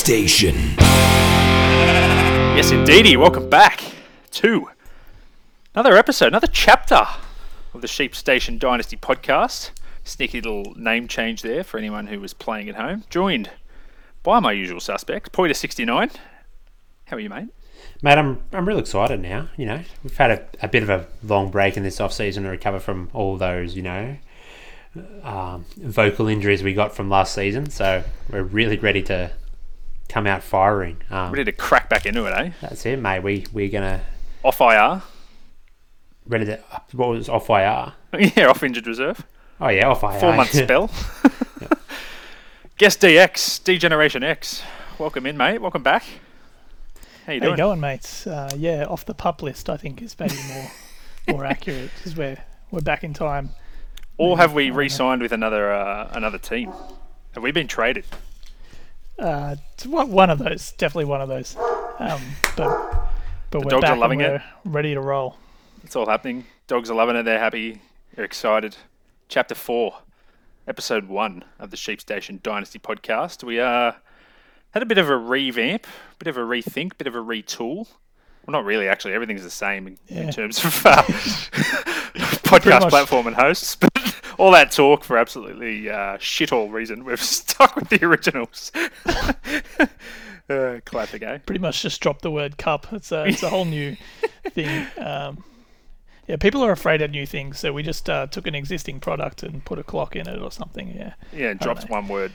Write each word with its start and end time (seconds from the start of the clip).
Station. 0.00 0.54
Yes, 2.56 2.70
indeedy. 2.70 3.18
Welcome 3.18 3.50
back 3.50 3.84
to 4.30 4.70
another 5.74 5.94
episode, 5.94 6.28
another 6.28 6.46
chapter 6.46 7.06
of 7.74 7.82
the 7.82 7.86
Sheep 7.86 8.16
Station 8.16 8.56
Dynasty 8.56 8.96
podcast. 8.96 9.72
Sneaky 10.02 10.40
little 10.40 10.72
name 10.74 11.06
change 11.06 11.42
there 11.42 11.62
for 11.62 11.76
anyone 11.76 12.06
who 12.06 12.18
was 12.18 12.32
playing 12.32 12.70
at 12.70 12.76
home. 12.76 13.04
Joined 13.10 13.50
by 14.22 14.40
my 14.40 14.52
usual 14.52 14.80
suspect, 14.80 15.32
Poiter69. 15.32 16.16
How 17.04 17.16
are 17.16 17.20
you, 17.20 17.28
mate? 17.28 17.50
Mate, 18.02 18.16
I'm 18.16 18.40
I'm 18.54 18.66
real 18.66 18.78
excited 18.78 19.20
now. 19.20 19.50
You 19.58 19.66
know, 19.66 19.82
we've 20.02 20.16
had 20.16 20.30
a, 20.30 20.46
a 20.62 20.68
bit 20.68 20.82
of 20.82 20.88
a 20.88 21.08
long 21.22 21.50
break 21.50 21.76
in 21.76 21.82
this 21.82 22.00
off 22.00 22.14
season 22.14 22.44
to 22.44 22.48
recover 22.48 22.80
from 22.80 23.10
all 23.12 23.36
those, 23.36 23.76
you 23.76 23.82
know, 23.82 24.16
um, 25.22 25.66
vocal 25.76 26.26
injuries 26.26 26.62
we 26.62 26.72
got 26.72 26.96
from 26.96 27.10
last 27.10 27.34
season. 27.34 27.68
So 27.68 28.02
we're 28.30 28.42
really 28.42 28.78
ready 28.78 29.02
to 29.02 29.32
come 30.10 30.26
out 30.26 30.42
firing. 30.42 30.98
Um, 31.10 31.30
Ready 31.32 31.44
to 31.44 31.52
crack 31.52 31.88
back 31.88 32.04
into 32.04 32.26
it, 32.26 32.32
eh? 32.32 32.50
that's 32.60 32.84
it, 32.84 32.98
mate. 32.98 33.22
We 33.22 33.46
we're 33.52 33.70
gonna 33.70 34.02
Off 34.42 34.60
IR. 34.60 35.02
ready 36.26 36.44
to 36.46 36.58
what 36.92 37.08
was 37.10 37.28
off 37.28 37.48
IR. 37.48 37.92
yeah, 38.36 38.46
off 38.46 38.62
injured 38.62 38.86
reserve. 38.86 39.24
Oh 39.60 39.68
yeah, 39.68 39.88
off 39.88 40.02
IR. 40.02 40.18
Four 40.20 40.34
month 40.34 40.50
spell. 40.54 40.90
Guest 42.78 43.00
DX, 43.02 43.62
D-Generation 43.62 44.22
X. 44.22 44.62
Welcome 44.98 45.26
in, 45.26 45.36
mate. 45.36 45.60
Welcome 45.60 45.82
back. 45.82 46.02
How 47.26 47.32
you 47.34 47.40
How 47.40 47.46
doing? 47.46 47.50
you 47.52 47.56
going, 47.58 47.80
mates? 47.80 48.26
Uh, 48.26 48.50
yeah, 48.56 48.84
off 48.88 49.04
the 49.04 49.12
pup 49.14 49.42
list, 49.42 49.68
I 49.68 49.76
think 49.76 50.00
is 50.02 50.18
maybe 50.18 50.34
more 50.48 50.70
more 51.28 51.44
accurate 51.44 51.90
because 51.96 52.16
we're 52.16 52.38
we're 52.70 52.80
back 52.80 53.04
in 53.04 53.12
time. 53.14 53.50
Or 54.16 54.36
have 54.38 54.52
we 54.54 54.70
re-signed 54.70 55.22
with 55.22 55.32
another 55.32 55.72
uh, 55.72 56.10
another 56.12 56.38
team? 56.38 56.72
Have 57.34 57.42
we 57.42 57.52
been 57.52 57.68
traded? 57.68 58.04
Uh, 59.20 59.56
it's 59.74 59.86
one 59.86 60.30
of 60.30 60.38
those, 60.38 60.72
definitely 60.72 61.04
one 61.04 61.20
of 61.20 61.28
those. 61.28 61.54
Um, 61.98 62.22
but 62.56 63.10
but 63.50 63.64
we're 63.64 63.70
dogs 63.70 63.84
are 63.84 63.92
back 63.92 63.98
loving 63.98 64.22
and 64.22 64.36
it. 64.36 64.42
ready 64.64 64.94
to 64.94 65.00
roll. 65.00 65.36
It's 65.84 65.94
all 65.94 66.06
happening. 66.06 66.46
Dogs 66.68 66.90
are 66.90 66.94
loving 66.94 67.16
it. 67.16 67.24
They're 67.24 67.38
happy. 67.38 67.82
They're 68.14 68.24
excited. 68.24 68.76
Chapter 69.28 69.54
four, 69.54 69.98
episode 70.66 71.08
one 71.08 71.44
of 71.58 71.70
the 71.70 71.76
Sheep 71.76 72.00
Station 72.00 72.40
Dynasty 72.42 72.78
podcast. 72.78 73.44
We 73.44 73.60
uh, 73.60 73.92
had 74.70 74.82
a 74.82 74.86
bit 74.86 74.98
of 74.98 75.10
a 75.10 75.16
revamp, 75.16 75.86
bit 76.18 76.28
of 76.28 76.38
a 76.38 76.40
rethink, 76.40 76.96
bit 76.96 77.06
of 77.06 77.14
a 77.14 77.18
retool. 77.18 77.88
Well, 78.46 78.52
not 78.52 78.64
really. 78.64 78.88
Actually, 78.88 79.12
everything's 79.12 79.42
the 79.42 79.50
same 79.50 79.86
in, 79.86 79.98
in 80.08 80.30
terms 80.32 80.64
of 80.64 80.86
uh, 80.86 81.02
podcast 82.42 82.88
platform 82.88 83.26
and 83.26 83.36
hosts. 83.36 83.76
But 83.76 84.16
all 84.40 84.50
that 84.52 84.72
talk 84.72 85.04
for 85.04 85.18
absolutely 85.18 85.90
uh, 85.90 86.16
shit 86.18 86.50
all 86.52 86.70
reason, 86.70 87.04
we've 87.04 87.22
stuck 87.22 87.76
with 87.76 87.90
the 87.90 88.04
originals. 88.04 88.72
uh, 90.48 90.80
classic, 90.84 91.22
eh? 91.22 91.38
Pretty 91.44 91.60
much 91.60 91.82
just 91.82 92.00
dropped 92.00 92.22
the 92.22 92.30
word 92.30 92.56
cup. 92.56 92.92
It's 92.92 93.12
a 93.12 93.24
it's 93.24 93.42
a 93.42 93.50
whole 93.50 93.66
new 93.66 93.96
thing. 94.50 94.86
Um, 94.98 95.44
yeah, 96.26 96.36
people 96.36 96.64
are 96.64 96.72
afraid 96.72 97.02
of 97.02 97.10
new 97.10 97.26
things, 97.26 97.58
so 97.58 97.72
we 97.72 97.82
just 97.82 98.08
uh, 98.08 98.26
took 98.28 98.46
an 98.46 98.54
existing 98.54 99.00
product 99.00 99.42
and 99.42 99.64
put 99.64 99.78
a 99.78 99.82
clock 99.82 100.16
in 100.16 100.26
it 100.26 100.40
or 100.40 100.50
something. 100.50 100.94
Yeah. 100.96 101.14
Yeah, 101.32 101.54
drops 101.54 101.86
know. 101.86 101.96
one 101.96 102.08
word. 102.08 102.32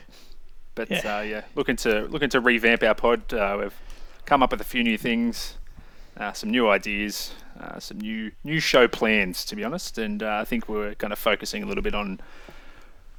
But 0.76 0.90
yeah. 0.90 1.00
Yeah. 1.02 1.16
Uh, 1.16 1.22
yeah, 1.22 1.42
looking 1.56 1.76
to 1.76 2.02
looking 2.02 2.30
to 2.30 2.40
revamp 2.40 2.84
our 2.84 2.94
pod. 2.94 3.34
Uh, 3.34 3.56
we've 3.60 3.80
come 4.26 4.42
up 4.42 4.52
with 4.52 4.60
a 4.60 4.64
few 4.64 4.84
new 4.84 4.96
things, 4.96 5.56
uh, 6.16 6.32
some 6.32 6.50
new 6.50 6.68
ideas, 6.68 7.32
uh, 7.60 7.78
some 7.78 7.98
new 8.00 8.32
new 8.44 8.60
show 8.60 8.88
plans. 8.88 9.44
To 9.46 9.56
be 9.56 9.64
honest, 9.64 9.98
and 9.98 10.22
uh, 10.22 10.38
I 10.40 10.44
think 10.44 10.68
we're 10.68 10.94
kind 10.94 11.12
of 11.12 11.18
focusing 11.18 11.62
a 11.62 11.66
little 11.66 11.82
bit 11.82 11.94
on 11.94 12.20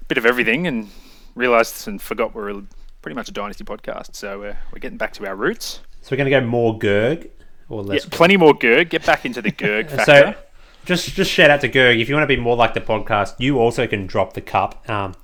a 0.01 0.05
bit 0.05 0.17
of 0.17 0.25
everything, 0.25 0.67
and 0.67 0.89
realised 1.35 1.87
and 1.87 2.01
forgot 2.01 2.33
we're 2.33 2.49
a, 2.49 2.63
pretty 3.01 3.15
much 3.15 3.29
a 3.29 3.31
dynasty 3.31 3.63
podcast. 3.63 4.15
So 4.15 4.39
we're 4.39 4.57
we're 4.71 4.79
getting 4.79 4.97
back 4.97 5.13
to 5.13 5.27
our 5.27 5.35
roots. 5.35 5.81
So 6.01 6.09
we're 6.11 6.17
gonna 6.17 6.29
go 6.29 6.41
more 6.41 6.77
Gerg 6.77 7.29
or 7.69 7.81
Yeah, 7.83 7.89
less. 7.89 8.05
plenty 8.05 8.37
more 8.37 8.53
Gerg. 8.53 8.89
Get 8.89 9.05
back 9.05 9.25
into 9.25 9.41
the 9.41 9.51
Gerg 9.51 9.89
factor. 9.91 10.05
So 10.05 10.35
just 10.85 11.09
just 11.13 11.29
shout 11.31 11.49
out 11.49 11.61
to 11.61 11.69
Gerg 11.69 11.99
if 12.01 12.07
you 12.09 12.15
want 12.15 12.23
to 12.29 12.33
be 12.35 12.41
more 12.41 12.55
like 12.55 12.73
the 12.73 12.81
podcast. 12.81 13.35
You 13.39 13.59
also 13.59 13.87
can 13.87 14.07
drop 14.07 14.33
the 14.33 14.41
cup. 14.41 14.89
Um, 14.89 15.15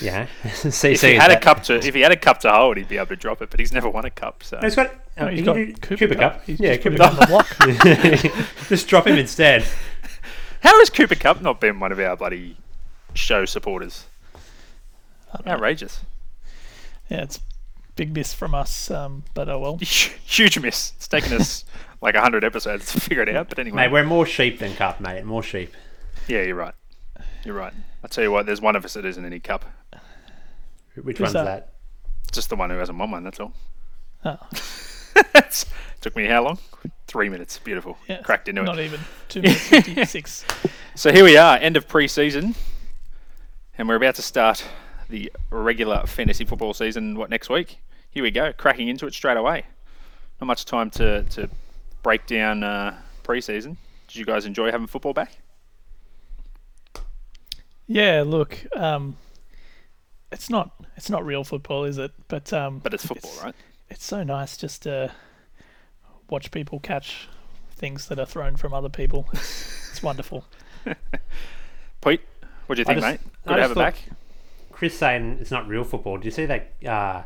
yeah. 0.00 0.26
see, 0.54 0.92
if 0.92 1.00
he 1.00 1.14
had 1.14 1.30
a 1.30 1.38
cup 1.40 1.62
to 1.64 1.74
if 1.76 1.94
he 1.94 2.00
had 2.00 2.12
a 2.12 2.16
cup 2.16 2.40
to 2.40 2.52
hold, 2.52 2.76
he'd 2.76 2.88
be 2.88 2.96
able 2.96 3.06
to 3.08 3.16
drop 3.16 3.42
it. 3.42 3.50
But 3.50 3.60
he's 3.60 3.72
never 3.72 3.88
won 3.88 4.04
a 4.04 4.10
cup. 4.10 4.42
So 4.42 4.58
He's 4.62 4.74
got. 4.76 4.92
No, 5.18 5.28
he's 5.28 5.38
he 5.40 5.44
got 5.44 5.54
can 5.54 5.66
do 5.66 5.72
Cooper, 5.74 5.96
Cooper 5.96 6.14
Kupp. 6.14 6.44
He's 6.44 6.60
Yeah, 6.60 6.76
just 6.76 6.82
put 6.82 6.92
Cooper 6.98 7.02
it 7.02 7.08
on 7.08 7.16
Cup. 7.16 7.48
the 7.48 8.32
block. 8.32 8.46
just 8.68 8.88
drop 8.88 9.06
him 9.06 9.16
instead. 9.16 9.64
How 10.60 10.78
has 10.80 10.90
Cooper 10.90 11.14
Kupp 11.14 11.40
not 11.40 11.60
been 11.60 11.80
one 11.80 11.92
of 11.92 11.98
our 12.00 12.16
bloody 12.16 12.56
show 13.14 13.44
supporters? 13.44 14.04
Outrageous. 15.46 16.00
yeah, 17.08 17.22
it's 17.22 17.40
big 17.94 18.14
miss 18.14 18.32
from 18.34 18.54
us. 18.54 18.90
Um, 18.90 19.24
but 19.34 19.48
oh 19.48 19.58
well. 19.58 19.78
Huge 19.80 20.58
miss. 20.58 20.92
It's 20.96 21.08
taken 21.08 21.32
us 21.34 21.64
like 22.02 22.14
100 22.14 22.44
episodes 22.44 22.92
to 22.92 23.00
figure 23.00 23.22
it 23.22 23.34
out, 23.34 23.48
but 23.48 23.58
anyway. 23.58 23.76
Mate, 23.84 23.92
we're 23.92 24.04
more 24.04 24.26
sheep 24.26 24.58
than 24.58 24.74
cup, 24.74 25.00
mate. 25.00 25.24
More 25.24 25.42
sheep. 25.42 25.72
yeah, 26.28 26.42
you're 26.42 26.54
right. 26.56 26.74
You're 27.46 27.54
right. 27.54 27.72
I 28.02 28.08
tell 28.08 28.24
you 28.24 28.32
what, 28.32 28.44
there's 28.44 28.60
one 28.60 28.74
of 28.76 28.84
us 28.84 28.94
that 28.94 29.04
isn't 29.04 29.24
any 29.24 29.38
cup. 29.40 29.64
Which 31.00 31.18
Who's 31.18 31.26
one's 31.26 31.32
that? 31.34 31.44
that? 31.44 31.72
Just 32.32 32.48
the 32.50 32.56
one 32.56 32.70
who 32.70 32.76
hasn't 32.76 32.98
won 32.98 33.10
one, 33.12 33.22
that's 33.24 33.38
all. 33.40 33.52
Oh, 34.24 34.36
It's- 35.34 35.64
Took 36.00 36.14
me 36.16 36.26
how 36.26 36.42
long? 36.44 36.58
Three 37.06 37.28
minutes. 37.28 37.58
Beautiful. 37.58 37.98
yeah, 38.08 38.20
Cracked 38.22 38.48
into 38.48 38.62
not 38.62 38.74
it. 38.78 38.82
Not 38.82 38.84
even 38.84 39.00
two 39.28 39.42
minutes 39.42 39.60
fifty 39.68 40.04
six. 40.04 40.44
So 40.94 41.12
here 41.12 41.24
we 41.24 41.36
are, 41.36 41.56
end 41.58 41.76
of 41.76 41.86
pre-season, 41.88 42.54
and 43.76 43.86
we're 43.88 43.96
about 43.96 44.14
to 44.14 44.22
start 44.22 44.64
the 45.10 45.30
regular 45.50 46.06
fantasy 46.06 46.44
football 46.46 46.72
season. 46.74 47.16
What 47.18 47.28
next 47.28 47.50
week? 47.50 47.78
Here 48.10 48.22
we 48.22 48.30
go, 48.30 48.52
cracking 48.54 48.88
into 48.88 49.06
it 49.06 49.12
straight 49.14 49.36
away. 49.36 49.64
Not 50.40 50.46
much 50.46 50.64
time 50.64 50.90
to 50.92 51.22
to 51.24 51.48
break 52.02 52.26
down 52.26 52.62
uh, 52.64 52.96
pre-season. 53.24 53.76
Did 54.08 54.16
you 54.16 54.24
guys 54.24 54.46
enjoy 54.46 54.70
having 54.70 54.86
football 54.86 55.12
back? 55.12 55.36
Yeah, 57.86 58.24
look, 58.26 58.58
um, 58.76 59.16
it's 60.32 60.50
not 60.50 60.72
it's 60.96 61.10
not 61.10 61.24
real 61.24 61.44
football, 61.44 61.84
is 61.84 61.98
it? 61.98 62.12
But 62.28 62.52
um, 62.52 62.80
But 62.80 62.94
it's 62.94 63.06
football, 63.06 63.32
right? 63.42 63.54
It's 63.88 64.04
so 64.04 64.22
nice 64.24 64.56
just 64.56 64.82
to 64.82 65.12
watch 66.28 66.50
people 66.50 66.80
catch 66.80 67.28
things 67.76 68.08
that 68.08 68.18
are 68.18 68.26
thrown 68.26 68.56
from 68.56 68.74
other 68.74 68.88
people. 68.88 69.28
it's 69.32 70.02
wonderful. 70.02 70.44
Pete, 72.04 72.20
what 72.66 72.76
do 72.76 72.80
you 72.80 72.84
think, 72.84 73.00
just- 73.00 73.06
mate? 73.06 73.20
I 73.46 73.48
Good 73.48 73.54
to 73.56 73.62
have 73.62 73.70
just 73.70 73.72
it 73.72 73.76
back. 73.76 74.18
Chris 74.72 74.98
saying 74.98 75.38
it's 75.40 75.50
not 75.50 75.66
real 75.68 75.84
football. 75.84 76.18
Do 76.18 76.24
you 76.26 76.30
see 76.30 76.46
that? 76.46 76.72
Uh, 76.84 77.22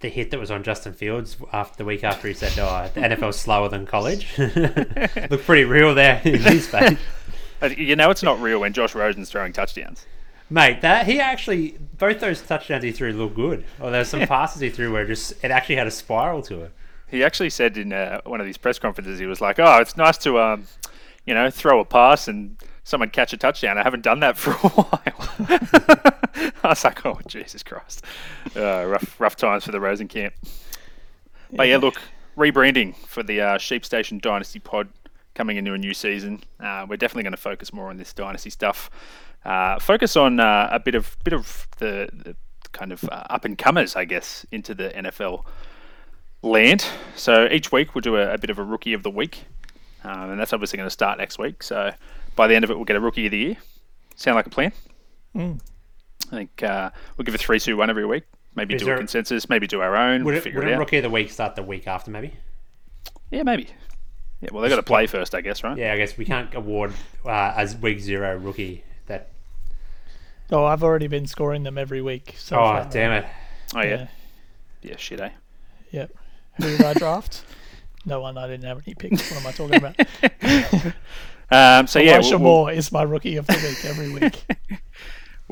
the 0.00 0.08
hit 0.08 0.32
that 0.32 0.40
was 0.40 0.50
on 0.50 0.64
Justin 0.64 0.92
Fields 0.94 1.36
after 1.52 1.76
the 1.78 1.84
week 1.84 2.02
after 2.02 2.26
he 2.28 2.34
said, 2.34 2.52
"Oh, 2.58 2.90
the 2.92 3.00
NFL's 3.00 3.38
slower 3.38 3.68
than 3.68 3.86
college." 3.86 4.26
Looked 4.38 5.44
pretty 5.44 5.64
real 5.64 5.94
there 5.94 6.20
in 6.24 6.40
his 6.40 6.66
face, 6.68 6.98
You 7.62 7.96
know 7.96 8.10
it's 8.10 8.22
not 8.22 8.40
real 8.40 8.60
when 8.60 8.72
Josh 8.72 8.94
Rosen's 8.94 9.30
throwing 9.30 9.52
touchdowns. 9.52 10.06
mate. 10.50 10.80
That 10.80 11.06
he 11.06 11.20
actually 11.20 11.78
both 11.98 12.20
those 12.20 12.42
touchdowns 12.42 12.84
he 12.84 12.92
threw 12.92 13.12
looked 13.12 13.36
good. 13.36 13.64
Or 13.80 13.90
there's 13.90 14.08
some 14.08 14.26
passes 14.26 14.60
he 14.60 14.70
threw 14.70 14.92
where 14.92 15.04
it 15.04 15.08
just 15.08 15.32
it 15.44 15.50
actually 15.50 15.76
had 15.76 15.86
a 15.86 15.90
spiral 15.90 16.42
to 16.42 16.62
it. 16.62 16.72
He 17.08 17.22
actually 17.22 17.50
said 17.50 17.76
in 17.76 17.92
uh, 17.92 18.20
one 18.24 18.40
of 18.40 18.46
these 18.46 18.56
press 18.56 18.78
conferences, 18.78 19.18
he 19.18 19.26
was 19.26 19.40
like, 19.40 19.58
"Oh, 19.58 19.78
it's 19.78 19.96
nice 19.98 20.16
to, 20.18 20.40
um, 20.40 20.64
you 21.26 21.34
know, 21.34 21.50
throw 21.50 21.78
a 21.78 21.84
pass 21.84 22.26
and 22.26 22.56
someone 22.84 23.10
catch 23.10 23.32
a 23.34 23.36
touchdown. 23.36 23.76
I 23.78 23.82
haven't 23.82 24.02
done 24.02 24.20
that 24.20 24.36
for 24.38 24.52
a 24.52 24.54
while." 24.70 26.50
I 26.64 26.68
was 26.68 26.82
like, 26.84 27.04
"Oh, 27.04 27.18
Jesus 27.26 27.62
Christ!" 27.62 28.04
Uh, 28.56 28.86
rough, 28.86 29.20
rough 29.20 29.36
times 29.36 29.64
for 29.64 29.72
the 29.72 29.80
Rosen 29.80 30.08
camp. 30.08 30.32
But 31.52 31.68
yeah, 31.68 31.76
look, 31.76 32.00
rebranding 32.36 32.96
for 33.06 33.22
the 33.22 33.40
uh, 33.42 33.58
Sheep 33.58 33.84
Station 33.84 34.18
Dynasty 34.18 34.58
Pod 34.58 34.88
coming 35.34 35.56
into 35.56 35.72
a 35.74 35.78
new 35.78 35.94
season. 35.94 36.42
Uh, 36.60 36.86
we're 36.88 36.96
definitely 36.96 37.22
going 37.24 37.32
to 37.32 37.36
focus 37.36 37.72
more 37.72 37.88
on 37.90 37.96
this 37.96 38.12
dynasty 38.12 38.50
stuff. 38.50 38.90
Uh, 39.44 39.78
focus 39.78 40.16
on 40.16 40.38
uh, 40.40 40.68
a 40.70 40.78
bit 40.78 40.94
of 40.94 41.16
bit 41.24 41.32
of 41.34 41.66
the, 41.78 42.08
the 42.12 42.36
kind 42.72 42.92
of 42.92 43.02
uh, 43.04 43.24
up 43.30 43.44
and 43.44 43.58
comers, 43.58 43.96
I 43.96 44.04
guess, 44.04 44.46
into 44.52 44.74
the 44.74 44.90
NFL 44.90 45.44
land. 46.42 46.84
So 47.16 47.48
each 47.50 47.72
week 47.72 47.94
we'll 47.94 48.02
do 48.02 48.16
a, 48.16 48.34
a 48.34 48.38
bit 48.38 48.50
of 48.50 48.58
a 48.58 48.64
rookie 48.64 48.92
of 48.92 49.02
the 49.02 49.10
week, 49.10 49.44
um, 50.04 50.30
and 50.30 50.40
that's 50.40 50.52
obviously 50.52 50.76
going 50.76 50.86
to 50.86 50.90
start 50.90 51.18
next 51.18 51.38
week. 51.38 51.62
So 51.62 51.92
by 52.36 52.46
the 52.46 52.54
end 52.54 52.64
of 52.64 52.70
it, 52.70 52.74
we'll 52.76 52.84
get 52.84 52.96
a 52.96 53.00
rookie 53.00 53.26
of 53.26 53.32
the 53.32 53.38
year. 53.38 53.56
Sound 54.16 54.36
like 54.36 54.46
a 54.46 54.50
plan? 54.50 54.72
Mm. 55.34 55.60
I 56.30 56.36
think 56.36 56.62
uh, 56.62 56.90
we'll 57.16 57.24
give 57.24 57.34
a 57.34 57.38
three, 57.38 57.58
two, 57.58 57.76
one 57.76 57.90
every 57.90 58.06
week. 58.06 58.24
Maybe 58.54 58.74
Is 58.74 58.80
do 58.80 58.86
there- 58.86 58.94
a 58.94 58.98
consensus. 58.98 59.48
Maybe 59.48 59.66
do 59.66 59.80
our 59.80 59.96
own. 59.96 60.24
Would 60.24 60.34
We'll 60.34 60.46
it, 60.46 60.54
would 60.54 60.68
it 60.68 60.72
a 60.72 60.78
rookie 60.78 60.98
of 60.98 61.02
the 61.02 61.10
week 61.10 61.30
start 61.30 61.56
the 61.56 61.62
week 61.62 61.86
after? 61.86 62.10
Maybe. 62.10 62.34
Yeah, 63.30 63.42
maybe. 63.42 63.68
Yeah, 64.42 64.48
well, 64.52 64.62
they 64.62 64.68
got 64.68 64.76
to 64.76 64.82
play 64.82 65.06
first, 65.06 65.34
I 65.34 65.40
guess, 65.40 65.62
right? 65.62 65.78
Yeah, 65.78 65.92
I 65.92 65.96
guess 65.96 66.18
we 66.18 66.24
can't 66.24 66.52
award 66.54 66.92
uh, 67.24 67.54
as 67.56 67.76
week 67.76 68.00
zero 68.00 68.36
rookie 68.36 68.82
that. 69.06 69.28
Oh, 70.50 70.64
I've 70.64 70.82
already 70.82 71.06
been 71.06 71.26
scoring 71.26 71.62
them 71.62 71.78
every 71.78 72.02
week. 72.02 72.34
So 72.36 72.56
Oh 72.56 72.60
far. 72.64 72.88
damn 72.90 73.12
it! 73.12 73.26
Oh 73.74 73.80
yeah. 73.80 73.88
Yeah. 73.88 74.06
Yeah, 74.82 74.96
shit, 74.96 75.20
eh? 75.20 75.30
Yep. 75.92 76.10
Who 76.56 76.76
did 76.76 76.82
I 76.84 76.94
draft? 76.94 77.44
no 78.04 78.20
one. 78.20 78.36
I 78.36 78.48
didn't 78.48 78.64
have 78.64 78.82
any 78.84 78.94
picks. 78.94 79.30
What 79.30 79.40
am 79.40 79.46
I 79.46 79.52
talking 79.52 79.76
about? 79.76 80.92
Um, 81.52 81.86
so 81.86 81.98
yeah, 81.98 82.12
Elijah 82.12 82.38
we'll, 82.38 82.38
we'll, 82.38 82.48
Moore 82.48 82.72
is 82.72 82.90
my 82.90 83.02
rookie 83.02 83.36
of 83.36 83.46
the 83.46 83.52
week 83.52 83.84
every 83.84 84.10
week. 84.10 84.42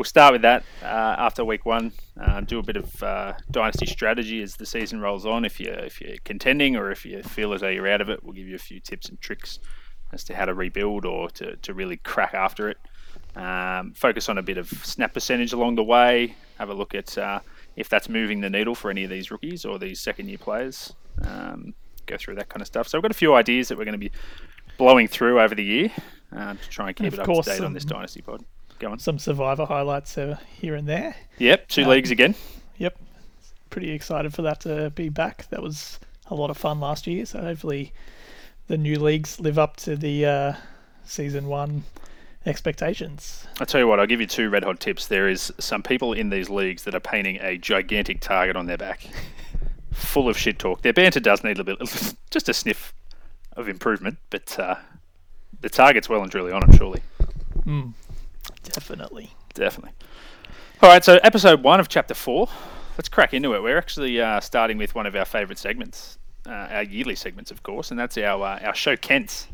we'll 0.00 0.04
start 0.06 0.32
with 0.32 0.40
that 0.40 0.64
uh, 0.82 1.14
after 1.18 1.44
week 1.44 1.66
one. 1.66 1.92
Uh, 2.18 2.40
do 2.40 2.58
a 2.58 2.62
bit 2.62 2.78
of 2.78 3.02
uh, 3.02 3.34
dynasty 3.50 3.84
strategy 3.84 4.40
as 4.40 4.56
the 4.56 4.64
season 4.64 4.98
rolls 4.98 5.26
on. 5.26 5.44
If 5.44 5.60
you 5.60 5.70
if 5.70 6.00
you're 6.00 6.16
contending 6.24 6.74
or 6.74 6.90
if 6.90 7.04
you 7.04 7.22
feel 7.22 7.52
as 7.52 7.60
though 7.60 7.68
you're 7.68 7.86
out 7.86 8.00
of 8.00 8.08
it, 8.08 8.24
we'll 8.24 8.32
give 8.32 8.48
you 8.48 8.54
a 8.54 8.58
few 8.58 8.80
tips 8.80 9.10
and 9.10 9.20
tricks 9.20 9.58
as 10.10 10.24
to 10.24 10.34
how 10.34 10.46
to 10.46 10.54
rebuild 10.54 11.04
or 11.04 11.28
to, 11.28 11.54
to 11.56 11.74
really 11.74 11.98
crack 11.98 12.32
after 12.32 12.70
it. 12.70 12.78
Um, 13.36 13.92
focus 13.92 14.30
on 14.30 14.38
a 14.38 14.42
bit 14.42 14.56
of 14.56 14.70
snap 14.70 15.12
percentage 15.12 15.52
along 15.52 15.74
the 15.74 15.84
way. 15.84 16.34
Have 16.56 16.70
a 16.70 16.74
look 16.74 16.94
at 16.94 17.18
uh, 17.18 17.40
if 17.76 17.90
that's 17.90 18.08
moving 18.08 18.40
the 18.40 18.48
needle 18.48 18.74
for 18.74 18.90
any 18.90 19.04
of 19.04 19.10
these 19.10 19.30
rookies 19.30 19.66
or 19.66 19.78
these 19.78 20.00
second 20.00 20.28
year 20.28 20.38
players. 20.38 20.94
Um, 21.22 21.74
go 22.06 22.16
through 22.16 22.36
that 22.36 22.48
kind 22.48 22.62
of 22.62 22.66
stuff. 22.66 22.88
So 22.88 22.96
I've 22.96 23.02
got 23.02 23.10
a 23.10 23.20
few 23.22 23.34
ideas 23.34 23.68
that 23.68 23.76
we're 23.76 23.84
going 23.84 23.92
to 23.92 23.98
be 23.98 24.12
blowing 24.78 25.08
through 25.08 25.42
over 25.42 25.54
the 25.54 25.62
year 25.62 25.92
uh, 26.34 26.54
to 26.54 26.68
try 26.70 26.86
and 26.88 26.96
keep 26.96 27.04
And 27.04 27.12
it 27.12 27.20
up 27.20 27.26
to 27.26 27.42
date 27.42 27.60
on 27.60 27.66
um, 27.66 27.72
this 27.74 27.84
dynasty 27.84 28.22
pod. 28.22 28.42
Go 28.80 28.90
on. 28.90 28.98
Some 28.98 29.18
survivor 29.18 29.66
highlights 29.66 30.14
here 30.14 30.74
and 30.74 30.88
there. 30.88 31.14
Yep, 31.38 31.68
two 31.68 31.82
um, 31.82 31.90
leagues 31.90 32.10
again. 32.10 32.34
Yep, 32.78 32.98
pretty 33.68 33.90
excited 33.90 34.34
for 34.34 34.42
that 34.42 34.60
to 34.60 34.90
be 34.90 35.10
back. 35.10 35.48
That 35.50 35.62
was 35.62 36.00
a 36.26 36.34
lot 36.34 36.50
of 36.50 36.56
fun 36.56 36.80
last 36.80 37.06
year. 37.06 37.26
So 37.26 37.42
hopefully, 37.42 37.92
the 38.68 38.78
new 38.78 38.98
leagues 38.98 39.38
live 39.38 39.58
up 39.58 39.76
to 39.76 39.96
the 39.96 40.24
uh, 40.24 40.52
season 41.04 41.46
one 41.46 41.84
expectations. 42.46 43.46
I'll 43.60 43.66
tell 43.66 43.82
you 43.82 43.86
what, 43.86 44.00
I'll 44.00 44.06
give 44.06 44.20
you 44.20 44.26
two 44.26 44.48
red 44.48 44.64
hot 44.64 44.80
tips. 44.80 45.06
There 45.06 45.28
is 45.28 45.52
some 45.58 45.82
people 45.82 46.14
in 46.14 46.30
these 46.30 46.48
leagues 46.48 46.84
that 46.84 46.94
are 46.94 47.00
painting 47.00 47.38
a 47.42 47.58
gigantic 47.58 48.20
target 48.20 48.56
on 48.56 48.64
their 48.64 48.78
back, 48.78 49.06
full 49.92 50.26
of 50.26 50.38
shit 50.38 50.58
talk. 50.58 50.80
Their 50.80 50.94
banter 50.94 51.20
does 51.20 51.44
need 51.44 51.58
a 51.58 51.62
little 51.62 51.76
bit, 51.76 52.14
just 52.30 52.48
a 52.48 52.54
sniff 52.54 52.94
of 53.58 53.68
improvement, 53.68 54.16
but 54.30 54.58
uh, 54.58 54.76
the 55.60 55.68
target's 55.68 56.08
well 56.08 56.22
and 56.22 56.30
truly 56.30 56.50
on 56.50 56.68
it, 56.68 56.76
surely. 56.76 57.02
Mm, 57.66 57.92
definitely. 58.62 59.30
Definitely. 59.54 59.92
All 60.82 60.88
right, 60.88 61.04
so 61.04 61.18
episode 61.22 61.62
one 61.62 61.80
of 61.80 61.88
chapter 61.88 62.14
four. 62.14 62.48
Let's 62.96 63.08
crack 63.08 63.34
into 63.34 63.54
it. 63.54 63.62
We're 63.62 63.78
actually 63.78 64.20
uh, 64.20 64.40
starting 64.40 64.78
with 64.78 64.94
one 64.94 65.06
of 65.06 65.14
our 65.14 65.24
favourite 65.24 65.58
segments, 65.58 66.18
uh, 66.46 66.50
our 66.50 66.82
yearly 66.82 67.14
segments, 67.14 67.50
of 67.50 67.62
course, 67.62 67.90
and 67.90 67.98
that's 67.98 68.16
our 68.18 68.44
uh, 68.44 68.58
our 68.60 68.74
show 68.74 68.96
Kents, 68.96 69.48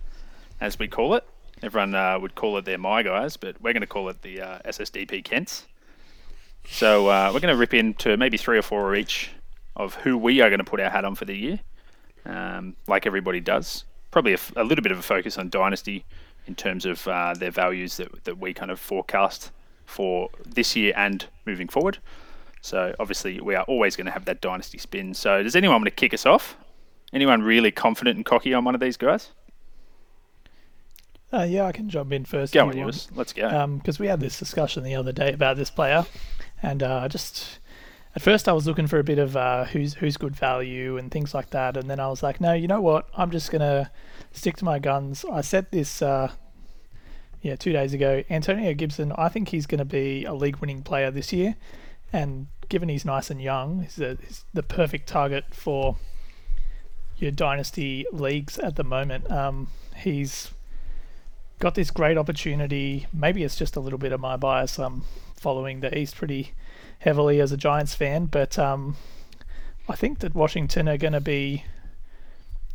as 0.61 0.79
we 0.79 0.89
call 0.89 1.15
it. 1.15 1.25
Everyone 1.63 1.95
uh, 1.95 2.19
would 2.19 2.35
call 2.35 2.59
it 2.59 2.65
their 2.65 2.79
My 2.79 3.03
Guys, 3.03 3.37
but 3.37 3.61
we're 3.63 3.73
going 3.73 3.81
to 3.81 3.87
call 3.87 4.09
it 4.09 4.23
the 4.23 4.41
uh, 4.41 4.59
SSDP 4.67 5.25
Kents. 5.25 5.67
So 6.69 7.09
uh, 7.09 7.31
we're 7.33 7.41
going 7.41 7.55
to 7.55 7.59
rip 7.59 7.73
into 7.73 8.17
maybe 8.17 8.37
three 8.37 8.59
or 8.59 8.63
four 8.63 8.95
each 8.95 9.31
of 9.75 9.95
who 9.95 10.19
we 10.19 10.41
are 10.41 10.49
going 10.49 10.59
to 10.59 10.65
put 10.65 10.81
our 10.81 10.91
hat 10.91 11.05
on 11.05 11.15
for 11.15 11.25
the 11.25 11.35
year, 11.35 11.61
um, 12.25 12.77
like 12.87 13.07
everybody 13.07 13.41
does. 13.41 13.85
Probably 14.11 14.33
a, 14.33 14.35
f- 14.35 14.53
a 14.57 14.65
little 14.65 14.83
bit 14.83 14.93
of 14.93 14.99
a 14.99 15.03
focus 15.03 15.39
on 15.39 15.49
Dynasty 15.49 16.05
in 16.47 16.55
terms 16.55 16.87
of 16.87 17.07
uh, 17.09 17.35
their 17.35 17.51
values 17.51 17.97
that, 17.97 18.25
that 18.25 18.39
we 18.39 18.55
kind 18.55 18.71
of 18.71 18.81
forecast 18.81 19.51
for 19.85 20.31
this 20.45 20.77
year 20.77 20.93
and 20.97 21.27
moving 21.45 21.69
forward. 21.69 21.99
So 22.61 22.95
obviously 22.99 23.41
we 23.41 23.55
are 23.55 23.65
always 23.65 23.97
going 23.97 24.07
to 24.07 24.13
have 24.13 24.25
that 24.25 24.41
Dynasty 24.41 24.79
spin. 24.79 25.15
So 25.15 25.43
does 25.43 25.55
anyone 25.55 25.77
want 25.77 25.85
to 25.85 25.91
kick 25.91 26.13
us 26.13 26.27
off? 26.27 26.57
Anyone 27.13 27.43
really 27.43 27.71
confident 27.71 28.17
and 28.17 28.25
cocky 28.25 28.53
on 28.53 28.65
one 28.65 28.75
of 28.75 28.81
these 28.81 28.97
guys? 28.97 29.31
Uh, 31.33 31.47
yeah, 31.49 31.67
I 31.67 31.73
can 31.73 31.89
jump 31.89 32.13
in 32.13 32.25
first. 32.25 32.53
Go 32.53 32.69
on, 32.69 32.77
yours. 32.77 33.09
Let's 33.15 33.33
go. 33.33 33.67
because 33.77 33.99
we 33.99 34.07
had 34.07 34.21
this 34.21 34.39
discussion 34.39 34.85
the 34.85 34.95
other 34.95 35.13
day 35.13 35.33
about 35.33 35.57
this 35.57 35.71
player, 35.71 36.07
and 36.63 36.83
uh, 36.83 37.09
just 37.09 37.59
at 38.17 38.23
first 38.23 38.49
I 38.49 38.53
was 38.53 38.67
looking 38.67 38.87
for 38.87 38.99
a 38.99 39.05
bit 39.05 39.19
of 39.19 39.37
uh, 39.37 39.67
who's 39.67 39.95
who's 39.95 40.17
good 40.17 40.35
value 40.35 40.97
and 40.97 41.11
things 41.11 41.35
like 41.35 41.51
that, 41.51 41.77
and 41.77 41.89
then 41.89 42.01
I 42.01 42.09
was 42.09 42.23
like, 42.23 42.41
no, 42.41 42.55
you 42.55 42.67
know 42.67 42.81
what? 42.81 43.07
I'm 43.15 43.31
just 43.31 43.51
gonna 43.51 43.91
stick 44.33 44.57
to 44.57 44.65
my 44.65 44.79
guns. 44.79 45.25
I 45.31 45.43
said 45.43 45.67
this, 45.71 46.01
uh, 46.01 46.33
yeah, 47.43 47.57
two 47.57 47.73
days 47.73 47.93
ago. 47.93 48.25
Antonio 48.31 48.73
Gibson, 48.73 49.13
I 49.17 49.29
think 49.29 49.51
he's 49.51 49.67
going 49.67 49.79
to 49.79 49.85
be 49.85 50.25
a 50.25 50.35
league-winning 50.35 50.83
player 50.83 51.11
this 51.11 51.33
year, 51.33 51.57
and 52.13 52.47
given 52.69 52.89
he's 52.89 53.05
nice 53.05 53.31
and 53.31 53.41
young, 53.41 53.83
he's, 53.83 54.01
a, 54.01 54.17
he's 54.21 54.45
the 54.53 54.63
perfect 54.63 55.09
target 55.09 55.45
for 55.53 55.97
your 57.19 57.31
dynasty 57.31 58.07
leagues 58.11 58.59
at 58.59 58.77
the 58.77 58.85
moment. 58.85 59.31
Um, 59.31 59.69
he's 59.95 60.51
got 61.59 61.75
this 61.75 61.91
great 61.91 62.19
opportunity. 62.19 63.07
Maybe 63.13 63.45
it's 63.45 63.57
just 63.57 63.77
a 63.77 63.81
little 63.81 63.99
bit 63.99 64.13
of 64.13 64.21
my 64.21 64.37
bias. 64.37 64.79
I'm 64.79 65.05
following 65.35 65.81
the 65.81 65.97
East 65.97 66.17
pretty 66.17 66.53
heavily 66.99 67.41
as 67.41 67.53
a 67.53 67.57
Giants 67.57 67.95
fan, 67.95 68.27
but 68.27 68.59
um, 68.59 68.97
I 69.89 69.97
think 69.97 70.21
that 70.21 70.35
Washington 70.35 70.89
are 70.89 70.97
going 70.97 71.13
to 71.13 71.21
be 71.21 71.65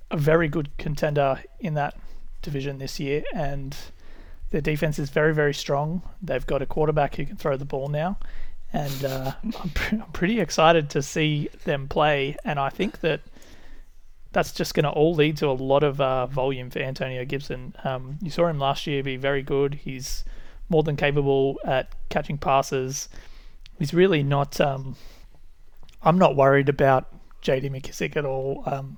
a 0.10 0.18
very 0.18 0.48
good 0.48 0.78
contender 0.78 1.42
in 1.60 1.74
that 1.76 1.96
division 2.42 2.78
this 2.78 3.00
year, 3.00 3.24
and 3.34 3.76
their 4.52 4.62
defense 4.62 5.00
is 5.00 5.10
very, 5.10 5.34
very 5.34 5.54
strong. 5.54 6.02
They've 6.22 6.46
got 6.46 6.62
a 6.62 6.66
quarterback 6.66 7.16
who 7.16 7.26
can 7.26 7.38
throw 7.38 7.58
the 7.58 7.66
ball 7.66 7.88
now, 7.88 8.18
and 8.74 9.06
uh, 9.06 9.32
I'm, 9.44 9.70
pre- 9.70 10.00
I'm 10.00 10.12
pretty 10.12 10.40
excited 10.40 10.90
to 10.92 11.02
see 11.02 11.50
them 11.66 11.88
play. 11.88 12.36
And 12.46 12.60
I 12.60 12.70
think 12.70 13.00
that 13.02 13.22
that's 14.32 14.54
just 14.54 14.74
going 14.74 14.86
to 14.86 14.92
all 14.92 15.14
lead 15.14 15.38
to 15.38 15.48
a 15.48 15.52
lot 15.52 15.84
of 15.84 16.00
uh, 16.00 16.28
volume 16.28 16.70
for 16.70 16.80
Antonio 16.80 17.26
Gibson. 17.26 17.76
Um, 17.84 18.18
you 18.22 18.30
saw 18.30 18.48
him 18.48 18.60
last 18.60 18.88
year 18.88 19.04
be 19.04 19.18
very 19.18 19.42
good. 19.42 19.74
He's 19.76 20.24
more 20.70 20.84
than 20.84 20.96
capable 20.96 21.60
at 21.66 21.90
catching 22.10 22.38
passes. 22.38 23.10
He's 23.82 23.96
really 23.96 24.22
not. 24.22 24.62
Um, 24.62 24.96
I'm 26.04 26.20
not 26.20 26.36
worried 26.36 26.70
about 26.70 27.08
J.D. 27.42 27.72
McKissic 27.72 28.16
at 28.16 28.26
all. 28.26 28.62
Um, 28.68 28.98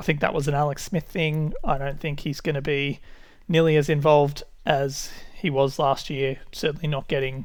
I 0.00 0.04
think 0.04 0.20
that 0.20 0.32
was 0.32 0.48
an 0.48 0.54
Alex 0.54 0.84
Smith 0.84 1.04
thing. 1.04 1.52
I 1.62 1.76
don't 1.76 2.00
think 2.00 2.20
he's 2.20 2.40
going 2.40 2.54
to 2.54 2.62
be 2.62 3.00
nearly 3.46 3.76
as 3.76 3.90
involved 3.90 4.42
as 4.64 5.10
he 5.34 5.50
was 5.50 5.78
last 5.78 6.08
year. 6.08 6.38
Certainly 6.50 6.88
not 6.88 7.08
getting 7.08 7.44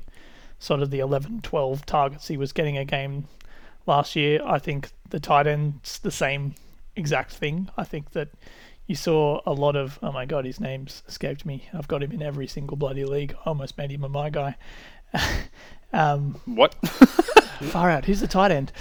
sort 0.60 0.82
of 0.82 0.90
the 0.90 1.00
11, 1.00 1.42
12 1.42 1.86
targets 1.86 2.30
he 2.30 2.38
was 2.38 2.54
getting 2.54 2.78
a 2.78 2.86
game 2.86 3.28
last 3.86 4.16
year. 4.16 4.40
I 4.46 4.58
think 4.58 4.92
the 5.10 5.20
tight 5.20 5.46
end's 5.46 6.00
the 6.00 6.10
same 6.10 6.56
exact 6.96 7.34
thing. 7.34 7.70
I 7.76 7.84
think 7.84 8.12
that 8.12 8.30
you 8.86 8.96
saw 8.96 9.42
a 9.46 9.52
lot 9.52 9.76
of 9.76 10.00
oh 10.02 10.14
my 10.14 10.26
god, 10.26 10.46
his 10.46 10.62
name's 10.62 11.04
escaped 11.06 11.46
me. 11.46 11.68
I've 11.74 11.90
got 11.90 12.02
him 12.02 12.14
in 12.14 12.22
every 12.22 12.48
single 12.48 12.78
bloody 12.78 13.04
league. 13.04 13.36
I 13.46 13.50
almost 13.50 13.78
made 13.78 13.92
him 13.92 14.06
a 14.06 14.10
my 14.10 14.30
guy. 14.30 14.56
Um, 15.94 16.40
what? 16.46 16.76
far 17.72 17.90
out. 17.90 18.06
Who's 18.06 18.20
the 18.20 18.28
tight 18.28 18.52
end? 18.52 18.72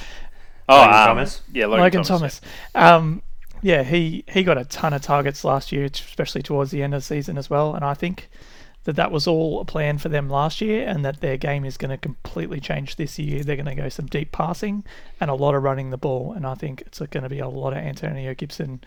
oh, 0.69 0.77
Logan 0.77 0.95
um, 0.95 1.07
Thomas? 1.07 1.43
Yeah, 1.53 1.67
Logan, 1.67 1.81
Logan, 1.85 2.03
Thomas. 2.03 2.41
Um, 2.75 3.23
yeah, 3.63 3.83
he 3.83 4.25
he 4.29 4.43
got 4.43 4.59
a 4.59 4.65
ton 4.65 4.93
of 4.93 5.03
targets 5.03 5.45
last 5.45 5.73
year, 5.73 5.85
especially 5.85 6.43
towards 6.43 6.71
the 6.71 6.83
end 6.83 6.95
of 6.95 7.01
the 7.01 7.05
season 7.05 7.39
as 7.39 7.49
well. 7.49 7.75
And 7.75 7.85
I 7.85 7.95
think 7.95 8.29
that 8.85 8.97
that 8.97 9.11
was 9.11 9.27
all 9.27 9.61
a 9.61 9.65
plan 9.65 9.99
for 9.99 10.09
them 10.09 10.29
last 10.31 10.61
year, 10.61 10.87
and 10.87 11.05
that 11.05 11.21
their 11.21 11.37
game 11.37 11.65
is 11.65 11.77
going 11.77 11.91
to 11.91 11.97
completely 11.97 12.61
change 12.61 12.97
this 12.97 13.19
year. 13.19 13.43
They're 13.43 13.57
going 13.57 13.67
to 13.67 13.75
go 13.75 13.89
some 13.89 14.07
deep 14.07 14.33
passing 14.33 14.85
and 15.21 15.31
a 15.31 15.35
lot 15.35 15.55
of 15.55 15.63
running 15.63 15.91
the 15.91 15.97
ball, 15.97 16.33
and 16.33 16.47
I 16.47 16.55
think 16.55 16.83
it's 16.83 16.99
going 16.99 17.23
to 17.23 17.29
be 17.29 17.41
a 17.41 17.49
lot 17.49 17.73
of 17.73 17.79
Antonio 17.79 18.35
Gibson 18.35 18.83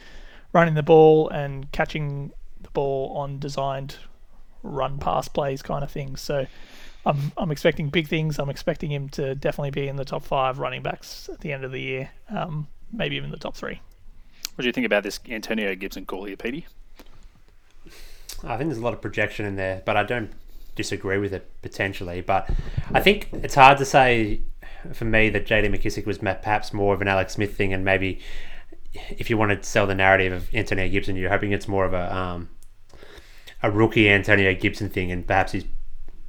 running 0.53 0.73
the 0.73 0.83
ball 0.83 1.29
and 1.29 1.71
catching 1.71 2.31
the 2.61 2.69
ball 2.69 3.15
on 3.17 3.39
designed 3.39 3.97
run 4.63 4.97
pass 4.97 5.27
plays 5.27 5.61
kind 5.61 5.83
of 5.83 5.91
things. 5.91 6.21
So 6.21 6.45
I'm 7.05 7.31
I'm 7.37 7.51
expecting 7.51 7.89
big 7.89 8.07
things. 8.07 8.39
I'm 8.39 8.49
expecting 8.49 8.91
him 8.91 9.09
to 9.09 9.35
definitely 9.35 9.71
be 9.71 9.87
in 9.87 9.95
the 9.95 10.05
top 10.05 10.23
five 10.23 10.59
running 10.59 10.81
backs 10.83 11.29
at 11.31 11.39
the 11.39 11.51
end 11.51 11.63
of 11.63 11.71
the 11.71 11.79
year, 11.79 12.11
um, 12.29 12.67
maybe 12.91 13.15
even 13.15 13.31
the 13.31 13.37
top 13.37 13.55
three. 13.55 13.81
What 14.55 14.63
do 14.63 14.67
you 14.67 14.73
think 14.73 14.85
about 14.85 15.03
this 15.03 15.19
Antonio 15.29 15.73
Gibson 15.75 16.05
call 16.05 16.25
here, 16.25 16.35
Petey? 16.35 16.67
I 18.43 18.57
think 18.57 18.69
there's 18.69 18.77
a 18.77 18.83
lot 18.83 18.93
of 18.93 19.01
projection 19.01 19.45
in 19.45 19.55
there, 19.55 19.81
but 19.85 19.97
I 19.97 20.03
don't 20.03 20.31
disagree 20.75 21.17
with 21.17 21.33
it 21.33 21.49
potentially. 21.61 22.21
But 22.21 22.49
I 22.93 23.01
think 23.01 23.29
it's 23.33 23.55
hard 23.55 23.77
to 23.77 23.85
say 23.85 24.41
for 24.93 25.05
me 25.05 25.29
that 25.29 25.45
JD 25.45 25.67
McKissic 25.67 26.05
was 26.05 26.17
perhaps 26.17 26.73
more 26.73 26.93
of 26.93 27.01
an 27.01 27.07
Alex 27.07 27.33
Smith 27.33 27.55
thing, 27.55 27.73
and 27.73 27.83
maybe 27.85 28.19
if 28.93 29.29
you 29.29 29.37
want 29.37 29.51
to 29.51 29.67
sell 29.67 29.87
the 29.87 29.95
narrative 29.95 30.33
of 30.33 30.53
Antonio 30.53 30.89
Gibson, 30.89 31.15
you're 31.15 31.29
hoping 31.29 31.51
it's 31.51 31.67
more 31.67 31.85
of 31.85 31.93
a 31.93 32.15
um, 32.15 32.49
a 33.61 33.69
rookie 33.69 34.09
Antonio 34.09 34.53
Gibson 34.53 34.89
thing, 34.89 35.11
and 35.11 35.27
perhaps 35.27 35.51
he's 35.51 35.65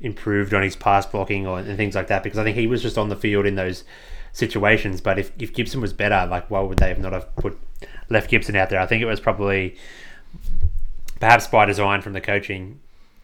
improved 0.01 0.55
on 0.55 0.63
his 0.63 0.77
pass 0.77 1.07
blocking 1.07 1.47
or 1.47 1.59
and 1.59 1.77
things 1.77 1.95
like 1.95 2.09
that. 2.09 2.23
Because 2.23 2.39
I 2.39 2.45
think 2.45 2.57
he 2.57 2.67
was 2.67 2.83
just 2.83 2.99
on 2.99 3.09
the 3.09 3.17
field 3.17 3.47
in 3.47 3.55
those 3.55 3.85
situations. 4.33 5.01
But 5.01 5.19
if, 5.19 5.33
if 5.39 5.53
Gibson 5.53 5.81
was 5.81 5.93
better, 5.93 6.27
like 6.31 6.51
why 6.51 6.61
would 6.61 6.79
they 6.79 6.89
have 6.89 6.99
not 6.99 7.13
have 7.13 7.35
put 7.37 7.59
left 8.09 8.31
Gibson 8.31 8.57
out 8.57 8.71
there? 8.71 8.81
I 8.81 8.87
think 8.87 9.03
it 9.03 9.07
was 9.07 9.21
probably 9.21 9.77
perhaps 11.19 11.47
by 11.47 11.67
design 11.67 12.01
from 12.01 12.15
the 12.15 12.21
coaching 12.21 12.81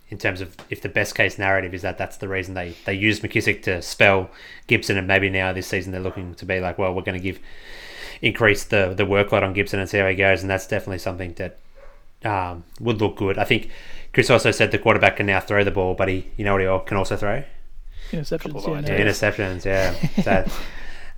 in 0.09 0.19
terms 0.19 0.41
of 0.41 0.55
if 0.71 0.81
the 0.81 0.89
best 0.89 1.15
case 1.15 1.39
narrative 1.39 1.75
is 1.75 1.83
that 1.83 1.99
that's 1.99 2.19
the 2.19 2.29
reason 2.29 2.55
they, 2.55 2.75
they 2.85 2.95
used 2.95 3.23
McKissic 3.23 3.63
to 3.63 3.83
spell 3.83 4.31
Gibson 4.69 4.97
and 4.97 5.07
maybe 5.07 5.29
now 5.29 5.53
this 5.53 5.67
season 5.67 5.93
they're 5.93 6.01
looking 6.01 6.35
to 6.37 6.45
be 6.45 6.61
like, 6.61 6.79
well, 6.79 6.95
we're 6.95 7.03
going 7.03 7.19
to 7.19 7.23
give 7.23 7.41
increase 8.23 8.65
the, 8.65 8.95
the 8.97 9.05
workload 9.05 9.43
on 9.43 9.53
Gibson 9.53 9.81
and 9.81 9.89
see 9.89 9.99
how 9.99 10.09
he 10.09 10.15
goes. 10.15 10.43
And 10.43 10.51
that's 10.51 10.67
definitely 10.67 10.99
something 10.99 11.35
that 11.35 11.59
um, 12.25 12.65
would 12.81 13.01
look 13.01 13.17
good. 13.17 13.37
I 13.39 13.45
think 13.45 13.71
Chris 14.17 14.31
also 14.31 14.51
said 14.51 14.71
the 14.71 14.79
quarterback 14.79 15.19
can 15.19 15.27
now 15.27 15.41
throw 15.41 15.63
the 15.63 15.71
ball, 15.71 15.93
but 15.93 16.09
he, 16.09 16.27
you 16.39 16.45
know 16.47 16.55
what 16.55 16.63
he 16.63 16.89
can 16.89 16.97
also 16.97 17.19
throw? 17.19 17.45
Interceptions, 18.13 18.67
yeah, 18.67 18.81
Yeah, 18.81 19.05
interceptions, 19.05 19.65
yeah. 19.67 19.93
so 20.23 20.51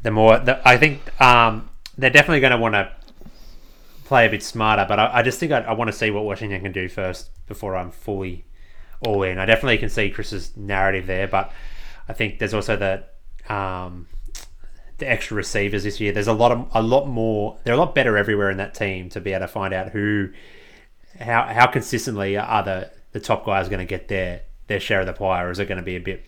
the 0.03 0.11
more, 0.11 0.41
the, 0.41 0.61
I 0.69 0.79
think 0.79 1.21
um, 1.23 1.71
they're 1.97 2.11
definitely 2.11 2.41
going 2.41 2.51
to 2.51 2.59
want 2.59 2.75
to 2.75 2.91
play 4.05 4.27
a 4.27 4.29
bit 4.29 4.43
smarter, 4.43 4.85
but 4.89 4.99
I, 4.99 5.19
I 5.19 5.23
just 5.23 5.39
think 5.39 5.53
I, 5.53 5.61
I 5.61 5.75
want 5.75 5.87
to 5.87 5.97
see 5.97 6.11
what 6.11 6.25
Washington 6.25 6.61
can 6.61 6.73
do 6.73 6.89
first 6.89 7.31
before 7.47 7.77
I'm 7.77 7.93
fully 7.93 8.45
all 9.07 9.23
in. 9.23 9.39
I 9.39 9.47
definitely 9.47 9.79
can 9.79 9.91
see 9.91 10.11
Chris's 10.11 10.57
narrative 10.57 11.07
there, 11.07 11.29
but 11.29 11.53
I 12.09 12.15
think 12.15 12.41
there's 12.41 12.53
also 12.53 12.75
the 12.75 13.05
um, 13.55 14.09
the 14.97 15.09
extra 15.09 15.37
receivers 15.37 15.85
this 15.85 16.01
year. 16.01 16.11
There's 16.11 16.27
a 16.27 16.33
lot 16.33 16.51
of 16.51 16.67
a 16.73 16.83
lot 16.83 17.07
more. 17.07 17.59
They're 17.63 17.75
a 17.75 17.79
lot 17.79 17.95
better 17.95 18.19
everywhere 18.19 18.51
in 18.51 18.57
that 18.57 18.75
team 18.75 19.09
to 19.11 19.21
be 19.21 19.35
able 19.35 19.47
to 19.47 19.53
find 19.53 19.73
out 19.73 19.91
who, 19.91 20.31
how 21.19 21.43
how 21.45 21.67
consistently 21.67 22.37
are 22.37 22.63
the 22.63 22.91
the 23.13 23.21
top 23.21 23.45
guys 23.45 23.69
going 23.69 23.81
to 23.81 23.87
get 23.87 24.09
their 24.09 24.43
their 24.67 24.81
share 24.81 25.01
of 25.01 25.07
the 25.07 25.13
pie, 25.13 25.43
or 25.43 25.51
is 25.51 25.59
it 25.59 25.67
going 25.67 25.79
to 25.79 25.85
be 25.85 25.97
a 25.97 26.01
bit 26.01 26.25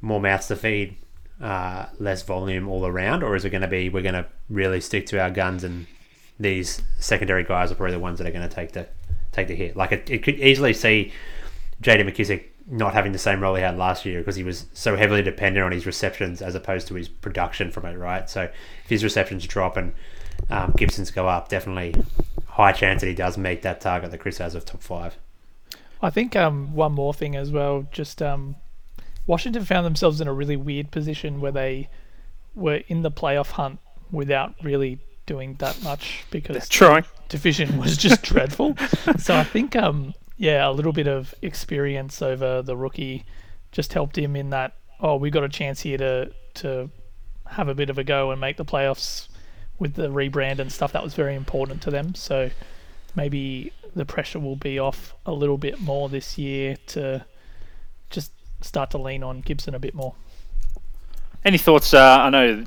more 0.00 0.20
mouths 0.20 0.48
to 0.48 0.56
feed, 0.56 0.96
uh, 1.40 1.86
less 1.98 2.22
volume 2.22 2.68
all 2.68 2.86
around, 2.86 3.22
or 3.22 3.36
is 3.36 3.44
it 3.44 3.50
going 3.50 3.62
to 3.62 3.68
be 3.68 3.88
we're 3.88 4.02
going 4.02 4.14
to 4.14 4.26
really 4.48 4.80
stick 4.80 5.06
to 5.06 5.20
our 5.20 5.30
guns 5.30 5.64
and 5.64 5.86
these 6.40 6.82
secondary 6.98 7.44
guys 7.44 7.70
are 7.70 7.74
probably 7.74 7.92
the 7.92 8.00
ones 8.00 8.18
that 8.18 8.26
are 8.26 8.30
going 8.30 8.48
to 8.48 8.54
take 8.54 8.72
the 8.72 8.88
take 9.30 9.46
the 9.46 9.54
hit. 9.54 9.76
Like 9.76 9.92
it, 9.92 10.10
it 10.10 10.22
could 10.22 10.40
easily 10.40 10.72
see 10.72 11.12
J.D. 11.80 12.02
McKissic 12.02 12.44
not 12.66 12.94
having 12.94 13.12
the 13.12 13.18
same 13.18 13.40
role 13.40 13.54
he 13.54 13.62
had 13.62 13.76
last 13.76 14.04
year 14.04 14.20
because 14.20 14.36
he 14.36 14.44
was 14.44 14.66
so 14.72 14.96
heavily 14.96 15.22
dependent 15.22 15.64
on 15.64 15.72
his 15.72 15.86
receptions 15.86 16.40
as 16.40 16.54
opposed 16.54 16.86
to 16.88 16.94
his 16.94 17.08
production 17.08 17.70
from 17.70 17.84
it, 17.84 17.96
right? 17.96 18.28
So 18.30 18.42
if 18.42 18.90
his 18.90 19.04
receptions 19.04 19.46
drop 19.46 19.76
and 19.76 19.92
um, 20.48 20.72
Gibson's 20.76 21.10
go 21.10 21.28
up, 21.28 21.48
definitely 21.48 21.94
high 22.60 22.72
chance 22.72 23.00
that 23.00 23.08
he 23.08 23.14
does 23.14 23.36
meet 23.36 23.62
that 23.62 23.80
target 23.80 24.10
that 24.10 24.18
Chris 24.18 24.38
has 24.38 24.54
of 24.54 24.64
top 24.64 24.82
five. 24.82 25.16
I 26.02 26.10
think 26.10 26.34
um, 26.34 26.74
one 26.74 26.92
more 26.92 27.12
thing 27.12 27.36
as 27.36 27.50
well, 27.50 27.86
just 27.92 28.22
um, 28.22 28.56
Washington 29.26 29.64
found 29.64 29.84
themselves 29.84 30.20
in 30.20 30.28
a 30.28 30.32
really 30.32 30.56
weird 30.56 30.90
position 30.90 31.40
where 31.40 31.52
they 31.52 31.88
were 32.54 32.80
in 32.88 33.02
the 33.02 33.10
playoff 33.10 33.52
hunt 33.52 33.78
without 34.10 34.54
really 34.62 34.98
doing 35.26 35.54
that 35.60 35.80
much 35.82 36.24
because 36.30 36.54
They're 36.54 36.62
division 37.28 37.78
was 37.78 37.96
just 37.96 38.22
dreadful. 38.30 38.76
So 39.18 39.36
I 39.36 39.44
think, 39.44 39.76
um, 39.76 40.14
yeah, 40.36 40.68
a 40.68 40.72
little 40.72 40.92
bit 40.92 41.06
of 41.06 41.34
experience 41.42 42.20
over 42.22 42.62
the 42.62 42.76
rookie 42.76 43.24
just 43.72 43.92
helped 43.92 44.18
him 44.18 44.34
in 44.34 44.50
that. 44.50 44.74
Oh, 44.98 45.16
we 45.16 45.30
got 45.30 45.44
a 45.44 45.48
chance 45.48 45.80
here 45.80 45.98
to 45.98 46.32
to 46.54 46.90
have 47.46 47.68
a 47.68 47.74
bit 47.74 47.90
of 47.90 47.98
a 47.98 48.04
go 48.04 48.30
and 48.30 48.40
make 48.40 48.56
the 48.56 48.64
playoffs 48.64 49.28
with 49.80 49.94
the 49.94 50.08
rebrand 50.08 50.60
and 50.60 50.70
stuff. 50.70 50.92
That 50.92 51.02
was 51.02 51.14
very 51.14 51.34
important 51.34 51.82
to 51.82 51.90
them. 51.90 52.14
So 52.14 52.50
maybe 53.16 53.72
the 53.96 54.04
pressure 54.04 54.38
will 54.38 54.56
be 54.56 54.78
off 54.78 55.14
a 55.26 55.32
little 55.32 55.58
bit 55.58 55.80
more 55.80 56.08
this 56.08 56.38
year 56.38 56.76
to 56.88 57.24
just 58.10 58.30
start 58.60 58.90
to 58.90 58.98
lean 58.98 59.24
on 59.24 59.40
Gibson 59.40 59.74
a 59.74 59.80
bit 59.80 59.94
more. 59.94 60.14
Any 61.44 61.58
thoughts? 61.58 61.94
Uh, 61.94 62.18
I 62.20 62.30
know, 62.30 62.64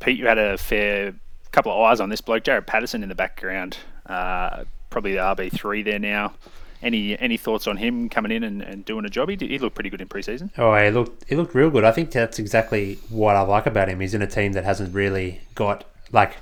Pete, 0.00 0.18
you 0.18 0.26
had 0.26 0.38
a 0.38 0.58
fair 0.58 1.14
couple 1.52 1.70
of 1.72 1.78
eyes 1.80 2.00
on 2.00 2.08
this 2.08 2.20
bloke, 2.20 2.44
Jaret 2.44 2.66
Patterson 2.66 3.02
in 3.02 3.08
the 3.08 3.14
background. 3.14 3.78
Uh, 4.06 4.64
probably 4.90 5.12
the 5.12 5.18
RB 5.18 5.52
three 5.52 5.82
there 5.82 5.98
now. 5.98 6.34
Any 6.82 7.16
any 7.20 7.36
thoughts 7.36 7.68
on 7.68 7.76
him 7.76 8.08
coming 8.08 8.32
in 8.32 8.42
and, 8.42 8.60
and 8.60 8.84
doing 8.84 9.04
a 9.04 9.08
job? 9.08 9.28
He, 9.28 9.36
did, 9.36 9.50
he 9.50 9.58
looked 9.58 9.76
pretty 9.76 9.88
good 9.88 10.00
in 10.00 10.08
preseason. 10.08 10.50
Oh, 10.58 10.74
he 10.74 10.90
looked 10.90 11.24
he 11.28 11.36
looked 11.36 11.54
real 11.54 11.70
good. 11.70 11.84
I 11.84 11.92
think 11.92 12.10
that's 12.10 12.40
exactly 12.40 12.98
what 13.08 13.36
I 13.36 13.42
like 13.42 13.66
about 13.66 13.88
him. 13.88 14.00
He's 14.00 14.14
in 14.14 14.22
a 14.22 14.26
team 14.26 14.52
that 14.54 14.64
hasn't 14.64 14.92
really 14.92 15.42
got 15.54 15.84
like 16.12 16.36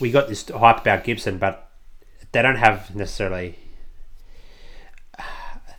we 0.00 0.10
got 0.10 0.28
this 0.28 0.48
hype 0.48 0.80
about 0.80 1.04
Gibson, 1.04 1.38
but 1.38 1.70
they 2.32 2.42
don't 2.42 2.56
have 2.56 2.94
necessarily 2.94 3.58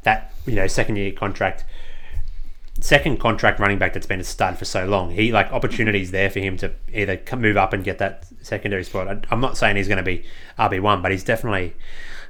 that 0.04 0.34
you 0.46 0.56
know 0.56 0.68
second 0.68 0.96
year 0.96 1.12
contract 1.12 1.66
second 2.80 3.20
contract 3.20 3.60
running 3.60 3.80
back 3.80 3.94
that's 3.94 4.06
been 4.06 4.20
a 4.20 4.24
stud 4.24 4.58
for 4.58 4.66
so 4.66 4.86
long. 4.86 5.12
He 5.12 5.32
like 5.32 5.52
opportunities 5.52 6.12
there 6.12 6.30
for 6.30 6.40
him 6.40 6.58
to 6.58 6.74
either 6.94 7.20
move 7.36 7.58
up 7.58 7.74
and 7.74 7.84
get 7.84 7.98
that 8.00 8.28
secondary 8.42 8.84
spot. 8.84 9.08
I, 9.08 9.20
I'm 9.32 9.42
not 9.42 9.58
saying 9.58 9.76
he's 9.76 9.88
going 9.88 9.98
to 9.98 10.04
be 10.04 10.24
RB 10.60 10.80
one, 10.80 11.02
but 11.02 11.12
he's 11.12 11.24
definitely 11.24 11.74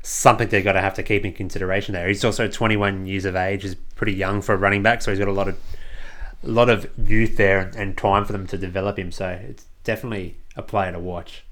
something 0.03 0.47
they've 0.47 0.63
got 0.63 0.73
to 0.73 0.81
have 0.81 0.93
to 0.95 1.03
keep 1.03 1.25
in 1.25 1.33
consideration 1.33 1.93
there. 1.93 2.07
He's 2.07 2.23
also 2.23 2.47
21 2.47 3.05
years 3.05 3.25
of 3.25 3.35
age, 3.35 3.65
is 3.65 3.75
pretty 3.75 4.13
young 4.13 4.41
for 4.41 4.53
a 4.53 4.57
running 4.57 4.83
back, 4.83 5.01
so 5.01 5.11
he's 5.11 5.19
got 5.19 5.27
a 5.27 5.33
lot 5.33 5.47
of 5.47 5.59
a 6.43 6.47
lot 6.47 6.69
of 6.69 6.87
youth 6.97 7.35
there 7.35 7.71
and 7.75 7.97
time 7.97 8.23
for 8.23 8.31
them 8.31 8.47
to 8.47 8.57
develop 8.57 8.97
him. 8.97 9.11
So 9.11 9.27
it's 9.27 9.65
definitely 9.83 10.37
a 10.57 10.63
player 10.63 10.91
to 10.91 10.99
watch. 10.99 11.45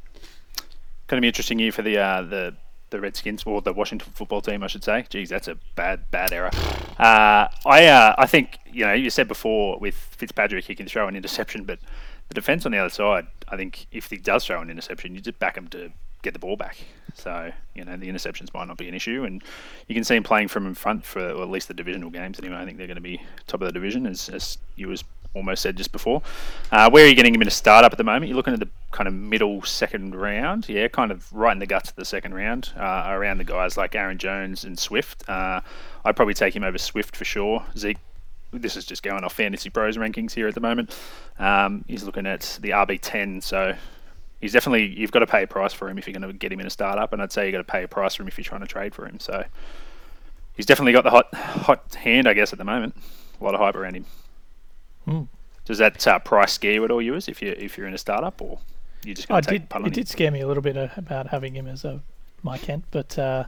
Going 1.07 1.19
to 1.19 1.21
be 1.21 1.27
interesting 1.27 1.59
year 1.59 1.71
for 1.71 1.83
the 1.83 1.97
uh, 1.97 2.23
the 2.23 2.55
the 2.89 2.99
Redskins 2.99 3.43
or 3.45 3.61
the 3.61 3.73
Washington 3.73 4.11
football 4.13 4.41
team, 4.41 4.63
I 4.63 4.67
should 4.67 4.83
say. 4.83 5.05
Geez, 5.09 5.29
that's 5.29 5.47
a 5.47 5.55
bad 5.75 6.09
bad 6.11 6.33
error. 6.33 6.49
Uh, 6.97 7.47
I 7.65 7.85
uh, 7.85 8.15
I 8.17 8.25
think 8.25 8.57
you 8.71 8.85
know 8.85 8.93
you 8.93 9.09
said 9.09 9.27
before 9.27 9.77
with 9.79 9.95
Fitzpatrick 9.95 10.65
he 10.65 10.75
can 10.75 10.87
throw 10.87 11.07
an 11.07 11.15
interception, 11.15 11.63
but 11.63 11.79
the 12.27 12.33
defense 12.33 12.65
on 12.65 12.71
the 12.71 12.79
other 12.79 12.89
side, 12.89 13.27
I 13.47 13.55
think 13.55 13.85
if 13.91 14.09
he 14.09 14.17
does 14.17 14.45
throw 14.45 14.61
an 14.61 14.69
interception, 14.69 15.13
you 15.13 15.21
just 15.21 15.37
back 15.37 15.55
him 15.55 15.67
to 15.69 15.91
get 16.23 16.33
the 16.33 16.39
ball 16.39 16.57
back. 16.57 16.77
So 17.13 17.51
you 17.75 17.85
know 17.85 17.95
the 17.97 18.07
interceptions 18.07 18.53
might 18.53 18.67
not 18.67 18.77
be 18.77 18.87
an 18.87 18.95
issue, 18.95 19.25
and 19.25 19.43
you 19.87 19.93
can 19.93 20.03
see 20.03 20.15
him 20.15 20.23
playing 20.23 20.47
from 20.47 20.65
in 20.65 20.73
front 20.73 21.05
for 21.05 21.19
at 21.19 21.49
least 21.49 21.67
the 21.67 21.75
divisional 21.75 22.09
games. 22.09 22.39
Anyway, 22.39 22.55
I 22.55 22.65
think 22.65 22.77
they're 22.77 22.87
going 22.87 22.95
to 22.95 23.01
be 23.01 23.21
top 23.45 23.61
of 23.61 23.67
the 23.67 23.73
division, 23.73 24.07
as, 24.07 24.29
as 24.29 24.57
you 24.75 24.87
was 24.87 25.03
almost 25.35 25.61
said 25.61 25.75
just 25.75 25.91
before. 25.91 26.21
Uh, 26.71 26.89
where 26.89 27.05
are 27.05 27.07
you 27.07 27.15
getting 27.15 27.35
him 27.35 27.41
in 27.41 27.47
a 27.47 27.51
startup 27.51 27.91
at 27.91 27.97
the 27.97 28.03
moment? 28.03 28.29
You're 28.29 28.37
looking 28.37 28.53
at 28.53 28.59
the 28.59 28.69
kind 28.91 29.07
of 29.07 29.13
middle 29.13 29.61
second 29.61 30.15
round, 30.15 30.67
yeah, 30.67 30.87
kind 30.87 31.11
of 31.11 31.31
right 31.31 31.51
in 31.51 31.59
the 31.59 31.67
guts 31.67 31.89
of 31.89 31.95
the 31.95 32.05
second 32.05 32.33
round, 32.33 32.71
uh, 32.77 33.03
around 33.07 33.37
the 33.37 33.43
guys 33.43 33.77
like 33.77 33.93
Aaron 33.93 34.17
Jones 34.17 34.63
and 34.63 34.79
Swift. 34.79 35.27
Uh, 35.29 35.61
I'd 36.03 36.15
probably 36.15 36.33
take 36.33 36.55
him 36.55 36.63
over 36.63 36.77
Swift 36.77 37.15
for 37.15 37.25
sure. 37.25 37.63
Zeke 37.77 37.97
this 38.61 38.77
is 38.77 38.85
just 38.85 39.03
going 39.03 39.23
off 39.23 39.33
Fantasy 39.33 39.69
Pros 39.69 39.97
rankings 39.97 40.31
here 40.31 40.47
at 40.47 40.55
the 40.55 40.61
moment. 40.61 40.97
Um, 41.39 41.83
he's 41.87 42.03
looking 42.03 42.25
at 42.25 42.57
the 42.61 42.69
RB10, 42.69 43.43
so 43.43 43.75
he's 44.39 44.53
definitely 44.53 44.85
you've 44.85 45.11
got 45.11 45.19
to 45.19 45.27
pay 45.27 45.43
a 45.43 45.47
price 45.47 45.73
for 45.73 45.89
him 45.89 45.97
if 45.97 46.07
you're 46.07 46.17
going 46.17 46.31
to 46.31 46.37
get 46.37 46.51
him 46.51 46.59
in 46.59 46.67
a 46.67 46.69
startup, 46.69 47.13
and 47.13 47.21
I'd 47.21 47.31
say 47.31 47.45
you 47.45 47.51
got 47.51 47.59
to 47.59 47.63
pay 47.63 47.83
a 47.83 47.87
price 47.87 48.15
for 48.15 48.23
him 48.23 48.27
if 48.27 48.37
you're 48.37 48.45
trying 48.45 48.61
to 48.61 48.67
trade 48.67 48.95
for 48.95 49.05
him. 49.05 49.19
So 49.19 49.43
he's 50.55 50.65
definitely 50.65 50.93
got 50.93 51.03
the 51.03 51.09
hot 51.09 51.33
hot 51.33 51.95
hand, 51.95 52.27
I 52.27 52.33
guess, 52.33 52.53
at 52.53 52.59
the 52.59 52.65
moment. 52.65 52.95
A 53.39 53.43
lot 53.43 53.53
of 53.53 53.59
hype 53.59 53.75
around 53.75 53.95
him. 53.95 54.05
Hmm. 55.05 55.23
Does 55.65 55.77
that 55.79 56.05
uh, 56.07 56.19
price 56.19 56.53
scare 56.53 56.73
you 56.73 56.83
at 56.85 56.91
all, 56.91 57.01
yours, 57.01 57.27
if 57.27 57.41
you 57.41 57.49
if 57.57 57.77
you're 57.77 57.87
in 57.87 57.93
a 57.93 57.97
startup, 57.97 58.41
or 58.41 58.59
you 59.03 59.13
just 59.15 59.27
going 59.27 59.41
to 59.41 59.49
take 59.49 59.69
did. 59.69 59.77
It 59.81 59.85
him? 59.85 59.91
did 59.91 60.07
scare 60.07 60.31
me 60.31 60.41
a 60.41 60.47
little 60.47 60.61
bit 60.63 60.77
uh, 60.77 60.89
about 60.97 61.27
having 61.27 61.55
him 61.55 61.67
as 61.67 61.83
a 61.85 62.01
my 62.43 62.57
Kent, 62.59 62.85
but 62.91 63.17
uh, 63.17 63.45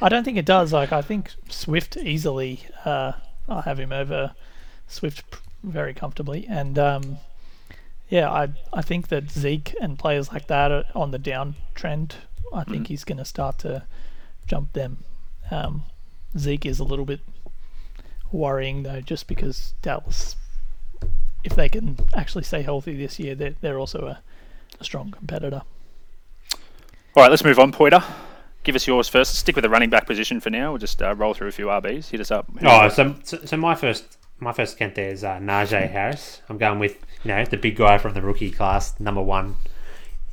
I 0.00 0.08
don't 0.08 0.22
think 0.24 0.38
it 0.38 0.44
does. 0.46 0.72
Like 0.72 0.92
I 0.92 1.02
think 1.02 1.32
Swift 1.48 1.96
easily. 1.96 2.66
Uh, 2.84 3.12
I 3.48 3.62
have 3.62 3.80
him 3.80 3.92
over 3.92 4.34
Swift 4.86 5.24
very 5.64 5.92
comfortably, 5.94 6.46
and 6.48 6.78
um, 6.78 7.18
yeah, 8.08 8.30
I 8.30 8.48
I 8.72 8.82
think 8.82 9.08
that 9.08 9.30
Zeke 9.30 9.74
and 9.80 9.98
players 9.98 10.32
like 10.32 10.46
that 10.46 10.70
are 10.70 10.84
on 10.94 11.10
the 11.10 11.18
downtrend. 11.18 12.12
I 12.52 12.64
think 12.64 12.84
Mhm. 12.84 12.88
he's 12.88 13.04
going 13.04 13.18
to 13.18 13.24
start 13.24 13.58
to 13.58 13.84
jump 14.46 14.72
them. 14.72 15.04
Um, 15.50 15.82
Zeke 16.38 16.66
is 16.66 16.78
a 16.78 16.84
little 16.84 17.04
bit 17.04 17.20
worrying 18.30 18.82
though, 18.84 19.00
just 19.00 19.26
because 19.26 19.74
Dallas, 19.82 20.36
if 21.44 21.54
they 21.54 21.68
can 21.68 21.96
actually 22.14 22.44
stay 22.44 22.62
healthy 22.62 22.96
this 22.96 23.18
year, 23.18 23.34
they're, 23.34 23.54
they're 23.60 23.78
also 23.78 24.06
a, 24.06 24.20
a 24.80 24.84
strong 24.84 25.10
competitor. 25.10 25.62
All 27.16 27.22
right, 27.22 27.30
let's 27.30 27.44
move 27.44 27.58
on, 27.58 27.72
Poiter. 27.72 28.02
Give 28.64 28.74
us 28.76 28.86
yours 28.86 29.08
first. 29.08 29.34
Stick 29.36 29.56
with 29.56 29.62
the 29.62 29.68
running 29.70 29.90
back 29.90 30.06
position 30.06 30.40
for 30.40 30.50
now. 30.50 30.72
We'll 30.72 30.78
just 30.78 31.00
uh, 31.00 31.14
roll 31.14 31.34
through 31.34 31.48
a 31.48 31.52
few 31.52 31.66
RBs. 31.66 32.10
Hit 32.10 32.20
us 32.20 32.30
up. 32.30 32.46
Oh, 32.64 32.88
so, 32.88 33.14
so, 33.24 33.38
so 33.44 33.56
my 33.56 33.74
first 33.74 34.18
my 34.40 34.52
first 34.52 34.78
Kent 34.78 34.94
there 34.94 35.10
is 35.10 35.24
uh, 35.24 35.38
Najee 35.38 35.90
Harris. 35.90 36.42
I'm 36.48 36.58
going 36.58 36.78
with 36.78 36.96
you 37.24 37.28
know 37.28 37.44
the 37.44 37.56
big 37.56 37.76
guy 37.76 37.98
from 37.98 38.14
the 38.14 38.22
rookie 38.22 38.50
class, 38.50 38.98
number 39.00 39.22
one 39.22 39.56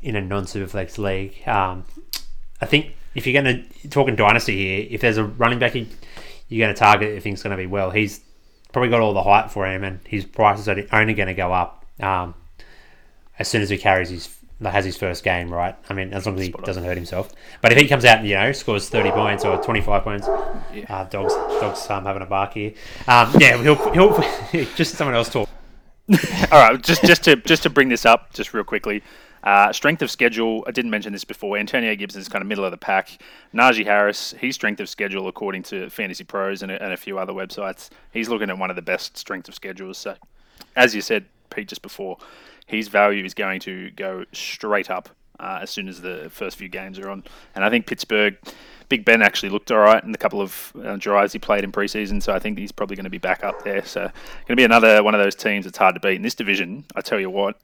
in 0.02 0.16
a 0.16 0.22
non 0.22 0.44
superflex 0.46 0.98
league. 0.98 1.48
Um, 1.48 1.86
I 2.62 2.66
think 2.66 2.94
if 3.16 3.26
you're 3.26 3.42
going 3.42 3.66
to 3.82 3.88
talking 3.90 4.16
dynasty 4.16 4.58
here, 4.58 4.88
if 4.92 5.02
there's 5.02 5.18
a 5.18 5.24
running 5.24 5.60
back 5.60 5.74
you- 5.76 5.88
you're 6.50 6.66
going 6.66 6.76
to 6.76 6.80
target, 6.80 7.14
you 7.16 7.22
think 7.22 7.34
it's 7.36 7.44
going 7.44 7.52
to 7.52 7.58
be 7.58 7.66
well, 7.68 7.90
he's 7.92 8.20
probably 8.76 8.90
got 8.90 9.00
all 9.00 9.14
the 9.14 9.24
hype 9.24 9.50
for 9.50 9.66
him, 9.66 9.86
and 9.86 10.02
his 10.06 10.26
prices 10.26 10.68
are 10.68 10.76
only 10.92 11.14
going 11.14 11.30
to 11.30 11.34
go 11.34 11.54
up 11.54 11.86
um, 12.02 12.36
as 13.40 13.48
soon 13.48 13.62
as 13.62 13.70
he 13.70 13.78
carries 13.78 14.10
his 14.10 14.38
has 14.62 14.84
his 14.84 14.98
first 14.98 15.24
game, 15.24 15.50
right? 15.50 15.78
I 15.90 15.94
mean, 15.94 16.12
as 16.12 16.26
long 16.26 16.36
as 16.36 16.42
he 16.42 16.52
Spot 16.52 16.66
doesn't 16.66 16.84
hurt 16.84 16.98
himself. 16.98 17.32
But 17.62 17.72
if 17.72 17.78
he 17.78 17.88
comes 17.88 18.04
out 18.04 18.18
and 18.20 18.28
you 18.28 18.36
know 18.36 18.52
scores 18.52 18.90
thirty 18.90 19.12
points 19.12 19.46
or 19.46 19.64
twenty 19.64 19.80
five 19.80 20.04
points, 20.04 20.28
Yeah. 20.74 20.84
uh, 20.90 21.06
dogs 21.06 21.34
dogs 21.62 21.90
um, 21.90 22.04
having 22.04 22.22
a 22.22 22.26
bark 22.26 22.54
here. 22.54 22.74
Um, 23.08 23.32
yeah, 23.40 23.56
he'll, 23.64 23.94
he'll 23.94 24.66
just 24.76 24.96
someone 24.96 25.16
else 25.16 25.30
talk. 25.30 25.48
All 26.52 26.60
right, 26.60 26.82
just 26.82 27.02
just 27.06 27.24
to 27.24 27.38
just 27.38 27.64
to 27.64 27.70
bring 27.70 27.88
this 27.88 28.06
up, 28.06 28.34
just 28.34 28.54
real 28.54 28.66
quickly. 28.66 29.02
Uh, 29.46 29.72
strength 29.72 30.02
of 30.02 30.10
schedule. 30.10 30.64
I 30.68 30.72
didn't 30.72 30.90
mention 30.90 31.14
this 31.14 31.24
before. 31.24 31.58
Antonio 31.58 31.96
Gibson 31.96 32.20
is 32.20 32.28
kind 32.28 32.42
of 32.42 32.48
middle 32.48 32.66
of 32.66 32.72
the 32.72 32.78
pack. 32.78 33.20
Najee 33.54 33.86
Harris, 33.86 34.32
his 34.32 34.56
strength 34.56 34.80
of 34.80 34.90
schedule, 34.90 35.28
according 35.28 35.62
to 35.64 35.90
Fantasy 35.92 36.24
Pros 36.24 36.64
and 36.64 36.72
a, 36.72 36.84
and 36.84 36.94
a 36.94 36.98
few 36.98 37.20
other 37.20 37.32
websites, 37.32 37.90
he's 38.12 38.28
looking 38.28 38.50
at 38.50 38.58
one 38.58 38.72
of 38.72 38.76
the 38.76 38.82
best 38.82 39.18
strength 39.18 39.48
of 39.48 39.54
schedules. 39.54 40.00
So, 40.00 40.16
as 40.76 40.96
you 40.96 41.02
said, 41.02 41.26
Pete, 41.52 41.68
just 41.68 41.84
before, 41.84 42.18
his 42.66 42.88
value 42.88 43.24
is 43.24 43.36
going 43.36 43.60
to 43.62 43.92
go 43.92 44.26
straight 44.34 44.90
up 44.90 45.10
uh, 45.40 45.60
as 45.62 45.70
soon 45.70 45.88
as 45.88 46.02
the 46.02 46.30
first 46.32 46.58
few 46.58 46.68
games 46.68 46.98
are 46.98 47.10
on. 47.10 47.24
And 47.54 47.64
I 47.64 47.70
think 47.70 47.86
Pittsburgh, 47.86 48.38
Big 48.90 49.06
Ben 49.06 49.22
actually 49.22 49.50
looked 49.50 49.72
all 49.72 49.78
right 49.78 50.04
in 50.04 50.12
the 50.12 50.18
couple 50.18 50.42
of 50.42 50.74
uh, 50.84 50.96
drives 50.96 51.34
he 51.34 51.40
played 51.40 51.64
in 51.64 51.72
preseason. 51.72 52.22
So 52.22 52.34
I 52.34 52.40
think 52.40 52.58
he's 52.58 52.72
probably 52.72 52.96
going 52.96 53.06
to 53.06 53.10
be 53.12 53.20
back 53.20 53.44
up 53.44 53.64
there. 53.64 53.86
So 53.86 54.02
going 54.02 54.12
to 54.50 54.56
be 54.56 54.64
another 54.64 55.04
one 55.04 55.14
of 55.14 55.22
those 55.22 55.36
teams 55.36 55.66
that's 55.66 55.78
hard 55.78 55.96
to 55.96 56.02
beat 56.02 56.16
in 56.16 56.22
this 56.22 56.36
division. 56.36 56.86
I 56.96 57.02
tell 57.02 57.20
you 57.20 57.30
what, 57.30 57.60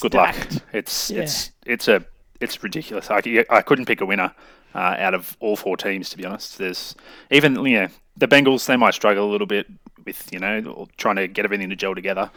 good 0.00 0.14
luck. 0.14 0.34
It's 0.72 1.10
Yeah. 1.10 1.22
it's 1.22 1.50
it's 1.64 1.88
a 1.88 2.04
it's 2.40 2.62
ridiculous. 2.62 3.10
I, 3.10 3.20
I 3.50 3.62
couldn't 3.62 3.86
pick 3.86 4.00
a 4.00 4.06
winner 4.06 4.32
uh, 4.74 4.78
out 4.98 5.14
of 5.14 5.36
all 5.40 5.56
four 5.56 5.76
teams 5.76 6.10
to 6.10 6.16
be 6.16 6.24
honest. 6.26 6.58
There's 6.58 6.94
even 7.30 7.54
you 7.64 7.80
know 7.80 7.88
the 8.16 8.28
Bengals 8.28 8.66
they 8.66 8.76
might 8.76 8.94
struggle 8.94 9.28
a 9.28 9.30
little 9.32 9.46
bit 9.46 9.66
with 10.04 10.32
you 10.32 10.38
know 10.38 10.86
trying 10.96 11.16
to 11.16 11.28
get 11.28 11.44
everything 11.44 11.70
to 11.70 11.76
gel 11.76 11.94
together. 11.94 12.30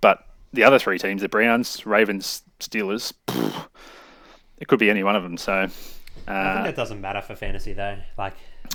But 0.00 0.26
the 0.52 0.64
other 0.64 0.78
three 0.78 0.98
teams, 0.98 1.22
the 1.22 1.28
Browns, 1.28 1.86
Ravens, 1.86 2.42
Steelers, 2.60 3.12
it 4.58 4.68
could 4.68 4.78
be 4.78 4.90
any 4.90 5.02
one 5.02 5.16
of 5.16 5.22
them. 5.22 5.36
So. 5.36 5.66
I 6.28 6.32
Uh, 6.32 6.54
think 6.54 6.66
that 6.66 6.76
doesn't 6.76 7.00
matter 7.00 7.20
for 7.20 7.34
fantasy 7.34 7.72
though. 7.72 7.96
Like, 8.16 8.34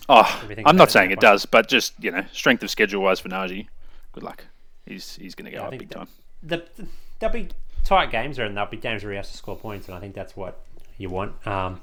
oh, 0.09 0.39
everything's 0.43 0.67
I'm 0.67 0.75
not 0.75 0.91
saying 0.91 1.11
it 1.11 1.17
one. 1.17 1.21
does, 1.31 1.45
but 1.45 1.69
just 1.69 1.93
you 2.03 2.11
know, 2.11 2.25
strength 2.33 2.61
of 2.63 2.69
schedule 2.69 3.01
wise 3.03 3.19
for 3.21 3.29
Najee, 3.29 3.67
good 4.11 4.23
luck. 4.23 4.43
He's 4.85 5.15
he's 5.15 5.33
going 5.33 5.45
to 5.45 5.51
go 5.51 5.57
Yeah, 5.59 5.63
up 5.65 5.71
big 5.71 5.87
that- 5.87 5.95
time. 5.95 6.07
the, 6.43 6.57
the 6.75 6.87
there'll 7.19 7.33
be 7.33 7.47
tight 7.88 8.12
games 8.12 8.38
are 8.38 8.44
and 8.44 8.56
there'll 8.56 8.70
be 8.70 8.77
games 8.77 9.03
where 9.03 9.13
he 9.13 9.17
has 9.17 9.32
to 9.32 9.38
score 9.38 9.56
points, 9.56 9.88
and 9.88 9.96
I 9.96 10.00
think 10.00 10.13
that's 10.13 10.36
what 10.36 10.60
you 10.98 11.10
want. 11.10 11.48
Um, 11.48 11.79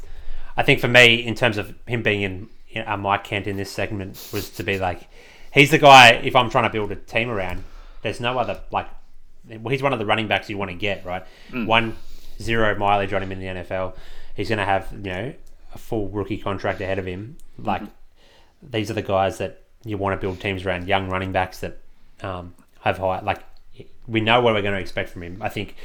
I 0.56 0.62
think 0.62 0.80
for 0.80 0.88
me, 0.88 1.14
in 1.14 1.34
terms 1.34 1.58
of 1.58 1.74
him 1.86 2.02
being 2.02 2.22
in 2.22 2.48
know, 2.74 2.84
uh, 2.86 2.96
Mike 2.96 3.24
Kent 3.24 3.46
in 3.46 3.56
this 3.56 3.70
segment, 3.70 4.28
was 4.32 4.50
to 4.50 4.62
be 4.62 4.78
like, 4.78 5.08
he's 5.52 5.70
the 5.70 5.78
guy. 5.78 6.12
If 6.12 6.36
I'm 6.36 6.50
trying 6.50 6.64
to 6.64 6.70
build 6.70 6.92
a 6.92 6.96
team 6.96 7.30
around, 7.30 7.64
there's 8.02 8.20
no 8.20 8.38
other 8.38 8.60
like. 8.70 8.88
He's 9.68 9.82
one 9.82 9.92
of 9.92 9.98
the 9.98 10.06
running 10.06 10.26
backs 10.26 10.48
you 10.48 10.56
want 10.56 10.70
to 10.70 10.76
get 10.76 11.04
right. 11.04 11.24
One 11.66 11.96
zero 12.40 12.74
mileage 12.76 13.12
on 13.12 13.22
him 13.22 13.32
in 13.32 13.40
the 13.40 13.46
NFL. 13.46 13.94
He's 14.34 14.48
going 14.48 14.58
to 14.58 14.64
have 14.64 14.90
you 14.92 15.12
know 15.12 15.34
a 15.74 15.78
full 15.78 16.08
rookie 16.08 16.38
contract 16.38 16.80
ahead 16.80 16.98
of 16.98 17.06
him. 17.06 17.36
Like 17.58 17.82
these 18.62 18.90
are 18.90 18.94
the 18.94 19.02
guys 19.02 19.38
that 19.38 19.62
you 19.84 19.98
want 19.98 20.18
to 20.18 20.26
build 20.26 20.40
teams 20.40 20.64
around. 20.64 20.88
Young 20.88 21.08
running 21.08 21.32
backs 21.32 21.60
that 21.60 21.78
um, 22.22 22.54
have 22.80 22.98
high 22.98 23.20
like 23.20 23.42
we 24.06 24.20
know 24.20 24.40
what 24.40 24.54
we're 24.54 24.62
going 24.62 24.74
to 24.74 24.80
expect 24.80 25.10
from 25.10 25.22
him. 25.22 25.40
I 25.40 25.48
think 25.48 25.76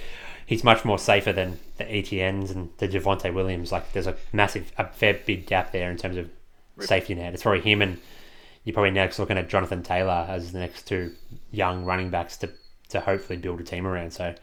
he's 0.45 0.63
much 0.63 0.83
more 0.83 0.99
safer 0.99 1.33
than 1.33 1.59
the 1.77 1.85
ETNs 1.85 2.51
and 2.51 2.69
the 2.77 2.87
Javonte 2.87 3.33
Williams. 3.33 3.71
Like 3.71 3.91
there's 3.93 4.07
a 4.07 4.15
massive, 4.33 4.71
a 4.77 4.87
fair 4.87 5.19
big 5.25 5.45
gap 5.45 5.71
there 5.71 5.91
in 5.91 5.97
terms 5.97 6.17
of 6.17 6.29
safety 6.79 7.15
net. 7.15 7.33
It's 7.33 7.43
probably 7.43 7.61
him 7.61 7.81
and 7.81 7.99
you're 8.63 8.73
probably 8.73 8.91
next 8.91 9.19
looking 9.19 9.37
at 9.37 9.49
Jonathan 9.49 9.83
Taylor 9.83 10.25
as 10.27 10.51
the 10.51 10.59
next 10.59 10.87
two 10.87 11.13
young 11.51 11.85
running 11.85 12.09
backs 12.09 12.37
to 12.37 12.49
to 12.89 12.99
hopefully 12.99 13.37
build 13.37 13.61
a 13.61 13.63
team 13.63 13.85
around. 13.85 14.11
So 14.11 14.35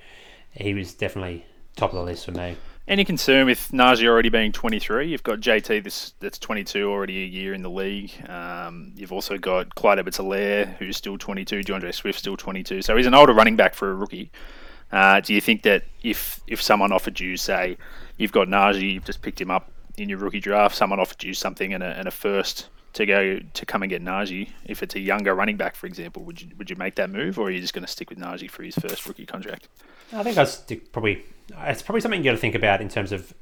he 0.53 0.75
was 0.75 0.95
definitely 0.95 1.45
top 1.75 1.91
of 1.91 1.97
the 1.97 2.03
list 2.03 2.25
for 2.25 2.33
me. 2.33 2.57
Any 2.89 3.05
concern 3.05 3.47
with 3.47 3.71
Najee 3.73 4.07
already 4.07 4.29
being 4.29 4.53
23? 4.53 5.09
You've 5.09 5.25
got 5.25 5.41
JT 5.41 5.83
this 5.83 6.15
that's 6.21 6.39
22, 6.39 6.89
already 6.89 7.25
a 7.25 7.27
year 7.27 7.53
in 7.53 7.63
the 7.63 7.71
league. 7.71 8.13
Um, 8.29 8.93
you've 8.95 9.13
also 9.13 9.37
got 9.39 9.75
Clyde 9.75 9.99
Edwards-Helaire, 9.99 10.77
who's 10.77 10.97
still 10.97 11.19
22. 11.19 11.65
D'Andre 11.65 11.91
Swift 11.91 12.19
still 12.19 12.37
22. 12.37 12.83
So 12.83 12.97
he's 12.97 13.07
an 13.07 13.15
older 13.15 13.33
running 13.33 13.57
back 13.57 13.75
for 13.75 13.91
a 13.91 13.95
rookie. 13.95 14.31
Uh, 14.93 15.21
do 15.21 15.35
you 15.35 15.41
think 15.41 15.63
that 15.63 15.83
if 16.05 16.41
if 16.47 16.63
someone 16.63 16.93
offered 16.93 17.19
you, 17.19 17.37
say, 17.37 17.77
you've 18.19 18.31
got 18.31 18.47
Najee, 18.47 18.93
you've 18.95 19.05
just 19.05 19.21
picked 19.21 19.41
him 19.41 19.51
up 19.51 19.73
in 19.97 20.09
your 20.09 20.19
rookie 20.19 20.39
draft, 20.39 20.77
someone 20.77 21.01
offered 21.01 21.25
you 21.25 21.35
something 21.35 21.75
and 21.75 21.83
a, 21.83 21.87
and 21.87 22.07
a 22.07 22.13
first 22.13 22.69
to 22.93 23.05
go 23.05 23.41
to 23.53 23.67
come 23.67 23.83
and 23.83 23.91
get 23.91 24.03
Najee, 24.03 24.49
if 24.65 24.83
it's 24.83 24.95
a 24.95 25.01
younger 25.01 25.35
running 25.35 25.57
back, 25.57 25.75
for 25.75 25.87
example, 25.87 26.23
would 26.23 26.41
you 26.41 26.49
would 26.57 26.71
you 26.71 26.77
make 26.77 26.95
that 26.95 27.11
move, 27.11 27.37
or 27.37 27.49
are 27.49 27.51
you 27.51 27.61
just 27.61 27.75
going 27.75 27.85
to 27.85 27.91
stick 27.91 28.11
with 28.11 28.19
Najee 28.19 28.49
for 28.49 28.63
his 28.63 28.77
first 28.77 29.07
rookie 29.07 29.27
contract? 29.27 29.69
I 30.13 30.23
think 30.23 30.39
I'd 30.39 30.47
stick 30.49 30.93
probably. 30.93 31.25
It's 31.59 31.83
probably 31.83 32.01
something 32.01 32.21
you 32.21 32.25
got 32.25 32.33
to 32.33 32.39
think 32.39 32.55
about 32.55 32.81
in 32.81 32.89
terms 32.89 33.13
of 33.13 33.35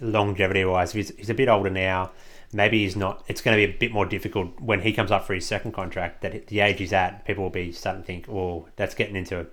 longevity 0.00 0.64
wise. 0.64 0.92
He's, 0.92 1.10
he's 1.16 1.30
a 1.30 1.34
bit 1.34 1.48
older 1.48 1.70
now. 1.70 2.10
Maybe 2.52 2.82
he's 2.82 2.96
not. 2.96 3.24
It's 3.28 3.40
going 3.40 3.56
to 3.56 3.66
be 3.66 3.72
a 3.72 3.78
bit 3.78 3.92
more 3.92 4.06
difficult 4.06 4.58
when 4.60 4.80
he 4.80 4.92
comes 4.92 5.10
up 5.10 5.24
for 5.24 5.34
his 5.34 5.46
second 5.46 5.72
contract. 5.72 6.22
That 6.22 6.48
the 6.48 6.60
age 6.60 6.78
he's 6.78 6.92
at, 6.92 7.24
people 7.24 7.44
will 7.44 7.50
be 7.50 7.70
starting 7.70 8.02
to 8.02 8.06
think, 8.06 8.28
"Oh, 8.28 8.66
that's 8.74 8.94
getting 8.94 9.14
into, 9.14 9.46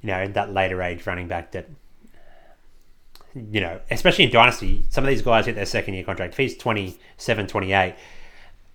you 0.00 0.06
know, 0.06 0.28
that 0.28 0.52
later 0.52 0.80
age 0.80 1.04
running 1.06 1.26
back." 1.26 1.50
That, 1.52 1.68
you 3.34 3.60
know, 3.60 3.80
especially 3.90 4.26
in 4.26 4.30
dynasty, 4.30 4.84
some 4.90 5.02
of 5.02 5.08
these 5.10 5.22
guys 5.22 5.46
get 5.46 5.56
their 5.56 5.66
second 5.66 5.94
year 5.94 6.04
contract. 6.04 6.34
If 6.34 6.38
he's 6.38 6.56
27, 6.56 7.48
28, 7.48 7.96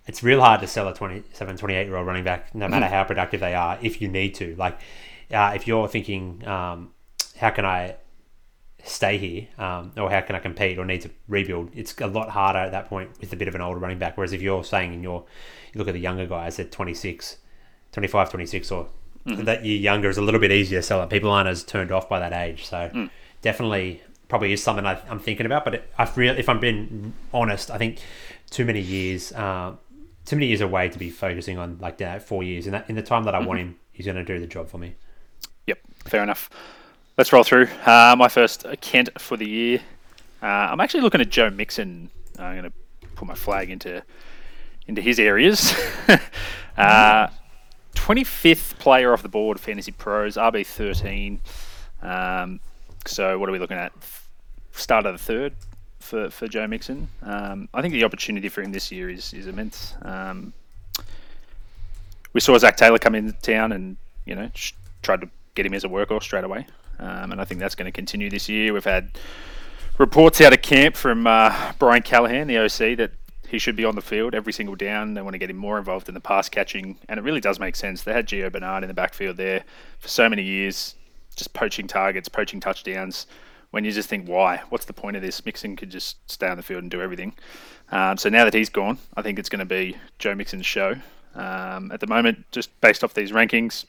it's 0.06 0.22
real 0.22 0.42
hard 0.42 0.60
to 0.60 0.66
sell 0.66 0.86
a 0.86 0.94
27, 0.94 1.56
28 1.56 1.86
year 1.86 1.96
old 1.96 2.06
running 2.06 2.24
back, 2.24 2.54
no 2.54 2.68
matter 2.68 2.88
how 2.88 3.04
productive 3.04 3.40
they 3.40 3.54
are, 3.54 3.78
if 3.80 4.02
you 4.02 4.08
need 4.08 4.34
to. 4.34 4.54
Like, 4.56 4.78
uh, 5.32 5.52
if 5.54 5.66
you're 5.66 5.88
thinking, 5.88 6.46
um, 6.46 6.90
how 7.38 7.48
can 7.50 7.64
I 7.64 7.94
stay 8.84 9.18
here, 9.18 9.48
um, 9.58 9.92
or 9.96 10.10
how 10.10 10.20
can 10.20 10.36
I 10.36 10.38
compete, 10.38 10.78
or 10.78 10.84
need 10.84 11.02
to 11.02 11.10
rebuild, 11.26 11.70
it's 11.74 11.94
a 12.00 12.06
lot 12.06 12.30
harder 12.30 12.60
at 12.60 12.72
that 12.72 12.88
point 12.88 13.10
with 13.20 13.32
a 13.32 13.36
bit 13.36 13.48
of 13.48 13.54
an 13.54 13.60
older 13.60 13.78
running 13.78 13.98
back. 13.98 14.16
Whereas 14.16 14.32
if 14.32 14.40
you're 14.40 14.64
saying 14.64 14.94
in 14.94 15.02
your, 15.02 15.24
you 15.72 15.78
look 15.78 15.88
at 15.88 15.94
the 15.94 16.00
younger 16.00 16.26
guys 16.26 16.58
at 16.58 16.72
26, 16.72 17.38
25, 17.92 18.30
26, 18.30 18.70
or 18.70 18.88
that 19.24 19.64
year 19.64 19.76
younger 19.76 20.08
is 20.08 20.16
a 20.16 20.22
little 20.22 20.40
bit 20.40 20.50
easier 20.52 20.78
to 20.78 20.82
sell 20.82 21.02
it. 21.02 21.10
People 21.10 21.30
aren't 21.30 21.48
as 21.48 21.62
turned 21.62 21.92
off 21.92 22.08
by 22.08 22.18
that 22.18 22.32
age. 22.32 22.66
So 22.66 23.08
definitely 23.42 24.02
probably 24.28 24.52
is 24.52 24.62
something 24.62 24.86
I, 24.86 25.00
I'm 25.08 25.18
thinking 25.18 25.46
about. 25.46 25.64
But 25.64 25.74
it, 25.74 25.92
I've 25.98 26.16
real, 26.16 26.36
if 26.38 26.48
I'm 26.48 26.60
being 26.60 27.12
honest, 27.32 27.70
I 27.70 27.78
think 27.78 27.98
too 28.50 28.64
many 28.64 28.80
years, 28.80 29.32
uh, 29.32 29.74
too 30.24 30.36
many 30.36 30.46
years 30.46 30.60
away 30.60 30.88
to 30.88 30.98
be 30.98 31.10
focusing 31.10 31.58
on 31.58 31.78
like 31.80 31.98
that 31.98 32.22
four 32.22 32.42
years. 32.42 32.66
In 32.66 32.72
that 32.72 32.88
in 32.88 32.96
the 32.96 33.02
time 33.02 33.24
that 33.24 33.34
I 33.34 33.40
want 33.40 33.60
him, 33.60 33.76
he's 33.92 34.06
going 34.06 34.16
to 34.16 34.24
do 34.24 34.38
the 34.38 34.46
job 34.46 34.68
for 34.68 34.78
me. 34.78 34.94
Yep, 35.66 35.78
fair 36.04 36.22
enough. 36.22 36.50
Let's 37.18 37.32
roll 37.32 37.42
through. 37.42 37.66
Uh, 37.84 38.14
my 38.16 38.28
first 38.28 38.64
uh, 38.64 38.76
Kent 38.80 39.08
for 39.20 39.36
the 39.36 39.44
year. 39.44 39.80
Uh, 40.40 40.46
I'm 40.46 40.78
actually 40.78 41.00
looking 41.00 41.20
at 41.20 41.28
Joe 41.28 41.50
Mixon. 41.50 42.10
I'm 42.38 42.56
going 42.56 42.70
to 42.70 43.08
put 43.16 43.26
my 43.26 43.34
flag 43.34 43.70
into 43.70 44.04
into 44.86 45.02
his 45.02 45.18
areas. 45.18 45.74
uh, 46.78 47.26
25th 47.96 48.78
player 48.78 49.12
off 49.12 49.24
the 49.24 49.28
board, 49.28 49.58
Fantasy 49.58 49.90
Pros, 49.90 50.36
RB 50.36 50.64
13. 50.64 51.40
Um, 52.02 52.60
so 53.04 53.36
what 53.36 53.48
are 53.48 53.52
we 53.52 53.58
looking 53.58 53.78
at? 53.78 53.92
Start 54.70 55.04
of 55.04 55.14
the 55.14 55.18
third 55.18 55.54
for, 55.98 56.30
for 56.30 56.46
Joe 56.46 56.68
Mixon. 56.68 57.08
Um, 57.24 57.68
I 57.74 57.82
think 57.82 57.94
the 57.94 58.04
opportunity 58.04 58.48
for 58.48 58.62
him 58.62 58.70
this 58.70 58.92
year 58.92 59.10
is 59.10 59.34
is 59.34 59.48
immense. 59.48 59.96
Um, 60.02 60.52
we 62.32 62.40
saw 62.40 62.56
Zac 62.58 62.76
Taylor 62.76 62.98
come 62.98 63.16
into 63.16 63.32
town 63.32 63.72
and 63.72 63.96
you 64.24 64.36
know 64.36 64.52
sh- 64.54 64.74
tried 65.02 65.22
to 65.22 65.30
get 65.56 65.66
him 65.66 65.74
as 65.74 65.82
a 65.82 65.88
workhorse 65.88 66.22
straight 66.22 66.44
away, 66.44 66.64
um, 66.98 67.32
and 67.32 67.40
I 67.40 67.44
think 67.44 67.60
that's 67.60 67.74
going 67.74 67.86
to 67.86 67.92
continue 67.92 68.30
this 68.30 68.48
year. 68.48 68.72
We've 68.72 68.84
had 68.84 69.18
reports 69.98 70.40
out 70.40 70.52
of 70.52 70.62
camp 70.62 70.96
from 70.96 71.26
uh, 71.26 71.72
Brian 71.78 72.02
Callahan, 72.02 72.46
the 72.46 72.58
OC, 72.58 72.96
that 72.98 73.12
he 73.48 73.58
should 73.58 73.76
be 73.76 73.84
on 73.84 73.94
the 73.94 74.02
field 74.02 74.34
every 74.34 74.52
single 74.52 74.74
down. 74.74 75.14
They 75.14 75.22
want 75.22 75.34
to 75.34 75.38
get 75.38 75.50
him 75.50 75.56
more 75.56 75.78
involved 75.78 76.08
in 76.08 76.14
the 76.14 76.20
pass 76.20 76.48
catching, 76.48 76.98
and 77.08 77.18
it 77.18 77.22
really 77.22 77.40
does 77.40 77.58
make 77.58 77.76
sense. 77.76 78.02
They 78.02 78.12
had 78.12 78.26
Gio 78.26 78.52
Bernard 78.52 78.84
in 78.84 78.88
the 78.88 78.94
backfield 78.94 79.36
there 79.36 79.64
for 79.98 80.08
so 80.08 80.28
many 80.28 80.42
years, 80.42 80.94
just 81.34 81.52
poaching 81.54 81.86
targets, 81.86 82.28
poaching 82.28 82.60
touchdowns. 82.60 83.26
When 83.70 83.84
you 83.84 83.92
just 83.92 84.08
think, 84.08 84.26
why? 84.26 84.62
What's 84.70 84.86
the 84.86 84.92
point 84.92 85.16
of 85.16 85.22
this? 85.22 85.44
Mixon 85.44 85.76
could 85.76 85.90
just 85.90 86.16
stay 86.30 86.48
on 86.48 86.56
the 86.56 86.62
field 86.62 86.82
and 86.82 86.90
do 86.90 87.02
everything. 87.02 87.34
Um, 87.90 88.16
so 88.16 88.28
now 88.28 88.44
that 88.44 88.54
he's 88.54 88.70
gone, 88.70 88.98
I 89.16 89.22
think 89.22 89.38
it's 89.38 89.48
going 89.48 89.58
to 89.60 89.66
be 89.66 89.96
Joe 90.18 90.34
Mixon's 90.34 90.66
show. 90.66 90.96
Um, 91.34 91.92
at 91.92 92.00
the 92.00 92.06
moment, 92.06 92.46
just 92.50 92.78
based 92.80 93.04
off 93.04 93.14
these 93.14 93.30
rankings, 93.30 93.84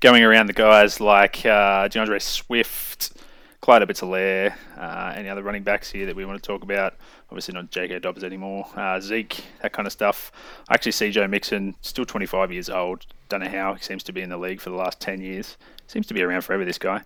going 0.00 0.22
around 0.22 0.46
the 0.46 0.52
guys 0.52 1.00
like 1.00 1.44
uh, 1.44 1.88
D'Andre 1.88 2.18
Swift, 2.18 3.12
Clyde 3.60 3.82
Edwards-Helaire, 3.82 4.54
uh, 4.76 5.12
any 5.16 5.28
other 5.28 5.42
running 5.42 5.64
backs 5.64 5.90
here 5.90 6.06
that 6.06 6.14
we 6.14 6.24
want 6.24 6.40
to 6.40 6.46
talk 6.46 6.62
about. 6.62 6.94
Obviously 7.30 7.54
not 7.54 7.70
J.K. 7.70 7.98
Dobbs 7.98 8.22
anymore. 8.22 8.66
Uh, 8.76 9.00
Zeke, 9.00 9.44
that 9.62 9.72
kind 9.72 9.86
of 9.86 9.92
stuff. 9.92 10.30
I 10.68 10.74
actually 10.74 10.92
see 10.92 11.10
Joe 11.10 11.26
Mixon, 11.26 11.74
still 11.82 12.06
25 12.06 12.52
years 12.52 12.70
old. 12.70 13.06
Don't 13.28 13.40
know 13.40 13.48
how. 13.48 13.74
He 13.74 13.82
seems 13.82 14.02
to 14.04 14.12
be 14.12 14.22
in 14.22 14.30
the 14.30 14.38
league 14.38 14.60
for 14.60 14.70
the 14.70 14.76
last 14.76 15.00
10 15.00 15.20
years. 15.20 15.56
Seems 15.88 16.06
to 16.06 16.14
be 16.14 16.22
around 16.22 16.42
forever, 16.42 16.64
this 16.64 16.78
guy. 16.78 17.02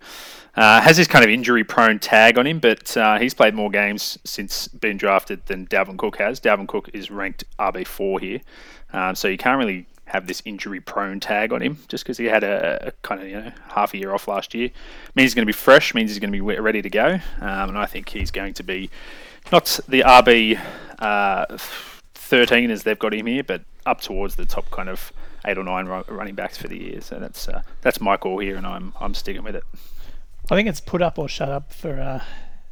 Uh, 0.54 0.80
has 0.80 0.96
this 0.96 1.06
kind 1.06 1.24
of 1.24 1.30
injury-prone 1.30 1.98
tag 2.00 2.36
on 2.36 2.46
him, 2.46 2.58
but 2.58 2.96
uh, 2.96 3.18
he's 3.18 3.32
played 3.32 3.54
more 3.54 3.70
games 3.70 4.18
since 4.24 4.68
being 4.68 4.96
drafted 4.96 5.46
than 5.46 5.66
Dalvin 5.66 5.96
Cook 5.96 6.16
has. 6.18 6.40
Dalvin 6.40 6.68
Cook 6.68 6.90
is 6.92 7.10
ranked 7.10 7.44
RB4 7.58 8.20
here. 8.20 8.40
Um, 8.92 9.14
so 9.14 9.28
you 9.28 9.38
can't 9.38 9.58
really 9.58 9.86
have 10.06 10.26
this 10.26 10.42
injury 10.44 10.80
prone 10.80 11.20
tag 11.20 11.52
on 11.52 11.62
him 11.62 11.78
just 11.88 12.04
because 12.04 12.18
he 12.18 12.26
had 12.26 12.44
a, 12.44 12.88
a, 12.88 12.92
kind 13.02 13.22
of 13.22 13.28
you 13.28 13.34
know 13.34 13.52
half 13.68 13.94
a 13.94 13.98
year 13.98 14.12
off 14.12 14.28
last 14.28 14.54
year. 14.54 14.70
Means 15.14 15.30
he's 15.30 15.34
going 15.34 15.46
to 15.46 15.46
be 15.46 15.52
fresh 15.52 15.94
means 15.94 16.10
he's 16.10 16.18
going 16.18 16.32
to 16.32 16.38
be 16.38 16.40
ready 16.40 16.82
to 16.82 16.90
go. 16.90 17.14
Um, 17.40 17.70
and 17.70 17.78
I 17.78 17.86
think 17.86 18.08
he's 18.08 18.30
going 18.30 18.54
to 18.54 18.62
be 18.62 18.90
not 19.50 19.80
the 19.88 20.00
RB 20.00 20.60
uh, 20.98 21.58
13 22.14 22.70
as 22.70 22.82
they've 22.82 22.98
got 22.98 23.14
him 23.14 23.26
here 23.26 23.42
but 23.42 23.62
up 23.86 24.00
towards 24.00 24.36
the 24.36 24.46
top 24.46 24.70
kind 24.70 24.88
of 24.88 25.12
eight 25.44 25.58
or 25.58 25.64
nine 25.64 25.86
running 25.86 26.34
backs 26.34 26.56
for 26.56 26.68
the 26.68 26.78
year. 26.78 27.00
So 27.00 27.18
that's 27.18 27.48
uh, 27.48 27.62
that's 27.80 28.00
my 28.00 28.16
call 28.16 28.38
here 28.38 28.56
and 28.56 28.66
I'm 28.66 28.92
I'm 29.00 29.14
sticking 29.14 29.44
with 29.44 29.56
it. 29.56 29.64
I 30.50 30.56
think 30.56 30.68
it's 30.68 30.80
put 30.80 31.00
up 31.00 31.18
or 31.18 31.28
shut 31.28 31.48
up 31.48 31.72
for 31.72 32.00
uh, 32.00 32.24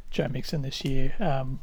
Joe 0.09 0.27
Mixon 0.27 0.61
this 0.61 0.83
year. 0.83 1.13
Um, 1.19 1.61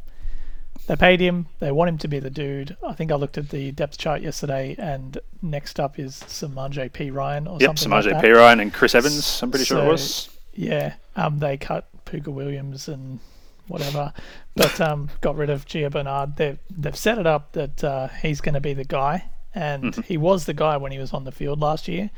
they 0.87 0.97
paid 0.97 1.21
him. 1.21 1.47
They 1.59 1.71
want 1.71 1.89
him 1.89 1.99
to 1.99 2.09
be 2.09 2.19
the 2.19 2.31
dude. 2.31 2.77
I 2.87 2.95
think 2.95 3.13
I 3.13 3.17
looked 3.17 3.39
at 3.39 3.51
the 3.51 3.73
depth 3.73 3.99
chart 3.99 4.23
yesterday, 4.23 4.75
and 4.79 5.19
next 5.43 5.79
up 5.79 5.99
is 5.99 6.17
Samaje 6.27 6.91
Perine 6.91 7.47
or 7.47 7.59
yep 7.61 7.79
something 7.79 7.91
Samaje 7.91 8.13
like 8.13 8.23
that. 8.23 8.25
Perine 8.25 8.63
and 8.63 8.73
Chris 8.73 8.95
Evans 8.95 9.43
I'm 9.43 9.51
pretty 9.51 9.65
sure 9.65 9.85
it 9.85 9.89
was 9.89 10.31
Yeah, 10.55 10.95
um, 11.17 11.39
they 11.39 11.57
cut 11.57 11.89
Puka 12.05 12.31
Williams 12.31 12.89
and 12.89 13.21
whatever, 13.67 14.13
but 14.57 14.81
um, 14.81 15.11
got 15.21 15.37
rid 15.37 15.51
of 15.51 15.67
Gio 15.67 15.91
Bernard. 15.91 16.37
They've 16.37 16.59
they've 16.71 16.97
set 16.97 17.19
it 17.19 17.27
up 17.27 17.53
that 17.53 17.85
uh, 17.85 18.09
he's 18.09 18.41
going 18.41 18.55
to 18.55 18.61
be 18.61 18.73
the 18.73 18.85
guy, 18.85 19.25
and 19.55 19.95
he 20.07 20.17
was 20.17 20.47
the 20.47 20.55
guy 20.55 20.77
when 20.77 20.93
he 20.93 20.99
was 20.99 21.13
on 21.13 21.25
the 21.25 21.33
field 21.33 21.61
last 21.61 21.89
year. 21.89 22.11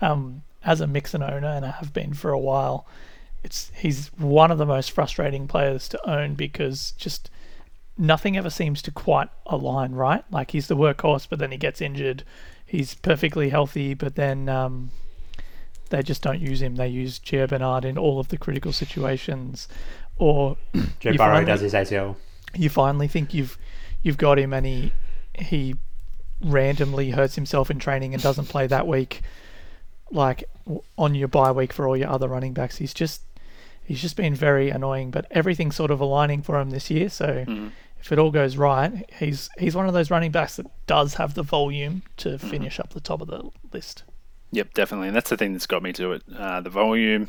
Um, 0.00 0.42
as 0.64 0.80
a 0.80 0.86
Mixon 0.86 1.22
owner, 1.22 1.46
and 1.46 1.64
I 1.64 1.70
have 1.70 1.92
been 1.92 2.12
for 2.12 2.32
a 2.32 2.38
while, 2.38 2.86
it's 3.44 3.70
he's 3.76 4.08
one 4.18 4.50
of 4.50 4.58
the 4.58 4.66
most 4.66 4.90
frustrating 4.90 5.46
players 5.46 5.88
to 5.88 6.10
own 6.10 6.34
because 6.34 6.90
just 6.98 7.30
nothing 7.98 8.36
ever 8.36 8.50
seems 8.50 8.82
to 8.82 8.90
quite 8.90 9.28
align 9.46 9.92
right. 9.92 10.24
Like 10.30 10.50
he's 10.52 10.68
the 10.68 10.76
workhorse, 10.76 11.26
but 11.28 11.38
then 11.38 11.50
he 11.52 11.56
gets 11.58 11.80
injured. 11.80 12.24
He's 12.64 12.94
perfectly 12.94 13.48
healthy, 13.50 13.94
but 13.94 14.16
then 14.16 14.48
um, 14.48 14.90
they 15.90 16.02
just 16.02 16.22
don't 16.22 16.40
use 16.40 16.60
him. 16.62 16.76
They 16.76 16.88
use 16.88 17.18
Gio 17.18 17.48
Bernard 17.48 17.84
in 17.84 17.96
all 17.96 18.18
of 18.18 18.28
the 18.28 18.36
critical 18.36 18.72
situations. 18.72 19.68
Or 20.18 20.56
Joe 21.00 21.10
you 21.12 21.18
Burrow 21.18 21.34
finally- 21.36 21.44
does 21.44 21.60
his 21.60 21.72
ACL. 21.74 22.16
you 22.54 22.68
finally 22.70 23.08
think 23.08 23.32
you've 23.34 23.56
you've 24.02 24.16
got 24.18 24.38
him, 24.38 24.52
and 24.52 24.66
he 24.66 24.92
he 25.34 25.74
randomly 26.42 27.10
hurts 27.10 27.34
himself 27.34 27.70
in 27.70 27.78
training 27.78 28.14
and 28.14 28.22
doesn't 28.22 28.46
play 28.46 28.66
that 28.66 28.86
week. 28.86 29.22
Like 30.10 30.44
on 30.98 31.14
your 31.14 31.28
bye 31.28 31.50
week 31.52 31.72
for 31.72 31.86
all 31.88 31.96
your 31.96 32.08
other 32.08 32.28
running 32.28 32.52
backs, 32.52 32.76
he's 32.76 32.94
just 32.94 33.22
he's 33.84 34.00
just 34.00 34.16
been 34.16 34.34
very 34.34 34.70
annoying. 34.70 35.10
But 35.10 35.26
everything's 35.30 35.76
sort 35.76 35.90
of 35.90 36.00
aligning 36.00 36.42
for 36.42 36.58
him 36.60 36.70
this 36.70 36.90
year. 36.90 37.08
So 37.08 37.44
Mhm. 37.46 37.70
If 38.00 38.12
it 38.12 38.18
all 38.18 38.30
goes 38.30 38.56
right, 38.56 39.08
he's 39.18 39.50
he's 39.58 39.74
one 39.74 39.86
of 39.86 39.94
those 39.94 40.10
running 40.10 40.30
backs 40.30 40.56
that 40.56 40.66
does 40.86 41.14
have 41.14 41.34
the 41.34 41.42
volume 41.42 42.02
to 42.18 42.38
finish 42.38 42.78
up 42.78 42.92
the 42.92 43.00
top 43.00 43.20
of 43.20 43.28
the 43.28 43.50
list. 43.72 44.04
Yep, 44.52 44.74
definitely, 44.74 45.08
and 45.08 45.16
that's 45.16 45.30
the 45.30 45.36
thing 45.36 45.52
that's 45.52 45.66
got 45.66 45.82
me 45.82 45.92
to 45.94 46.12
it. 46.12 46.22
Uh, 46.36 46.60
the 46.60 46.70
volume. 46.70 47.28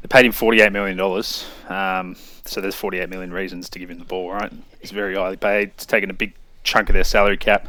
They 0.00 0.06
paid 0.06 0.24
him 0.24 0.32
forty-eight 0.32 0.70
million 0.70 0.96
dollars, 0.96 1.44
um, 1.68 2.16
so 2.44 2.60
there's 2.60 2.76
forty-eight 2.76 3.10
million 3.10 3.32
reasons 3.32 3.68
to 3.70 3.78
give 3.80 3.90
him 3.90 3.98
the 3.98 4.04
ball. 4.04 4.30
Right, 4.30 4.52
he's 4.80 4.92
very 4.92 5.16
highly 5.16 5.36
paid. 5.36 5.70
It's 5.70 5.86
taken 5.86 6.08
a 6.08 6.14
big 6.14 6.34
chunk 6.62 6.88
of 6.88 6.94
their 6.94 7.04
salary 7.04 7.36
cap. 7.36 7.66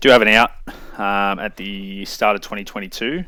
Do 0.00 0.10
have 0.10 0.20
an 0.20 0.28
out 0.28 0.50
um, 0.98 1.38
at 1.38 1.56
the 1.56 2.04
start 2.04 2.34
of 2.34 2.42
2022. 2.42 3.24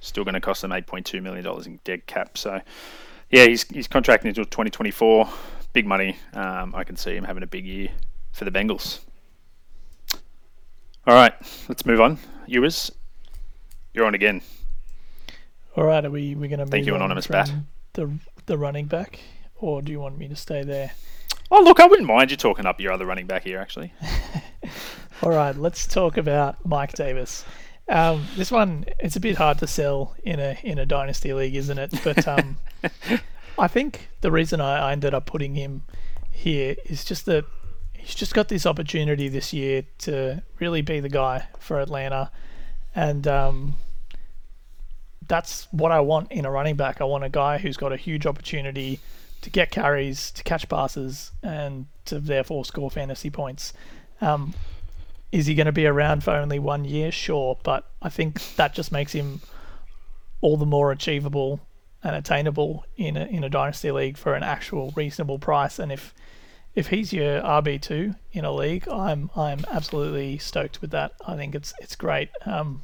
Still 0.00 0.22
going 0.22 0.34
to 0.34 0.40
cost 0.40 0.62
them 0.62 0.70
8.2 0.70 1.22
million 1.22 1.44
dollars 1.44 1.66
in 1.66 1.80
dead 1.82 2.06
cap. 2.06 2.38
So, 2.38 2.60
yeah, 3.30 3.46
he's 3.46 3.64
he's 3.64 3.88
contracting 3.88 4.28
until 4.28 4.44
2024. 4.44 5.28
Big 5.72 5.86
money. 5.86 6.16
Um, 6.32 6.74
I 6.74 6.84
can 6.84 6.96
see 6.96 7.14
him 7.14 7.24
having 7.24 7.42
a 7.42 7.46
big 7.46 7.64
year 7.66 7.88
for 8.32 8.44
the 8.44 8.50
Bengals. 8.50 9.00
All 11.06 11.14
right, 11.14 11.32
let's 11.68 11.86
move 11.86 12.00
on. 12.00 12.18
Ewers, 12.46 12.90
you're 13.94 14.04
on 14.04 14.14
again. 14.14 14.42
All 15.76 15.84
right, 15.84 16.04
are 16.04 16.10
we 16.10 16.34
we're 16.34 16.48
going 16.48 16.58
to 16.58 16.64
move 16.64 16.70
Thank 16.70 16.86
you, 16.86 16.94
Anonymous 16.94 17.26
Bat. 17.26 17.52
the 17.94 18.18
the 18.46 18.58
running 18.58 18.86
back, 18.86 19.20
or 19.56 19.80
do 19.80 19.92
you 19.92 20.00
want 20.00 20.18
me 20.18 20.28
to 20.28 20.36
stay 20.36 20.62
there? 20.62 20.92
Oh, 21.50 21.62
look, 21.62 21.80
I 21.80 21.86
wouldn't 21.86 22.06
mind 22.06 22.30
you 22.30 22.36
talking 22.36 22.66
up 22.66 22.80
your 22.80 22.92
other 22.92 23.06
running 23.06 23.26
back 23.26 23.44
here, 23.44 23.58
actually. 23.58 23.92
All 25.22 25.30
right, 25.30 25.56
let's 25.56 25.86
talk 25.86 26.16
about 26.16 26.64
Mike 26.66 26.92
Davis. 26.92 27.44
Um, 27.88 28.26
this 28.36 28.50
one, 28.50 28.84
it's 28.98 29.16
a 29.16 29.20
bit 29.20 29.36
hard 29.36 29.58
to 29.58 29.66
sell 29.66 30.14
in 30.22 30.40
a 30.40 30.58
in 30.62 30.78
a 30.78 30.84
dynasty 30.84 31.32
league, 31.32 31.54
isn't 31.54 31.78
it? 31.78 31.94
But 32.04 32.28
um, 32.28 32.58
I 33.58 33.68
think 33.68 34.08
the 34.20 34.30
reason 34.30 34.60
I, 34.60 34.92
ended 34.92 35.14
up 35.14 35.26
putting 35.26 35.54
him 35.54 35.82
here 36.30 36.76
is 36.84 37.04
just 37.04 37.26
that 37.26 37.44
he's 37.92 38.14
just 38.14 38.32
got 38.32 38.48
this 38.48 38.64
opportunity 38.64 39.28
this 39.28 39.52
year 39.52 39.84
to 39.98 40.42
really 40.60 40.82
be 40.82 41.00
the 41.00 41.08
guy 41.08 41.48
for 41.58 41.80
Atlanta, 41.80 42.30
and 42.94 43.26
um, 43.26 43.74
that's 45.26 45.66
what 45.72 45.90
I 45.90 46.00
want 46.00 46.30
in 46.30 46.44
a 46.44 46.50
running 46.50 46.76
back. 46.76 47.00
I 47.00 47.04
want 47.04 47.24
a 47.24 47.28
guy 47.28 47.58
who's 47.58 47.76
got 47.76 47.92
a 47.92 47.96
huge 47.96 48.26
opportunity 48.26 49.00
to 49.40 49.50
get 49.50 49.70
carries, 49.70 50.30
to 50.32 50.42
catch 50.42 50.68
passes, 50.68 51.32
and 51.42 51.86
to 52.06 52.20
therefore 52.20 52.64
score 52.64 52.90
fantasy 52.90 53.30
points. 53.30 53.72
Um, 54.20 54.54
is 55.30 55.46
he 55.46 55.54
going 55.54 55.66
to 55.66 55.72
be 55.72 55.86
around 55.86 56.24
for 56.24 56.30
only 56.30 56.58
one 56.58 56.84
year? 56.84 57.12
Sure, 57.12 57.58
but 57.62 57.86
I 58.00 58.08
think 58.08 58.56
that 58.56 58.72
just 58.72 58.90
makes 58.90 59.12
him 59.12 59.40
all 60.40 60.56
the 60.56 60.66
more 60.66 60.92
achievable 60.92 61.60
and 62.02 62.14
attainable 62.14 62.84
in 62.96 63.16
a 63.16 63.24
in 63.26 63.44
a 63.44 63.50
dynasty 63.50 63.90
league 63.90 64.16
for 64.16 64.34
an 64.34 64.42
actual 64.42 64.92
reasonable 64.96 65.38
price. 65.38 65.78
And 65.78 65.90
if 65.90 66.14
if 66.74 66.88
he's 66.88 67.12
your 67.12 67.40
RB 67.40 67.80
two 67.80 68.14
in 68.32 68.44
a 68.44 68.52
league, 68.52 68.88
I'm 68.88 69.30
I'm 69.34 69.64
absolutely 69.70 70.38
stoked 70.38 70.80
with 70.80 70.90
that. 70.92 71.12
I 71.26 71.36
think 71.36 71.54
it's 71.54 71.74
it's 71.80 71.96
great. 71.96 72.30
Um, 72.46 72.82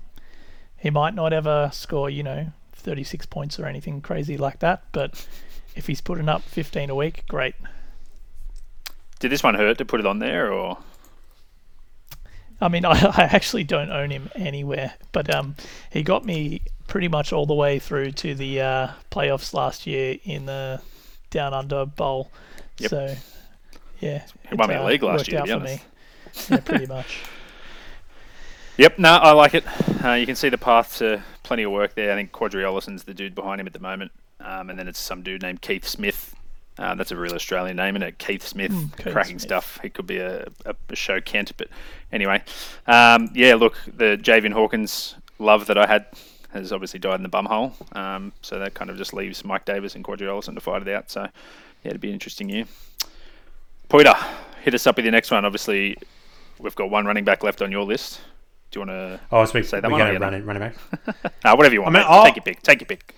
he 0.76 0.90
might 0.90 1.14
not 1.14 1.32
ever 1.32 1.70
score, 1.72 2.10
you 2.10 2.22
know, 2.22 2.52
36 2.72 3.24
points 3.26 3.58
or 3.58 3.64
anything 3.64 4.02
crazy 4.02 4.36
like 4.36 4.58
that, 4.58 4.82
but 4.92 5.26
if 5.74 5.86
he's 5.86 6.00
putting 6.00 6.28
up 6.28 6.42
15 6.42 6.90
a 6.90 6.94
week, 6.94 7.24
great. 7.26 7.54
Did 9.18 9.30
this 9.30 9.42
one 9.42 9.54
hurt 9.54 9.78
to 9.78 9.84
put 9.84 10.00
it 10.00 10.06
on 10.06 10.18
there, 10.18 10.52
or 10.52 10.78
I 12.64 12.68
mean, 12.68 12.84
I, 12.86 12.92
I 12.92 13.22
actually 13.30 13.64
don't 13.64 13.90
own 13.90 14.10
him 14.10 14.30
anywhere, 14.34 14.94
but 15.12 15.32
um, 15.32 15.54
he 15.90 16.02
got 16.02 16.24
me 16.24 16.62
pretty 16.86 17.08
much 17.08 17.32
all 17.32 17.46
the 17.46 17.54
way 17.54 17.78
through 17.78 18.12
to 18.12 18.34
the 18.34 18.60
uh, 18.60 18.88
playoffs 19.10 19.52
last 19.52 19.86
year 19.86 20.16
in 20.24 20.46
the 20.46 20.80
Down 21.30 21.52
Under 21.52 21.84
Bowl. 21.84 22.30
Yep. 22.78 22.90
So, 22.90 23.14
yeah, 24.00 24.24
He 24.48 24.54
won 24.54 24.68
me 24.70 24.74
a 24.76 24.84
league 24.84 25.02
last 25.02 25.28
year, 25.28 25.38
to 25.38 25.42
out 25.42 25.44
be 25.44 25.50
for 25.50 25.56
honest. 25.58 26.50
me. 26.50 26.56
Yeah, 26.56 26.60
pretty 26.60 26.86
much. 26.98 27.22
Yep, 28.76 28.98
no, 28.98 29.10
I 29.10 29.32
like 29.32 29.54
it. 29.54 29.64
Uh, 30.04 30.12
you 30.14 30.26
can 30.26 30.34
see 30.34 30.48
the 30.48 30.58
path 30.58 30.98
to 30.98 31.22
plenty 31.42 31.62
of 31.62 31.70
work 31.70 31.94
there. 31.94 32.12
I 32.12 32.16
think 32.16 32.32
Qadree 32.32 32.64
Ollison's 32.64 33.04
the 33.04 33.14
dude 33.14 33.34
behind 33.34 33.60
him 33.60 33.66
at 33.66 33.72
the 33.72 33.78
moment, 33.78 34.10
um, 34.40 34.68
and 34.70 34.78
then 34.78 34.88
it's 34.88 34.98
some 34.98 35.22
dude 35.22 35.42
named 35.42 35.60
Keith 35.60 35.86
Smith. 35.86 36.33
Uh, 36.78 36.94
that's 36.96 37.12
a 37.12 37.16
real 37.16 37.34
Australian 37.34 37.76
name, 37.76 37.94
isn't 37.96 38.08
it? 38.08 38.18
Keith 38.18 38.44
Smith, 38.46 38.72
Mm, 38.72 38.96
Keith 38.96 39.12
cracking 39.12 39.38
Smith. 39.38 39.42
stuff. 39.42 39.78
He 39.82 39.90
could 39.90 40.06
be 40.08 40.18
a, 40.18 40.44
a, 40.66 40.74
a 40.90 40.96
show 40.96 41.20
Kent, 41.20 41.52
but 41.56 41.68
anyway, 42.12 42.42
um, 42.88 43.30
yeah. 43.34 43.54
Look, 43.54 43.76
the 43.86 44.18
Javian 44.20 44.52
Hawkins 44.52 45.14
love 45.38 45.66
that 45.66 45.78
I 45.78 45.86
had 45.86 46.06
has 46.52 46.72
obviously 46.72 46.98
died 46.98 47.16
in 47.16 47.22
the 47.22 47.28
bumhole, 47.28 47.74
um, 47.96 48.32
so 48.42 48.58
that 48.58 48.74
kind 48.74 48.90
of 48.90 48.96
just 48.96 49.12
leaves 49.14 49.44
Mike 49.44 49.64
Davis 49.64 49.94
and 49.94 50.04
Qadree 50.04 50.22
Ollison 50.28 50.54
to 50.54 50.60
fight 50.60 50.82
it 50.82 50.88
out. 50.88 51.10
So 51.10 51.22
yeah, 51.22 51.30
it'd 51.84 52.00
be 52.00 52.08
an 52.08 52.14
interesting 52.14 52.48
year. 52.48 52.64
Poiter, 53.88 54.14
hit 54.62 54.74
us 54.74 54.86
up 54.86 54.96
with 54.96 55.04
your 55.04 55.12
next 55.12 55.30
one. 55.30 55.44
Obviously, 55.44 55.96
we've 56.58 56.74
got 56.74 56.90
one 56.90 57.06
running 57.06 57.24
back 57.24 57.42
left 57.44 57.62
on 57.62 57.70
your 57.70 57.84
list. 57.84 58.20
Do 58.70 58.80
you 58.80 58.86
want 58.86 58.90
to? 58.90 59.20
Oh, 59.30 59.44
so 59.44 59.52
we, 59.54 59.62
Say 59.62 59.76
we're 59.76 59.80
that 59.82 59.90
one 59.92 60.00
going 60.00 60.10
to 60.10 60.16
again. 60.16 60.44
run 60.44 60.58
it, 60.58 60.60
run 60.60 60.72
back. 61.06 61.32
Uh, 61.44 61.54
whatever 61.54 61.74
you 61.74 61.82
want. 61.82 61.94
I 61.96 62.00
mean, 62.00 62.08
mate. 62.10 62.24
Take 62.24 62.36
your 62.36 62.42
pick. 62.42 62.62
Take 62.62 62.80
your 62.80 62.86
pick. 62.86 63.14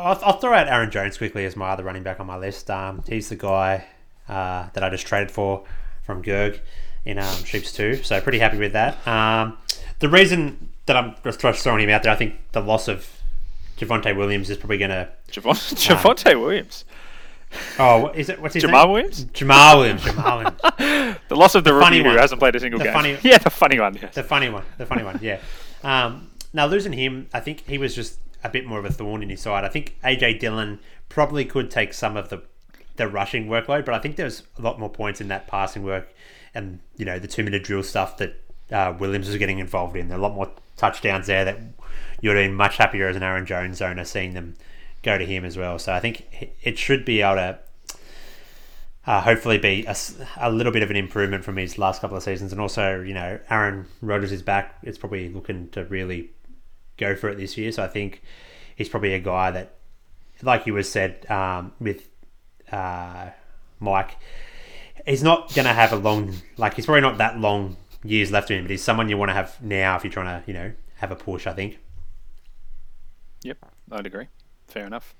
I'll, 0.00 0.18
I'll 0.24 0.38
throw 0.38 0.54
out 0.54 0.68
Aaron 0.68 0.90
Jones 0.90 1.18
quickly 1.18 1.44
as 1.44 1.56
my 1.56 1.70
other 1.70 1.84
running 1.84 2.02
back 2.02 2.20
on 2.20 2.26
my 2.26 2.36
list. 2.36 2.70
Um, 2.70 3.02
he's 3.08 3.28
the 3.28 3.36
guy 3.36 3.84
uh, 4.28 4.68
that 4.72 4.82
I 4.82 4.90
just 4.90 5.06
traded 5.06 5.30
for 5.30 5.64
from 6.04 6.22
Gerg 6.22 6.60
in 7.04 7.18
um, 7.18 7.44
Sheeps 7.44 7.72
2. 7.72 8.02
So 8.02 8.20
pretty 8.20 8.38
happy 8.38 8.58
with 8.58 8.72
that. 8.72 9.06
Um, 9.06 9.58
the 9.98 10.08
reason 10.08 10.70
that 10.86 10.96
I'm 10.96 11.14
just 11.22 11.40
throwing 11.62 11.82
him 11.82 11.90
out 11.90 12.02
there, 12.02 12.12
I 12.12 12.16
think 12.16 12.34
the 12.52 12.60
loss 12.60 12.88
of 12.88 13.08
Javonte 13.78 14.16
Williams 14.16 14.50
is 14.50 14.56
probably 14.56 14.78
going 14.78 14.90
to. 14.90 15.08
Javonte 15.30 16.40
Williams. 16.40 16.84
Oh, 17.78 18.08
is 18.08 18.28
it? 18.28 18.40
What's 18.40 18.54
his 18.54 18.62
Jamal 18.62 18.84
name? 18.86 18.92
Williams? 18.92 19.24
Jamal 19.24 19.78
Williams. 19.78 20.04
Jamal 20.04 20.38
Williams. 20.38 21.16
The 21.28 21.36
loss 21.36 21.54
of 21.54 21.62
the, 21.64 21.70
funny 21.70 21.98
rookie 21.98 22.10
who 22.10 22.16
hasn't 22.16 22.40
played 22.40 22.56
a 22.56 22.60
single 22.60 22.78
The 22.78 22.84
game. 22.86 22.92
funny- 22.92 23.18
yeah, 23.22 23.38
the 23.38 23.50
funny 23.50 23.78
one. 23.78 23.96
Yes. 24.00 24.14
The 24.14 24.22
funny 24.24 24.48
one. 24.48 24.64
The 24.78 24.86
funny 24.86 25.04
one. 25.04 25.18
Yeah. 25.22 25.38
Um, 25.84 26.30
now 26.52 26.66
losing 26.66 26.92
him, 26.92 27.28
I 27.32 27.38
think 27.40 27.66
he 27.68 27.78
was 27.78 27.94
just 27.94 28.18
a 28.42 28.48
bit 28.48 28.66
more 28.66 28.78
of 28.78 28.84
a 28.84 28.92
thorn 28.92 29.22
in 29.22 29.30
his 29.30 29.40
side. 29.40 29.64
I 29.64 29.68
think 29.68 29.96
AJ 30.02 30.40
Dillon 30.40 30.78
probably 31.08 31.44
could 31.44 31.70
take 31.70 31.92
some 31.92 32.16
of 32.16 32.28
the 32.28 32.42
the 32.96 33.08
rushing 33.08 33.46
workload, 33.46 33.86
but 33.86 33.94
I 33.94 33.98
think 33.98 34.16
there's 34.16 34.42
a 34.58 34.62
lot 34.62 34.78
more 34.78 34.90
points 34.90 35.20
in 35.20 35.28
that 35.28 35.46
passing 35.46 35.82
work 35.82 36.12
and 36.54 36.80
you 36.96 37.04
know 37.04 37.18
the 37.18 37.28
two 37.28 37.42
minute 37.42 37.64
drill 37.64 37.82
stuff 37.82 38.18
that 38.18 38.42
uh, 38.72 38.94
Williams 38.98 39.28
was 39.28 39.36
getting 39.36 39.58
involved 39.58 39.96
in. 39.96 40.08
There 40.08 40.18
are 40.18 40.20
a 40.20 40.22
lot 40.22 40.34
more 40.34 40.50
touchdowns 40.76 41.26
there 41.26 41.44
that 41.44 41.58
you'd 42.20 42.36
have 42.36 42.44
been 42.44 42.54
much 42.54 42.76
happier 42.76 43.08
as 43.08 43.16
an 43.16 43.22
Aaron 43.22 43.46
Jones 43.46 43.80
owner 43.80 44.04
seeing 44.04 44.34
them 44.34 44.54
go 45.02 45.18
to 45.18 45.24
him 45.24 45.44
as 45.44 45.56
well. 45.56 45.78
So 45.78 45.92
I 45.92 46.00
think 46.00 46.54
it 46.62 46.78
should 46.78 47.04
be 47.04 47.22
able 47.22 47.36
to 47.36 47.58
uh, 49.06 49.20
hopefully 49.22 49.58
be 49.58 49.86
a 50.36 50.50
little 50.50 50.72
bit 50.72 50.82
of 50.82 50.90
an 50.90 50.96
improvement 50.96 51.44
from 51.44 51.56
his 51.56 51.78
last 51.78 52.00
couple 52.00 52.16
of 52.16 52.22
seasons. 52.22 52.52
And 52.52 52.60
also, 52.60 53.00
you 53.00 53.14
know, 53.14 53.38
Aaron 53.48 53.86
Rodgers 54.02 54.32
is 54.32 54.42
back. 54.42 54.76
It's 54.82 54.98
probably 54.98 55.28
looking 55.30 55.68
to 55.70 55.84
really 55.86 56.30
go 57.00 57.16
for 57.16 57.28
it 57.28 57.38
this 57.38 57.56
year. 57.56 57.72
So 57.72 57.82
I 57.82 57.88
think 57.88 58.22
he's 58.76 58.88
probably 58.88 59.14
a 59.14 59.18
guy 59.18 59.50
that, 59.50 59.74
like 60.42 60.66
you 60.66 60.74
was 60.74 60.90
said 60.90 61.28
um, 61.30 61.72
with 61.80 62.08
uh, 62.70 63.30
Mike, 63.80 64.16
he's 65.06 65.22
not 65.22 65.52
going 65.54 65.66
to 65.66 65.72
have 65.72 65.92
a 65.92 65.96
long, 65.96 66.34
like, 66.56 66.74
he's 66.74 66.86
probably 66.86 67.00
not 67.00 67.18
that 67.18 67.38
long 67.38 67.76
years 68.04 68.30
left 68.30 68.50
in 68.50 68.58
him, 68.58 68.64
but 68.64 68.70
he's 68.70 68.82
someone 68.82 69.08
you 69.08 69.18
want 69.18 69.30
to 69.30 69.34
have 69.34 69.60
now 69.60 69.96
if 69.96 70.04
you're 70.04 70.12
trying 70.12 70.40
to, 70.40 70.46
you 70.46 70.54
know, 70.54 70.72
have 70.96 71.10
a 71.10 71.16
push, 71.16 71.46
I 71.46 71.52
think. 71.52 71.78
Yep, 73.42 73.58
I'd 73.92 74.06
agree. 74.06 74.28
Fair 74.68 74.86
enough. 74.86 75.14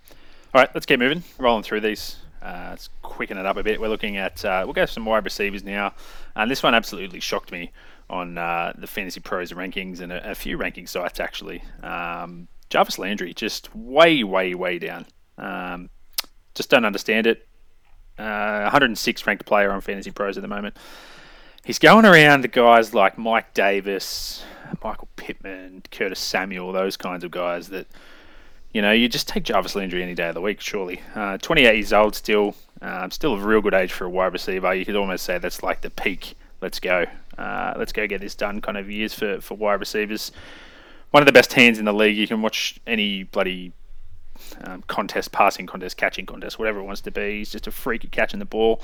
All 0.55 0.61
right, 0.61 0.71
let's 0.75 0.87
keep 0.87 0.99
moving. 0.99 1.23
Rolling 1.39 1.63
through 1.63 1.81
these. 1.81 2.17
Uh, 2.43 2.69
let's 2.71 2.89
quicken 3.03 3.37
it 3.37 3.45
up 3.45 3.57
a 3.57 3.63
bit. 3.63 3.81
We're 3.81 3.89
looking 3.89 4.17
at, 4.17 4.45
uh, 4.45 4.63
we'll 4.65 4.73
go 4.73 4.87
some 4.87 5.05
wide 5.05 5.25
receivers 5.25 5.63
now. 5.63 5.93
And 6.35 6.51
this 6.51 6.63
one 6.63 6.75
absolutely 6.75 7.21
shocked 7.21 7.53
me 7.53 7.73
on 8.11 8.37
uh, 8.37 8.73
the 8.77 8.87
Fantasy 8.87 9.21
Pros 9.21 9.53
rankings 9.53 10.01
and 10.01 10.13
a, 10.13 10.33
a 10.33 10.35
few 10.35 10.57
ranking 10.57 10.87
sites, 10.87 11.21
actually. 11.21 11.63
Um, 11.83 12.49
Jarvis 12.69 12.99
Landry, 12.99 13.33
just 13.33 13.75
way, 13.75 14.23
way, 14.25 14.55
way 14.55 14.79
down. 14.79 15.07
Um, 15.39 15.89
just 16.55 16.69
don't 16.69 16.85
understand 16.85 17.27
it. 17.27 17.47
Uh, 18.19 18.61
106 18.63 19.27
ranked 19.27 19.47
player 19.47 19.71
on 19.71 19.81
Fantasy 19.81 20.11
Pros 20.11 20.37
at 20.37 20.43
the 20.43 20.49
moment. 20.49 20.77
He's 21.65 21.79
going 21.79 22.05
around 22.05 22.43
the 22.43 22.49
guys 22.49 22.93
like 22.95 23.17
Mike 23.17 23.55
Davis, 23.55 24.45
Michael 24.83 25.09
Pittman, 25.17 25.83
Curtis 25.91 26.19
Samuel, 26.19 26.73
those 26.73 26.97
kinds 26.97 27.23
of 27.25 27.31
guys 27.31 27.69
that, 27.69 27.87
you 28.73 28.83
know, 28.83 28.93
you 28.93 29.09
just 29.09 29.29
take 29.29 29.45
Jarvis 29.45 29.75
Landry 29.75 30.03
any 30.03 30.15
day 30.15 30.29
of 30.29 30.35
the 30.35 30.41
week, 30.41 30.61
surely. 30.61 31.01
Uh, 31.15 31.39
28 31.39 31.75
years 31.75 31.93
old 31.93 32.15
still. 32.15 32.55
Um, 32.83 33.11
still 33.11 33.35
a 33.35 33.39
real 33.39 33.61
good 33.61 33.75
age 33.75 33.93
for 33.93 34.07
a 34.07 34.11
wide 34.11 34.33
receiver. 34.33 34.75
You 34.75 34.87
could 34.87 34.97
almost 34.97 35.25
say 35.25 35.39
that's 35.39 35.63
like 35.63 35.83
the 35.83 35.91
peak. 35.91 36.35
Let's 36.61 36.81
go. 36.81 37.07
Uh, 37.41 37.75
let's 37.77 37.93
go 37.93 38.07
get 38.07 38.21
this 38.21 38.35
done 38.35 38.61
kind 38.61 38.77
of 38.77 38.91
years 38.91 39.15
for, 39.15 39.41
for 39.41 39.57
wide 39.57 39.81
receivers. 39.81 40.31
One 41.11 41.23
of 41.23 41.27
the 41.27 41.33
best 41.33 41.53
hands 41.55 41.79
in 41.79 41.87
the 41.87 41.93
league. 41.93 42.17
You 42.17 42.29
can 42.29 42.43
watch 42.43 42.79
any 42.87 43.25
bloody 43.25 43.73
um, 44.65 44.83
contest, 44.87 45.33
passing 45.33 45.67
contest, 45.67 45.97
catching 45.97 46.27
contest, 46.27 46.59
whatever 46.59 46.81
it 46.81 46.85
wants 46.85 47.01
to 47.03 47.11
be. 47.11 47.39
He's 47.39 47.51
just 47.51 47.67
a 47.67 47.71
freak 47.71 48.05
at 48.05 48.13
catching 48.13 48.39
the 48.39 48.45
ball. 48.45 48.81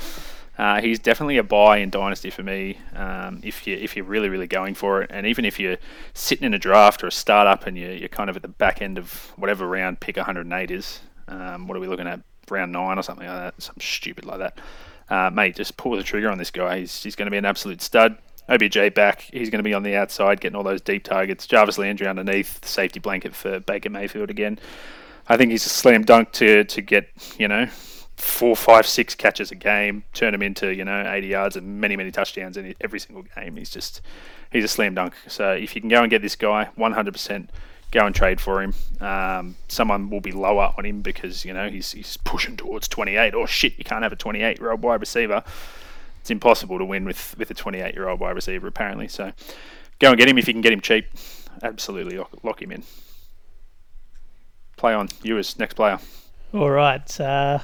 Uh, 0.59 0.81
he's 0.81 0.99
definitely 0.99 1.37
a 1.37 1.43
buy 1.43 1.79
in 1.79 1.91
dynasty 1.91 2.31
for 2.31 2.43
me 2.43 2.79
um, 2.95 3.41
if 3.45 3.67
you 3.67 3.77
if 3.77 3.95
you're 3.95 4.07
really 4.07 4.31
really 4.31 4.47
going 4.47 4.75
for 4.75 5.03
it, 5.03 5.11
and 5.13 5.27
even 5.27 5.45
if 5.45 5.61
you're 5.61 5.77
sitting 6.15 6.47
in 6.47 6.55
a 6.55 6.59
draft 6.59 7.05
or 7.05 7.09
a 7.09 7.13
startup 7.13 7.67
and 7.67 7.77
you're, 7.77 7.93
you're 7.93 8.09
kind 8.09 8.31
of 8.31 8.37
at 8.37 8.43
the 8.43 8.49
back 8.49 8.81
end 8.81 8.97
of 8.97 9.33
whatever 9.37 9.69
round 9.69 10.01
pick 10.01 10.17
108 10.17 10.71
is. 10.71 11.01
Um, 11.29 11.67
what 11.67 11.77
are 11.77 11.81
we 11.81 11.89
looking 11.89 12.07
at? 12.07 12.21
Round 12.49 12.73
nine 12.73 12.99
or 12.99 13.03
something 13.03 13.27
like 13.27 13.37
that, 13.37 13.63
something 13.63 13.83
stupid 13.83 14.25
like 14.25 14.39
that. 14.39 14.59
Uh, 15.11 15.31
mate, 15.31 15.57
just 15.57 15.77
pull 15.77 15.97
the 15.97 16.03
trigger 16.03 16.31
on 16.31 16.39
this 16.39 16.51
guy. 16.51 16.79
He's 16.81 17.03
he's 17.03 17.17
going 17.17 17.27
to 17.27 17.31
be 17.31 17.37
an 17.37 17.45
absolute 17.45 17.83
stud. 17.83 18.17
OBJ 18.49 18.95
back. 18.95 19.23
He's 19.33 19.51
going 19.51 19.59
to 19.59 19.69
be 19.69 19.75
on 19.75 19.83
the 19.83 19.97
outside, 19.97 20.41
getting 20.41 20.57
all 20.57 20.63
those 20.63 20.81
deep 20.81 21.05
targets. 21.05 21.47
Jarvis 21.47 21.79
Landry 21.79 22.07
underneath, 22.07 22.61
the 22.61 22.69
safety 22.69 23.01
blanket 23.01 23.35
for 23.35 23.61
Baker 23.61 23.91
Mayfield 23.91 24.31
again. 24.31 24.59
I 25.29 25.37
think 25.37 25.51
he's 25.51 25.67
a 25.67 25.71
slam 25.71 26.05
dunk 26.05 26.33
to 26.33 26.65
to 26.65 26.81
get 26.81 27.09
you 27.39 27.49
know 27.49 27.69
four, 28.17 28.57
five, 28.57 28.87
six 28.87 29.15
catches 29.15 29.51
a 29.51 29.55
game, 29.55 30.05
turn 30.15 30.35
him 30.35 30.43
into 30.43 30.75
you 30.75 30.85
know 30.85 31.11
80 31.11 31.27
yards 31.27 31.57
and 31.57 31.81
many, 31.81 31.97
many 31.97 32.11
touchdowns 32.11 32.57
in 32.57 32.75
every 32.81 33.01
single 33.01 33.25
game. 33.37 33.57
He's 33.57 33.71
just 33.71 34.01
he's 34.51 34.65
a 34.65 34.69
slam 34.69 34.95
dunk. 34.95 35.15
So 35.29 35.53
if 35.53 35.75
you 35.75 35.81
can 35.81 35.91
go 35.91 36.03
and 36.03 36.11
get 36.11 36.23
this 36.23 36.37
guy, 36.37 36.69
100%, 36.79 37.49
go 37.91 38.07
and 38.07 38.15
trade 38.15 38.41
for 38.41 38.63
him. 38.63 38.75
Um, 39.01 39.57
someone 39.69 40.11
will 40.11 40.21
be 40.21 40.33
lower 40.33 40.73
on 40.77 40.85
him 40.85 41.01
because 41.01 41.45
you 41.45 41.53
know 41.53 41.69
he's 41.69 41.93
he's 41.93 42.17
pushing 42.19 42.57
towards 42.57 42.89
28. 42.89 43.35
Or 43.35 43.43
oh, 43.43 43.47
shit, 43.47 43.75
you 43.79 43.85
can't 43.85 44.03
have 44.03 44.13
a 44.13 44.17
28 44.17 44.59
year 44.59 44.71
old 44.71 44.83
wide 44.83 45.01
receiver. 45.01 45.43
It's 46.27 46.31
impossible 46.33 46.77
to 46.79 46.85
win 46.85 47.05
with 47.05 47.39
with 47.39 47.53
a 47.53 47.55
28 47.55 47.95
year 47.95 48.09
old 48.09 48.19
wide 48.19 48.35
receiver 48.35 48.67
apparently. 48.67 49.07
So 49.07 49.31
go 50.01 50.09
and 50.09 50.19
get 50.19 50.27
him 50.27 50.39
if 50.39 50.49
you 50.49 50.55
can 50.55 50.61
get 50.61 50.73
him 50.73 50.81
cheap. 50.81 51.07
Absolutely 51.63 52.19
lock, 52.19 52.31
lock 52.43 52.61
him 52.61 52.73
in. 52.73 52.83
Play 54.77 54.93
on. 54.93 55.09
You 55.23 55.39
as 55.39 55.57
next 55.57 55.75
player. 55.75 56.01
All 56.53 56.69
right. 56.69 57.21
Uh, 57.21 57.61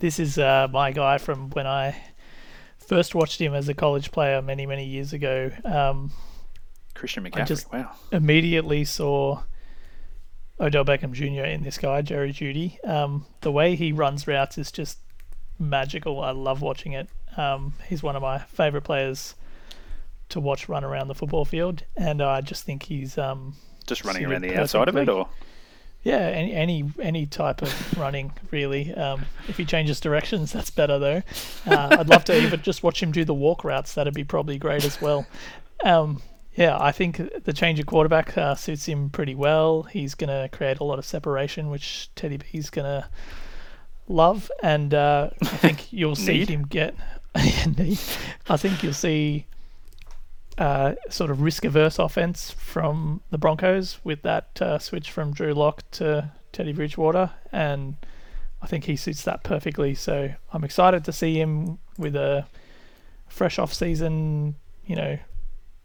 this 0.00 0.18
is 0.18 0.36
uh, 0.36 0.66
my 0.68 0.90
guy 0.90 1.18
from 1.18 1.50
when 1.50 1.68
I 1.68 1.96
first 2.76 3.14
watched 3.14 3.40
him 3.40 3.54
as 3.54 3.68
a 3.68 3.74
college 3.74 4.10
player 4.10 4.42
many, 4.42 4.66
many 4.66 4.84
years 4.84 5.12
ago. 5.12 5.52
Um, 5.64 6.10
Christian 6.94 7.22
McCaffrey. 7.22 7.42
I 7.42 7.44
just 7.44 7.72
wow. 7.72 7.92
immediately 8.10 8.84
saw 8.84 9.44
Odell 10.58 10.84
Beckham 10.84 11.12
Jr. 11.12 11.44
in 11.44 11.62
this 11.62 11.78
guy, 11.78 12.02
Jerry 12.02 12.32
Jeudy. 12.32 12.84
Um, 12.84 13.26
the 13.42 13.52
way 13.52 13.76
he 13.76 13.92
runs 13.92 14.26
routes 14.26 14.58
is 14.58 14.72
just 14.72 14.98
magical. 15.60 16.20
I 16.20 16.32
love 16.32 16.62
watching 16.62 16.92
it. 16.92 17.08
Um, 17.36 17.74
he's 17.88 18.02
one 18.02 18.16
of 18.16 18.22
my 18.22 18.38
favorite 18.38 18.82
players 18.82 19.34
to 20.28 20.40
watch 20.40 20.68
run 20.68 20.84
around 20.84 21.08
the 21.08 21.14
football 21.14 21.44
field, 21.44 21.82
and 21.96 22.20
I 22.20 22.40
just 22.40 22.64
think 22.64 22.84
he's 22.84 23.16
um, 23.18 23.54
just 23.86 24.04
running 24.04 24.24
around 24.24 24.42
the 24.42 24.56
outside 24.56 24.88
of 24.88 24.96
it, 24.96 25.08
or 25.08 25.28
yeah, 26.02 26.18
any 26.18 26.52
any, 26.52 26.92
any 27.00 27.26
type 27.26 27.62
of 27.62 27.98
running 27.98 28.32
really. 28.50 28.94
Um, 28.94 29.26
if 29.48 29.56
he 29.56 29.64
changes 29.64 30.00
directions, 30.00 30.52
that's 30.52 30.70
better 30.70 30.98
though. 30.98 31.22
Uh, 31.66 31.96
I'd 31.98 32.08
love 32.08 32.24
to 32.26 32.36
even 32.42 32.62
just 32.62 32.82
watch 32.82 33.02
him 33.02 33.12
do 33.12 33.24
the 33.24 33.34
walk 33.34 33.64
routes. 33.64 33.94
That'd 33.94 34.14
be 34.14 34.24
probably 34.24 34.58
great 34.58 34.84
as 34.84 35.00
well. 35.00 35.26
Um, 35.84 36.22
yeah, 36.56 36.76
I 36.80 36.90
think 36.90 37.20
the 37.44 37.52
change 37.52 37.78
of 37.80 37.86
quarterback 37.86 38.36
uh, 38.38 38.54
suits 38.54 38.86
him 38.86 39.10
pretty 39.10 39.34
well. 39.34 39.82
He's 39.82 40.14
going 40.14 40.28
to 40.28 40.48
create 40.56 40.78
a 40.80 40.84
lot 40.84 40.98
of 40.98 41.04
separation, 41.04 41.68
which 41.68 42.08
Teddy 42.14 42.38
B's 42.38 42.70
going 42.70 42.86
to 42.86 43.08
love, 44.08 44.50
and 44.62 44.94
uh, 44.94 45.30
I 45.42 45.44
think 45.44 45.92
you'll 45.92 46.16
see 46.16 46.46
him 46.46 46.66
get. 46.66 46.94
I 48.48 48.56
think 48.56 48.82
you'll 48.82 48.94
see 48.94 49.46
uh, 50.58 50.94
sort 51.10 51.30
of 51.30 51.42
risk 51.42 51.64
averse 51.64 51.98
offense 51.98 52.50
from 52.52 53.20
the 53.30 53.36
Broncos 53.36 53.98
with 54.04 54.22
that 54.22 54.60
uh, 54.62 54.78
switch 54.78 55.10
from 55.10 55.34
Drew 55.34 55.52
Lock 55.52 55.82
to 55.92 56.30
Teddy 56.52 56.72
Bridgewater, 56.72 57.30
and 57.52 57.96
I 58.62 58.66
think 58.66 58.84
he 58.84 58.96
suits 58.96 59.22
that 59.24 59.44
perfectly. 59.44 59.94
So 59.94 60.30
I'm 60.52 60.64
excited 60.64 61.04
to 61.04 61.12
see 61.12 61.38
him 61.38 61.78
with 61.98 62.16
a 62.16 62.46
fresh 63.28 63.58
off 63.58 63.74
season, 63.74 64.54
you 64.86 64.96
know, 64.96 65.18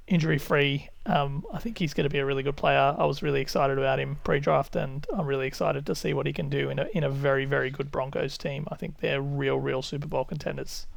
injury 0.07 0.37
free. 0.37 0.87
Um, 1.05 1.45
I 1.53 1.59
think 1.59 1.77
he's 1.77 1.93
going 1.93 2.05
to 2.05 2.09
be 2.09 2.19
a 2.19 2.25
really 2.25 2.43
good 2.43 2.55
player. 2.55 2.95
I 2.97 3.05
was 3.05 3.21
really 3.21 3.41
excited 3.41 3.77
about 3.77 3.99
him 3.99 4.17
pre 4.23 4.39
draft, 4.39 4.77
and 4.77 5.05
I'm 5.13 5.25
really 5.25 5.47
excited 5.47 5.85
to 5.87 5.95
see 5.95 6.13
what 6.13 6.27
he 6.27 6.31
can 6.31 6.47
do 6.49 6.69
in 6.69 6.79
a 6.79 6.87
in 6.93 7.03
a 7.03 7.09
very 7.09 7.43
very 7.43 7.71
good 7.71 7.91
Broncos 7.91 8.37
team. 8.37 8.67
I 8.71 8.75
think 8.75 8.99
they're 8.99 9.21
real 9.21 9.57
real 9.59 9.81
Super 9.81 10.07
Bowl 10.07 10.23
contenders. 10.23 10.87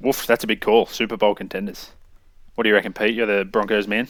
Woof, 0.00 0.26
that's 0.26 0.44
a 0.44 0.46
big 0.46 0.60
call. 0.60 0.86
Super 0.86 1.16
Bowl 1.16 1.34
contenders. 1.34 1.90
What 2.54 2.64
do 2.64 2.68
you 2.68 2.74
reckon, 2.74 2.92
Pete? 2.92 3.14
You're 3.14 3.26
the 3.26 3.44
Broncos 3.44 3.86
man. 3.86 4.08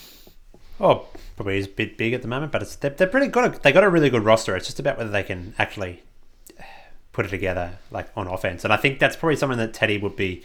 Oh, 0.81 1.07
probably 1.37 1.59
is 1.59 1.67
a 1.67 1.71
bit 1.71 1.99
big 1.99 2.13
at 2.13 2.23
the 2.23 2.29
moment, 2.29 2.53
but 2.53 2.63
it's 2.63 2.77
they're, 2.77 2.91
they're 2.91 3.07
pretty 3.07 3.29
good. 3.29 3.63
They 3.63 3.73
got 3.73 3.85
a 3.85 3.91
really 3.91 4.11
good 4.11 4.25
roster. 4.25 4.57
It's 4.57 4.67
just 4.67 4.79
about 4.79 4.97
whether 4.97 5.11
they 5.11 5.23
can 5.23 5.55
actually 5.59 6.03
put 7.13 7.27
it 7.27 7.31
together, 7.31 7.79
like 7.91 8.09
on 8.17 8.27
offense. 8.27 8.65
And 8.65 8.73
I 8.73 8.77
think 8.77 8.99
that's 8.99 9.17
probably 9.17 9.37
something 9.37 9.59
that 9.59 9.75
Teddy 9.75 9.99
would 9.99 10.15
be 10.15 10.45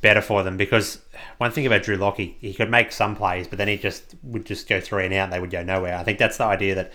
better 0.00 0.20
for 0.20 0.42
them 0.42 0.56
because 0.56 1.00
one 1.38 1.50
thing 1.50 1.66
about 1.66 1.82
Drew 1.82 1.96
Lock, 1.96 2.16
he, 2.16 2.36
he 2.40 2.54
could 2.54 2.70
make 2.70 2.92
some 2.92 3.16
plays, 3.16 3.46
but 3.48 3.58
then 3.58 3.68
he 3.68 3.76
just 3.76 4.14
would 4.22 4.46
just 4.46 4.68
go 4.68 4.80
three 4.80 5.04
and 5.04 5.14
out. 5.14 5.24
and 5.24 5.32
They 5.32 5.40
would 5.40 5.50
go 5.50 5.62
nowhere. 5.62 5.96
I 5.96 6.04
think 6.04 6.18
that's 6.18 6.38
the 6.38 6.44
idea 6.44 6.74
that 6.74 6.92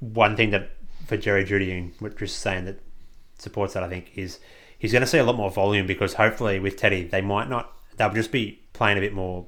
one 0.00 0.36
thing 0.36 0.50
that 0.50 0.70
for 1.06 1.16
Jerry 1.16 1.44
Jeudy 1.44 1.76
and 1.76 1.92
what 1.98 2.16
Chris 2.16 2.30
is 2.30 2.36
saying 2.36 2.66
that 2.66 2.78
supports 3.38 3.74
that 3.74 3.82
I 3.82 3.88
think 3.88 4.12
is 4.14 4.38
he's 4.82 4.90
going 4.90 5.00
to 5.00 5.06
see 5.06 5.18
a 5.18 5.24
lot 5.24 5.36
more 5.36 5.50
volume 5.50 5.86
because 5.86 6.14
hopefully 6.14 6.58
with 6.58 6.76
Teddy 6.76 7.04
they 7.04 7.20
might 7.20 7.48
not 7.48 7.72
they'll 7.96 8.12
just 8.12 8.32
be 8.32 8.60
playing 8.72 8.98
a 8.98 9.00
bit 9.00 9.12
more 9.12 9.46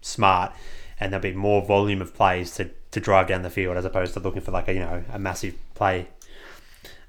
smart, 0.00 0.52
and 0.98 1.12
there'll 1.12 1.22
be 1.22 1.32
more 1.32 1.64
volume 1.64 2.02
of 2.02 2.12
plays 2.12 2.52
to, 2.56 2.68
to 2.90 3.00
drive 3.00 3.28
down 3.28 3.42
the 3.42 3.50
field 3.50 3.76
as 3.76 3.84
opposed 3.84 4.12
to 4.14 4.20
looking 4.20 4.42
for 4.42 4.50
like 4.50 4.66
a 4.68 4.74
you 4.74 4.80
know 4.80 5.04
a 5.12 5.18
massive 5.18 5.54
play. 5.74 6.08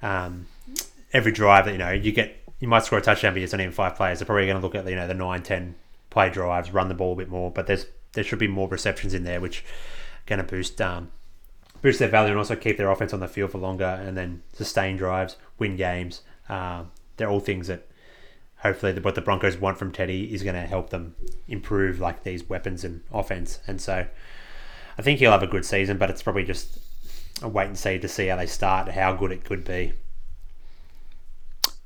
Um, 0.04 0.46
every 1.12 1.32
drive 1.32 1.66
that 1.66 1.72
you 1.72 1.80
know 1.80 1.92
you 1.92 2.12
get, 2.12 2.44
you 2.60 2.68
might 2.68 2.86
score 2.86 3.00
a 3.00 3.02
touchdown, 3.02 3.34
but 3.34 3.42
it's 3.42 3.54
only 3.54 3.66
in 3.66 3.72
five 3.72 3.96
players. 3.96 4.20
They're 4.20 4.28
probably 4.28 4.46
going 4.46 4.62
to 4.62 4.66
look 4.66 4.76
at 4.76 4.88
you 4.88 4.96
know 4.96 5.08
the 5.08 5.16
nine, 5.16 5.42
ten 5.42 5.74
play 6.12 6.30
drives, 6.30 6.72
run 6.72 6.90
the 6.90 6.94
ball 6.94 7.14
a 7.14 7.16
bit 7.16 7.30
more, 7.30 7.50
but 7.50 7.66
there's 7.66 7.88
there 8.14 8.24
should 8.24 8.40
be 8.40 8.48
more 8.48 8.68
receptions 8.68 9.16
in 9.16 9.24
there, 9.24 9.42
which 9.42 9.66
going 10.28 10.38
to 10.38 10.46
boost 10.46 10.80
um, 10.80 11.12
boost 11.82 11.98
their 11.98 12.08
value 12.08 12.30
and 12.30 12.38
also 12.38 12.56
keep 12.56 12.78
their 12.78 12.92
offense 12.92 13.14
on 13.14 13.20
the 13.20 13.28
field 13.28 13.52
for 13.52 13.58
longer, 13.58 14.00
and 14.06 14.16
then 14.16 14.44
sustain 14.54 14.96
drives, 14.96 15.38
win 15.58 15.76
games. 15.76 16.22
Um, 16.50 16.92
they're 17.18 17.30
all 17.30 17.40
things 17.40 17.68
that 17.68 17.88
hopefully 18.58 18.94
what 18.94 19.16
the 19.16 19.22
Broncos 19.22 19.58
want 19.58 19.78
from 19.78 19.92
Teddy 19.92 20.34
is 20.34 20.42
going 20.42 20.56
to 20.56 20.62
help 20.62 20.90
them 20.90 21.16
improve 21.48 22.00
like 22.00 22.24
these 22.24 22.50
weapons 22.50 22.84
and 22.84 23.02
offense. 23.12 23.60
And 23.68 23.80
so 23.82 24.08
I 24.98 25.02
think 25.02 25.20
he'll 25.20 25.32
have 25.32 25.44
a 25.44 25.48
good 25.48 25.66
season, 25.66 25.98
but 25.98 26.10
it's 26.10 26.24
probably 26.24 26.44
just 26.44 26.80
a 27.42 27.48
wait 27.48 27.68
and 27.68 27.78
see 27.78 28.00
to 28.00 28.08
see 28.08 28.28
how 28.28 28.38
they 28.38 28.46
start, 28.46 28.90
how 28.90 29.14
good 29.14 29.32
it 29.32 29.44
could 29.44 29.66
be. 29.66 29.94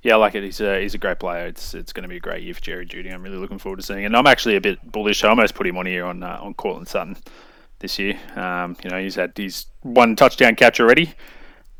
Yeah, 0.03 0.13
I 0.13 0.17
like 0.17 0.35
it. 0.35 0.43
He's 0.43 0.61
a, 0.61 0.79
he's 0.79 0.93
a 0.93 0.99
great 0.99 1.19
player. 1.19 1.47
It's 1.47 1.73
it's 1.73 1.91
going 1.91 2.03
to 2.03 2.07
be 2.07 2.17
a 2.17 2.21
great 2.21 2.43
year 2.43 2.53
for 2.53 2.61
Jerry 2.61 2.85
Jeudy. 2.85 3.11
I'm 3.11 3.23
really 3.23 3.37
looking 3.37 3.57
forward 3.57 3.77
to 3.77 3.83
seeing 3.83 4.03
it. 4.03 4.05
And 4.05 4.15
I'm 4.15 4.27
actually 4.27 4.55
a 4.55 4.61
bit 4.61 4.91
bullish. 4.91 5.23
I 5.23 5.29
almost 5.29 5.55
put 5.55 5.65
him 5.65 5.77
on 5.77 5.85
here 5.85 6.05
on 6.05 6.21
uh, 6.21 6.37
on 6.39 6.53
Courtland 6.53 6.87
Sutton 6.87 7.17
this 7.79 7.97
year. 7.97 8.17
Um, 8.35 8.77
you 8.83 8.89
know, 8.89 9.01
he's 9.01 9.15
had 9.15 9.35
his 9.35 9.65
one 9.81 10.15
touchdown 10.15 10.55
catch 10.55 10.79
already, 10.79 11.07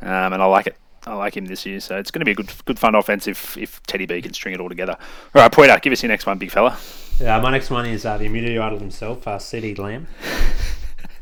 um, 0.01 0.33
and 0.33 0.41
I 0.41 0.45
like 0.45 0.67
it. 0.67 0.75
I 1.07 1.13
like 1.13 1.37
him 1.37 1.45
this 1.45 1.65
year, 1.65 1.79
so 1.79 1.97
it's 1.97 2.11
going 2.11 2.19
to 2.19 2.25
be 2.25 2.31
a 2.31 2.35
good, 2.35 2.51
good 2.65 2.77
fun 2.77 2.95
offense 2.95 3.27
if, 3.27 3.57
if 3.57 3.81
Teddy 3.83 4.05
B 4.05 4.21
can 4.21 4.33
string 4.33 4.53
it 4.53 4.59
all 4.59 4.69
together. 4.69 4.97
All 5.33 5.41
right, 5.41 5.51
Poiter, 5.51 5.79
give 5.79 5.93
us 5.93 6.03
your 6.03 6.09
next 6.09 6.25
one, 6.25 6.37
big 6.37 6.51
fella. 6.51 6.77
Yeah, 7.19 7.39
my 7.39 7.51
next 7.51 7.69
one 7.69 7.85
is 7.85 8.05
uh, 8.05 8.17
the 8.17 8.25
immunity 8.25 8.59
idol 8.59 8.79
himself, 8.79 9.27
uh, 9.27 9.37
CeeDee 9.37 9.77
Lamb. 9.77 10.07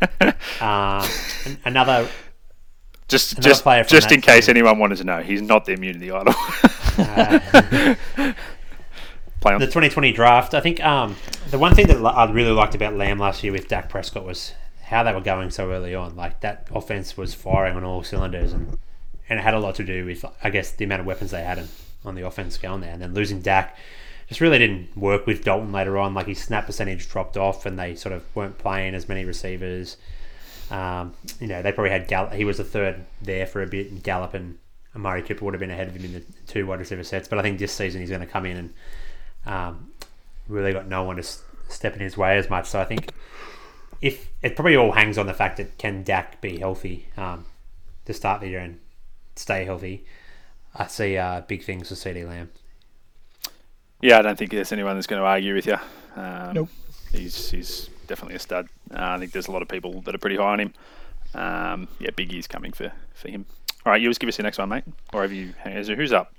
uh, 0.62 1.08
another. 1.63 2.10
Just, 3.08 3.34
another 3.34 3.50
just, 3.50 3.89
just 3.89 4.12
in 4.12 4.21
case 4.21 4.48
team. 4.48 4.58
anyone 4.58 4.80
wanted 4.80 4.98
to 4.98 5.04
know, 5.04 5.21
he's 5.21 5.41
not 5.41 5.65
the 5.65 5.74
immunity 5.74 6.12
idol. 6.12 6.34
uh, 6.98 7.95
Play 9.41 9.54
on. 9.54 9.60
The 9.60 9.67
2020 9.67 10.12
draft. 10.12 10.56
I 10.56 10.60
think 10.60 10.84
um, 10.84 11.15
the 11.52 11.60
one 11.60 11.76
thing 11.76 11.86
that 11.88 12.04
I 12.04 12.32
really 12.32 12.52
liked 12.52 12.74
about 12.74 12.95
Lamb 12.95 13.19
last 13.19 13.43
year 13.43 13.54
with 13.54 13.67
Dak 13.67 13.89
Prescott 13.89 14.26
was 14.26 14.54
how 14.86 15.04
they 15.04 15.13
were 15.13 15.21
going 15.21 15.52
so 15.52 15.71
early 15.71 15.93
on. 15.93 16.15
Like 16.15 16.41
that 16.41 16.67
offense 16.74 17.15
was 17.15 17.36
firing 17.36 17.76
on 17.76 17.84
all 17.84 18.04
cylinders, 18.04 18.54
and 18.54 18.80
and 19.29 19.39
it 19.39 19.43
had 19.43 19.53
a 19.53 19.59
lot 19.59 19.75
to 19.75 19.83
do 19.83 20.05
with, 20.05 20.23
I 20.43 20.49
guess, 20.49 20.71
the 20.71 20.85
amount 20.85 21.01
of 21.01 21.07
weapons 21.07 21.31
they 21.31 21.43
had 21.43 21.67
on 22.03 22.15
the 22.15 22.25
offense 22.25 22.57
going 22.57 22.81
there. 22.81 22.91
And 22.91 23.01
then 23.01 23.13
losing 23.13 23.41
Dak 23.41 23.77
just 24.27 24.41
really 24.41 24.57
didn't 24.57 24.95
work 24.97 25.27
with 25.27 25.43
Dalton 25.43 25.71
later 25.71 25.97
on. 25.97 26.13
Like 26.13 26.27
his 26.27 26.41
snap 26.41 26.65
percentage 26.65 27.09
dropped 27.09 27.38
off, 27.38 27.65
and 27.65 27.77
they 27.77 27.95
sort 27.95 28.13
of 28.13 28.23
weren't 28.35 28.57
playing 28.57 28.95
as 28.95 29.07
many 29.07 29.25
receivers. 29.25 29.97
Um, 30.71 31.13
you 31.39 31.47
know, 31.47 31.61
they 31.61 31.71
probably 31.71 31.91
had 31.91 32.07
Gallup. 32.07 32.33
He 32.33 32.45
was 32.45 32.57
the 32.57 32.63
third 32.63 33.05
there 33.21 33.45
for 33.45 33.61
a 33.61 33.67
bit, 33.67 33.91
and 33.91 34.01
Gallup 34.01 34.33
and 34.33 34.57
Amari 34.95 35.21
Cooper 35.21 35.45
would 35.45 35.53
have 35.53 35.59
been 35.59 35.71
ahead 35.71 35.88
of 35.88 35.95
him 35.95 36.05
in 36.05 36.13
the 36.13 36.23
two 36.47 36.65
wide 36.65 36.79
receiver 36.79 37.03
sets. 37.03 37.27
But 37.27 37.39
I 37.39 37.41
think 37.41 37.59
this 37.59 37.71
season 37.71 38.01
he's 38.01 38.09
going 38.09 38.21
to 38.21 38.27
come 38.27 38.45
in 38.45 38.57
and 38.57 38.73
um, 39.45 39.91
really 40.47 40.73
got 40.73 40.88
no 40.88 41.03
one 41.03 41.17
to 41.17 41.23
step 41.67 41.93
in 41.93 41.99
his 41.99 42.17
way 42.17 42.38
as 42.38 42.49
much. 42.49 42.67
So 42.67 42.79
I 42.79 42.85
think 42.85 43.11
if 44.01 44.29
it 44.41 44.55
probably 44.55 44.75
all 44.75 44.91
hangs 44.91 45.17
on 45.17 45.27
the 45.27 45.33
fact 45.33 45.57
that 45.57 45.77
can 45.77 46.03
Dak 46.03 46.41
be 46.41 46.57
healthy 46.59 47.07
um, 47.17 47.45
to 48.05 48.13
start 48.13 48.41
the 48.41 48.49
year 48.49 48.59
and 48.59 48.79
stay 49.36 49.65
healthy, 49.65 50.06
I 50.76 50.88
see 50.88 51.17
uh, 51.17 51.41
big 51.41 51.63
things 51.63 51.89
for 51.89 51.95
CeeDee 51.95 52.28
Lamb. 52.28 52.50
Yeah, 54.02 54.19
I 54.19 54.21
don't 54.21 54.38
think 54.38 54.52
there's 54.52 54.71
anyone 54.71 54.95
that's 54.95 55.08
going 55.08 55.21
to 55.21 55.26
argue 55.26 55.56
with 55.56 55.65
you. 55.67 55.78
Um, 56.15 56.54
Nope. 56.54 56.69
He's 57.12 57.50
he's 57.50 57.89
definitely 58.08 58.36
a 58.36 58.39
stud. 58.39 58.67
Uh, 58.91 58.98
I 59.00 59.17
think 59.19 59.32
there's 59.32 59.48
a 59.48 59.52
lot 59.52 59.62
of 59.62 59.67
people 59.67 60.02
that 60.02 60.13
are 60.13 60.17
pretty 60.19 60.36
high 60.36 60.52
on 60.54 60.60
him. 60.60 60.74
Um, 61.34 61.88
yeah, 62.00 62.10
big 62.15 62.32
years 62.32 62.45
coming 62.48 62.71
for, 62.74 62.91
for 63.13 63.30
him. 63.30 63.45
All 63.86 63.91
right, 63.91 64.02
you 64.02 64.10
just 64.10 64.19
give 64.19 64.28
us 64.28 64.38
your 64.38 64.43
next 64.43 64.58
one, 64.58 64.69
mate. 64.69 64.84
Or 65.13 65.21
have 65.21 65.32
you? 65.32 65.54
is 65.65 65.88
Who's 65.88 66.12
up? 66.13 66.34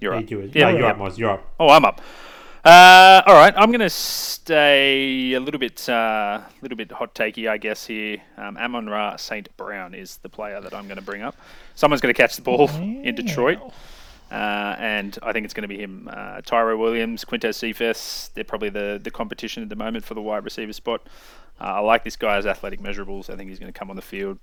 You're 0.00 0.14
Yeah, 0.14 0.18
up. 0.20 0.30
you- 0.30 0.50
Yeah, 0.54 0.64
no, 0.64 0.70
you're 0.70 0.80
yeah. 0.80 0.86
up, 0.88 0.98
Moz. 0.98 1.18
You're 1.18 1.30
up. 1.30 1.54
Oh, 1.60 1.68
I'm 1.68 1.84
up. 1.84 2.00
Uh, 2.68 3.22
all 3.26 3.32
right, 3.32 3.54
I'm 3.56 3.70
going 3.70 3.80
to 3.80 3.88
stay 3.88 5.32
a 5.32 5.40
little 5.40 5.58
bit, 5.58 5.88
uh, 5.88 6.42
little 6.60 6.76
bit 6.76 6.92
hot 6.92 7.14
takey, 7.14 7.48
I 7.48 7.56
guess. 7.56 7.86
Here, 7.86 8.20
um, 8.36 8.58
Amon 8.58 8.90
Ra 8.90 9.16
St. 9.16 9.48
Brown 9.56 9.94
is 9.94 10.18
the 10.18 10.28
player 10.28 10.60
that 10.60 10.74
I'm 10.74 10.84
going 10.84 10.98
to 10.98 11.02
bring 11.02 11.22
up. 11.22 11.34
Someone's 11.76 12.02
going 12.02 12.12
to 12.12 12.22
catch 12.22 12.36
the 12.36 12.42
ball 12.42 12.68
in 12.78 13.14
Detroit, 13.14 13.58
uh, 14.30 14.76
and 14.78 15.18
I 15.22 15.32
think 15.32 15.46
it's 15.46 15.54
going 15.54 15.62
to 15.62 15.68
be 15.68 15.78
him. 15.78 16.10
Uh, 16.12 16.42
Tyrell 16.42 16.76
Williams, 16.76 17.24
Quintez 17.24 17.54
Cephus. 17.54 18.28
They're 18.34 18.44
probably 18.44 18.68
the 18.68 19.00
the 19.02 19.10
competition 19.10 19.62
at 19.62 19.70
the 19.70 19.76
moment 19.76 20.04
for 20.04 20.12
the 20.12 20.20
wide 20.20 20.44
receiver 20.44 20.74
spot. 20.74 21.06
Uh, 21.58 21.64
I 21.64 21.80
like 21.80 22.04
this 22.04 22.16
guy's 22.16 22.44
athletic 22.44 22.82
measurables. 22.82 23.30
I 23.30 23.36
think 23.36 23.48
he's 23.48 23.58
going 23.58 23.72
to 23.72 23.78
come 23.78 23.88
on 23.88 23.96
the 23.96 24.02
field. 24.02 24.40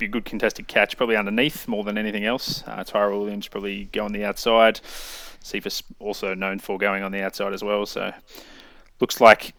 Be 0.00 0.06
a 0.06 0.08
good 0.08 0.24
contested 0.24 0.66
catch, 0.66 0.96
probably 0.96 1.14
underneath 1.14 1.68
more 1.68 1.84
than 1.84 1.98
anything 1.98 2.24
else. 2.24 2.64
Uh, 2.66 2.82
Tyrell 2.82 3.20
Williams 3.20 3.46
probably 3.48 3.84
go 3.92 4.02
on 4.02 4.12
the 4.12 4.24
outside. 4.24 4.80
Cephus 5.42 5.82
also 5.98 6.34
known 6.34 6.58
for 6.58 6.78
going 6.78 7.02
on 7.02 7.12
the 7.12 7.22
outside 7.22 7.52
as 7.52 7.62
well. 7.62 7.84
So 7.84 8.10
looks 8.98 9.20
like 9.20 9.52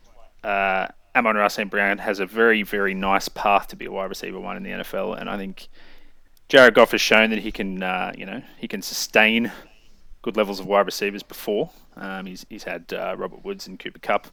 uh, 0.43 0.87
Amon 1.15 1.35
Ra 1.35 1.47
St. 1.47 1.69
Brown 1.69 1.99
has 1.99 2.19
a 2.19 2.25
very, 2.25 2.63
very 2.63 2.95
nice 2.95 3.29
path 3.29 3.67
to 3.67 3.75
be 3.75 3.85
a 3.85 3.91
wide 3.91 4.09
receiver 4.09 4.39
one 4.39 4.57
in 4.57 4.63
the 4.63 4.71
NFL, 4.71 5.19
and 5.21 5.29
I 5.29 5.37
think 5.37 5.67
Jared 6.49 6.73
Goff 6.73 6.91
has 6.91 7.01
shown 7.01 7.29
that 7.29 7.39
he 7.39 7.51
can, 7.51 7.83
uh, 7.83 8.11
you 8.17 8.25
know, 8.25 8.41
he 8.57 8.67
can 8.67 8.81
sustain 8.81 9.51
good 10.23 10.35
levels 10.35 10.59
of 10.59 10.65
wide 10.65 10.87
receivers 10.87 11.21
before. 11.21 11.69
Um, 11.95 12.25
he's 12.25 12.47
he's 12.49 12.63
had 12.63 12.91
uh, 12.93 13.15
Robert 13.15 13.45
Woods 13.45 13.67
and 13.67 13.77
Cooper 13.77 13.99
Kupp 13.99 14.27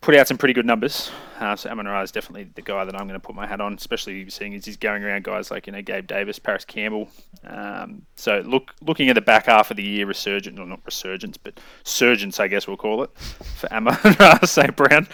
put 0.00 0.14
out 0.14 0.28
some 0.28 0.38
pretty 0.38 0.54
good 0.54 0.66
numbers. 0.66 1.10
Uh, 1.38 1.54
so 1.54 1.68
Amon 1.68 1.86
Ra 1.86 2.00
is 2.00 2.10
definitely 2.10 2.44
the 2.54 2.62
guy 2.62 2.84
that 2.84 2.94
I'm 2.94 3.06
going 3.06 3.20
to 3.20 3.24
put 3.24 3.34
my 3.34 3.46
hat 3.46 3.60
on, 3.60 3.74
especially 3.74 4.30
seeing 4.30 4.54
as 4.54 4.64
he's 4.64 4.76
going 4.76 5.04
around 5.04 5.24
guys 5.24 5.50
like 5.50 5.66
you 5.66 5.72
know 5.72 5.82
Gabe 5.82 6.06
Davis, 6.06 6.38
Parris 6.38 6.64
Campbell. 6.64 7.10
Um, 7.44 8.06
so 8.16 8.40
look, 8.46 8.74
looking 8.80 9.08
at 9.08 9.14
the 9.14 9.20
back 9.20 9.46
half 9.46 9.70
of 9.70 9.76
the 9.76 9.82
year, 9.82 10.06
resurgence, 10.06 10.58
or 10.58 10.66
not 10.66 10.80
resurgence, 10.84 11.36
but 11.36 11.60
surgence, 11.84 12.40
I 12.40 12.48
guess 12.48 12.66
we'll 12.66 12.78
call 12.78 13.02
it 13.02 13.10
for 13.18 13.70
Amon 13.72 13.98
Ra 14.20 14.38
St. 14.44 14.74
Brown. 14.76 15.08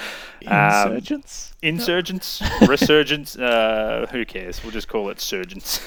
Um, 0.47 0.93
Insurgents. 0.93 1.55
Insurgents, 1.63 2.43
resurgence, 2.69 3.37
uh, 3.37 4.07
who 4.11 4.25
cares? 4.25 4.63
We'll 4.63 4.73
just 4.73 4.89
call 4.89 5.11
it 5.11 5.19
surgents. 5.19 5.81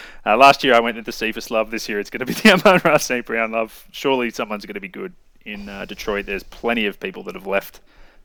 uh, 0.26 0.36
last 0.36 0.64
year 0.64 0.74
I 0.74 0.80
went 0.80 0.96
with 0.96 1.06
the 1.06 1.12
Cephus 1.12 1.50
love. 1.50 1.70
This 1.70 1.88
year 1.88 2.00
it's 2.00 2.10
going 2.10 2.20
to 2.20 2.26
be 2.26 2.34
the 2.34 2.52
Amon 2.52 2.80
Ra 2.84 2.98
St. 2.98 3.24
Brown 3.24 3.52
love. 3.52 3.86
Surely 3.92 4.30
someone's 4.30 4.66
going 4.66 4.74
to 4.74 4.80
be 4.80 4.88
good 4.88 5.14
in 5.46 5.68
uh, 5.68 5.86
Detroit. 5.86 6.26
There's 6.26 6.42
plenty 6.42 6.84
of 6.86 7.00
people 7.00 7.22
that 7.24 7.34
have 7.34 7.46
left. 7.46 7.80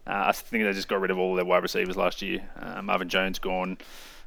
Uh, 0.08 0.24
I 0.28 0.32
think 0.32 0.64
they 0.64 0.72
just 0.74 0.88
got 0.88 1.00
rid 1.00 1.12
of 1.12 1.20
all 1.20 1.36
their 1.36 1.46
wide 1.46 1.64
receivers 1.64 1.96
last 1.96 2.22
year. 2.22 2.42
Uh, 2.60 2.82
Marvin 2.82 3.10
Jones 3.10 3.40
gone. 3.40 3.78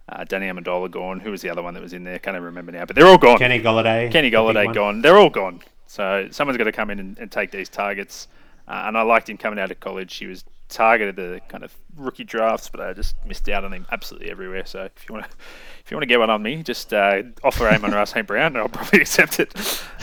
Uh, 0.09 0.25
Danny 0.25 0.47
Amendola 0.47 0.91
gone. 0.91 1.21
Who 1.21 1.31
was 1.31 1.41
the 1.41 1.51
other 1.51 1.63
one 1.63 1.75
that 1.75 1.83
was 1.83 1.93
in 1.93 2.05
there? 2.05 2.19
Can't 2.19 2.35
even 2.35 2.45
remember 2.45 2.73
now. 2.73 2.85
But 2.85 2.97
they're 2.97 3.07
all 3.07 3.19
gone. 3.19 3.39
Kenny 3.39 3.61
Golladay. 3.61 4.11
Kenny 4.11 4.31
the 4.31 4.43
one. 4.43 4.73
gone. 4.73 5.03
They're 5.03 5.17
all 5.17 5.31
gone. 5.31 5.61
So 5.87 6.29
someone's 6.31 6.59
got 6.59 6.65
to 6.65 6.73
come 6.73 6.91
in 6.91 6.99
and, 6.99 7.19
and 7.19 7.33
take 7.33 7.51
these 7.51 7.69
targets. 7.69 8.29
Uh, 8.69 8.85
and 8.87 8.97
I 8.99 9.03
liked 9.03 9.29
him 9.29 9.37
coming 9.37 9.59
out 9.59 9.71
of 9.71 9.81
college. 9.81 10.15
He 10.17 10.27
was 10.27 10.45
targeted 10.69 11.17
the 11.17 11.41
kind 11.49 11.65
of 11.65 11.75
rookie 11.97 12.25
drafts, 12.25 12.69
but 12.69 12.81
I 12.81 12.93
just 12.93 13.15
missed 13.25 13.49
out 13.49 13.65
on 13.65 13.73
him 13.73 13.87
absolutely 13.93 14.31
everywhere. 14.31 14.67
So 14.67 14.85
if 14.85 15.09
you 15.09 15.15
want 15.15 15.27
to, 15.27 15.37
if 15.85 15.91
you 15.91 15.97
want 15.97 16.03
to 16.03 16.07
get 16.07 16.19
one 16.19 16.31
on 16.31 16.43
me, 16.43 16.63
just 16.63 16.93
uh, 16.93 17.23
offer 17.43 17.69
Amon 17.69 17.93
Ra 17.93 18.05
St. 18.05 18.27
Brown, 18.27 18.49
and 18.49 18.59
I'll 18.59 18.69
probably 18.69 19.01
accept 19.03 19.41
it. 19.41 19.55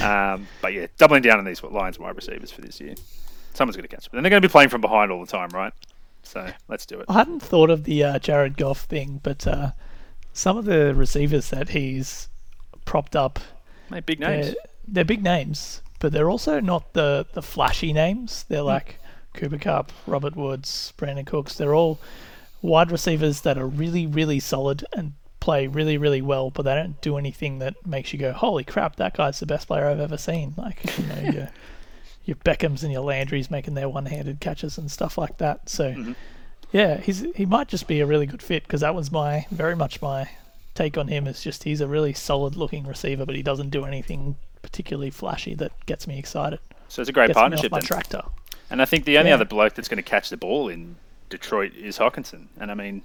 Um, 0.02 0.48
but 0.62 0.74
yeah, 0.74 0.88
doubling 0.98 1.22
down 1.24 1.40
on 1.40 1.46
these 1.46 1.62
Lions 1.64 2.00
wide 2.00 2.16
receivers 2.16 2.52
for 2.52 2.62
this 2.62 2.80
year. 2.80 2.96
Someone's 3.54 3.76
going 3.76 3.88
to 3.88 3.94
catch 3.94 4.10
them. 4.10 4.18
And 4.18 4.26
they're 4.26 4.30
going 4.30 4.42
to 4.42 4.48
be 4.48 4.52
playing 4.52 4.70
from 4.70 4.82
behind 4.82 5.12
all 5.12 5.24
the 5.24 5.32
time, 5.32 5.50
right? 5.50 5.74
So 6.24 6.48
let's 6.68 6.86
do 6.86 7.00
it. 7.00 7.06
I 7.10 7.14
hadn't 7.14 7.42
thought 7.42 7.70
of 7.70 7.84
the 7.84 8.04
uh, 8.04 8.20
Jared 8.20 8.58
Goff 8.58 8.82
thing, 8.82 9.20
but 9.24 9.46
uh, 9.46 9.72
some 10.34 10.58
of 10.58 10.66
the 10.66 10.94
receivers 10.96 11.50
that 11.50 11.70
he's 11.70 12.30
propped 12.86 13.16
up, 13.16 13.40
Mate, 13.90 14.06
big 14.06 14.20
names. 14.20 14.48
they're, 14.48 14.56
they're 14.88 15.06
big 15.06 15.24
names, 15.24 15.82
but 16.00 16.12
they're 16.12 16.30
also 16.30 16.60
not 16.60 16.94
the, 16.94 17.26
the 17.34 17.42
flashy 17.42 17.92
names. 17.94 18.44
Hmm. 18.44 18.54
They're 18.54 18.62
like 18.64 19.00
Cooper 19.34 19.58
Kupp, 19.58 19.92
Robert 20.08 20.36
Woods, 20.36 20.94
Brandin 20.98 21.26
Cooks. 21.26 21.56
They're 21.56 21.76
all 21.76 22.00
wide 22.62 22.92
receivers 22.92 23.42
that 23.42 23.58
are 23.58 23.68
really, 23.68 24.06
really 24.06 24.40
solid 24.40 24.86
and 24.94 25.14
play 25.40 25.68
really, 25.68 25.98
really 25.98 26.22
well, 26.22 26.52
but 26.52 26.64
they 26.64 26.76
don't 26.76 27.02
do 27.02 27.18
anything 27.18 27.60
that 27.60 27.86
makes 27.86 28.14
you 28.14 28.20
go, 28.20 28.32
"Holy 28.32 28.64
crap, 28.64 28.98
that 28.98 29.16
guy's 29.16 29.40
the 29.40 29.46
best 29.46 29.68
player 29.68 29.88
I've 29.88 30.00
ever 30.00 30.18
seen!" 30.18 30.54
Like 30.56 30.98
you 30.98 31.06
know, 31.08 31.48
your 32.26 32.36
Beckhams 32.38 32.84
and 32.84 32.92
your 32.92 33.04
Landrys 33.04 33.50
making 33.52 33.74
their 33.74 33.90
one-handed 33.90 34.40
catches 34.40 34.78
and 34.78 34.90
stuff 34.92 35.18
like 35.18 35.38
that. 35.38 35.70
So. 35.70 35.92
Mhm. 35.94 36.16
Yeah, 36.74 37.02
he's 37.02 37.26
he 37.36 37.46
might 37.46 37.68
just 37.68 37.86
be 37.86 38.00
a 38.00 38.06
really 38.06 38.26
good 38.26 38.42
fit 38.42 38.64
because 38.64 38.80
that 38.80 38.96
was 38.96 39.12
my 39.12 39.46
very 39.52 39.76
much 39.76 40.02
my 40.02 40.30
take 40.74 40.98
on 40.98 41.10
him. 41.10 41.28
Is 41.28 41.44
just 41.44 41.66
he's 41.66 41.82
a 41.82 41.88
really 41.88 42.14
solid 42.14 42.56
looking 42.56 42.86
receiver, 42.88 43.26
but 43.26 43.36
he 43.36 43.44
doesn't 43.44 43.72
do 43.72 43.84
anything 43.84 44.38
particularly 44.62 45.10
flashy 45.10 45.54
that 45.56 45.74
gets 45.86 46.08
me 46.08 46.18
excited. 46.18 46.60
So 46.88 47.02
it's 47.02 47.10
a 47.10 47.12
great 47.12 47.28
Gets 47.28 47.36
me 47.36 47.42
partnership 47.42 47.66
off 47.66 47.72
my 47.72 47.80
then. 47.80 47.88
tractor. 47.88 48.22
And 48.70 48.82
I 48.82 48.86
think 48.86 49.04
the 49.04 49.18
only 49.18 49.32
Yeah. 49.32 49.36
other 49.36 49.44
bloke 49.44 49.74
that's 49.74 49.90
going 49.90 49.98
to 49.98 50.02
catch 50.10 50.30
the 50.30 50.38
ball 50.38 50.70
in 50.70 50.96
Detroit 51.30 51.74
is 51.76 51.98
Hockenson. 51.98 52.46
And 52.58 52.72
I 52.72 52.74
mean, 52.74 53.02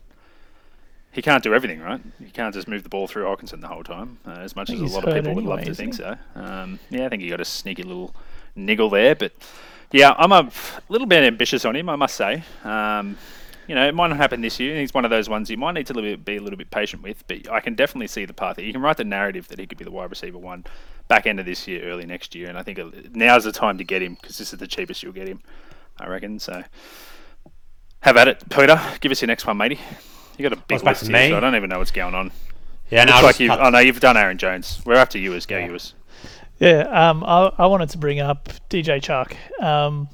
he 1.11 1.21
can't 1.21 1.43
do 1.43 1.53
everything, 1.53 1.81
right? 1.81 2.01
He 2.23 2.31
can't 2.31 2.55
just 2.55 2.69
move 2.69 2.85
the 2.85 2.89
ball 2.89 3.09
through 3.09 3.25
Hockenson 3.25 3.63
the 3.63 3.69
whole 3.69 3.83
time, 3.83 4.19
uh, 4.25 4.31
as 4.43 4.55
much 4.55 4.71
as 4.71 4.81
a 4.81 4.85
lot 4.85 5.09
of 5.09 5.13
people 5.15 5.35
would 5.35 5.45
love 5.45 5.65
to 5.65 5.75
think 5.75 5.95
so. 5.95 6.17
Um, 6.37 6.79
yeah, 6.89 7.07
I 7.07 7.09
think 7.09 7.23
he 7.23 7.29
got 7.31 7.41
a 7.41 7.45
sneaky 7.45 7.83
little 7.83 8.15
niggle 8.57 8.91
there. 8.91 9.15
But 9.15 9.33
yeah, 9.93 10.15
I'm 10.19 10.33
a 10.33 10.51
little 10.89 11.07
bit 11.07 11.23
ambitious 11.23 11.65
on 11.65 11.77
him, 11.77 11.89
I 11.89 11.97
must 11.97 12.17
say. 12.17 12.43
Um, 12.65 13.17
you 13.69 13.75
know, 13.75 13.87
it 13.89 13.95
might 13.95 14.09
not 14.09 14.17
happen 14.17 14.41
this 14.43 14.61
year. 14.61 14.79
He's 14.79 14.95
one 14.95 15.05
of 15.05 15.11
those 15.11 15.29
ones 15.29 15.51
you 15.51 15.57
might 15.57 15.73
need 15.73 15.87
to 15.89 16.17
be 16.17 16.37
a 16.37 16.41
little 16.41 16.57
bit 16.57 16.71
patient 16.71 17.03
with, 17.03 17.27
but 17.27 17.51
I 17.51 17.59
can 17.61 17.75
definitely 17.75 18.07
see 18.07 18.25
the 18.25 18.33
path. 18.33 18.59
You 18.61 18.73
can 18.73 18.81
write 18.81 18.97
the 18.97 19.05
narrative 19.05 19.49
that 19.49 19.59
he 19.59 19.67
could 19.67 19.77
be 19.79 19.85
the 19.85 19.91
wide 19.91 20.09
receiver 20.11 20.39
one 20.39 20.65
back 21.09 21.27
end 21.27 21.41
of 21.41 21.47
this 21.47 21.67
year, 21.67 21.83
early 21.85 22.07
next 22.07 22.35
year, 22.35 22.49
and 22.49 22.57
I 22.57 22.63
think 22.63 22.79
uh, 22.79 22.91
now's 23.13 23.43
the 23.45 23.51
time 23.53 23.77
to 23.79 23.85
get 23.85 24.03
him 24.03 24.15
because 24.21 24.39
this 24.39 24.53
is 24.53 24.59
the 24.61 24.69
cheapest 24.69 25.03
you'll 25.03 25.13
get 25.13 25.27
him, 25.27 25.41
I 25.99 26.07
reckon. 26.07 26.39
So 26.39 26.63
have 28.01 28.17
at 28.17 28.29
it, 28.29 28.49
Peter. 28.51 28.81
Give 29.01 29.11
us 29.11 29.21
your 29.21 29.27
next 29.29 29.47
one, 29.47 29.57
matey. 29.57 29.81
You 30.39 30.43
got 30.49 30.53
a 30.53 30.63
big 30.63 30.77
list 30.91 31.01
to 31.07 31.07
here, 31.07 31.31
so 31.31 31.37
I 31.39 31.41
don't 31.41 31.57
even 31.57 31.71
know 31.71 31.79
what's 31.79 31.91
going 31.91 32.15
on. 32.15 32.31
Yeah, 32.91 33.05
no, 33.05 33.21
like 33.23 33.41
you. 33.41 33.49
cut- 33.49 33.61
Oh 33.61 33.71
no, 33.71 33.79
you've 33.79 33.99
done 34.01 34.17
Aaron 34.17 34.39
Jones. 34.39 34.81
We're 34.87 34.95
after 34.95 35.19
you, 35.19 35.35
as 35.35 35.45
go 35.47 35.59
Yeah. 35.59 35.67
Yeah, 36.59 37.11
um, 37.11 37.23
I, 37.25 37.53
I 37.59 37.67
wanted 37.67 37.91
to 37.91 37.99
bring 37.99 38.19
up 38.19 38.49
DJ 38.71 39.01
Chark. 39.01 39.37
Um, 39.63 40.09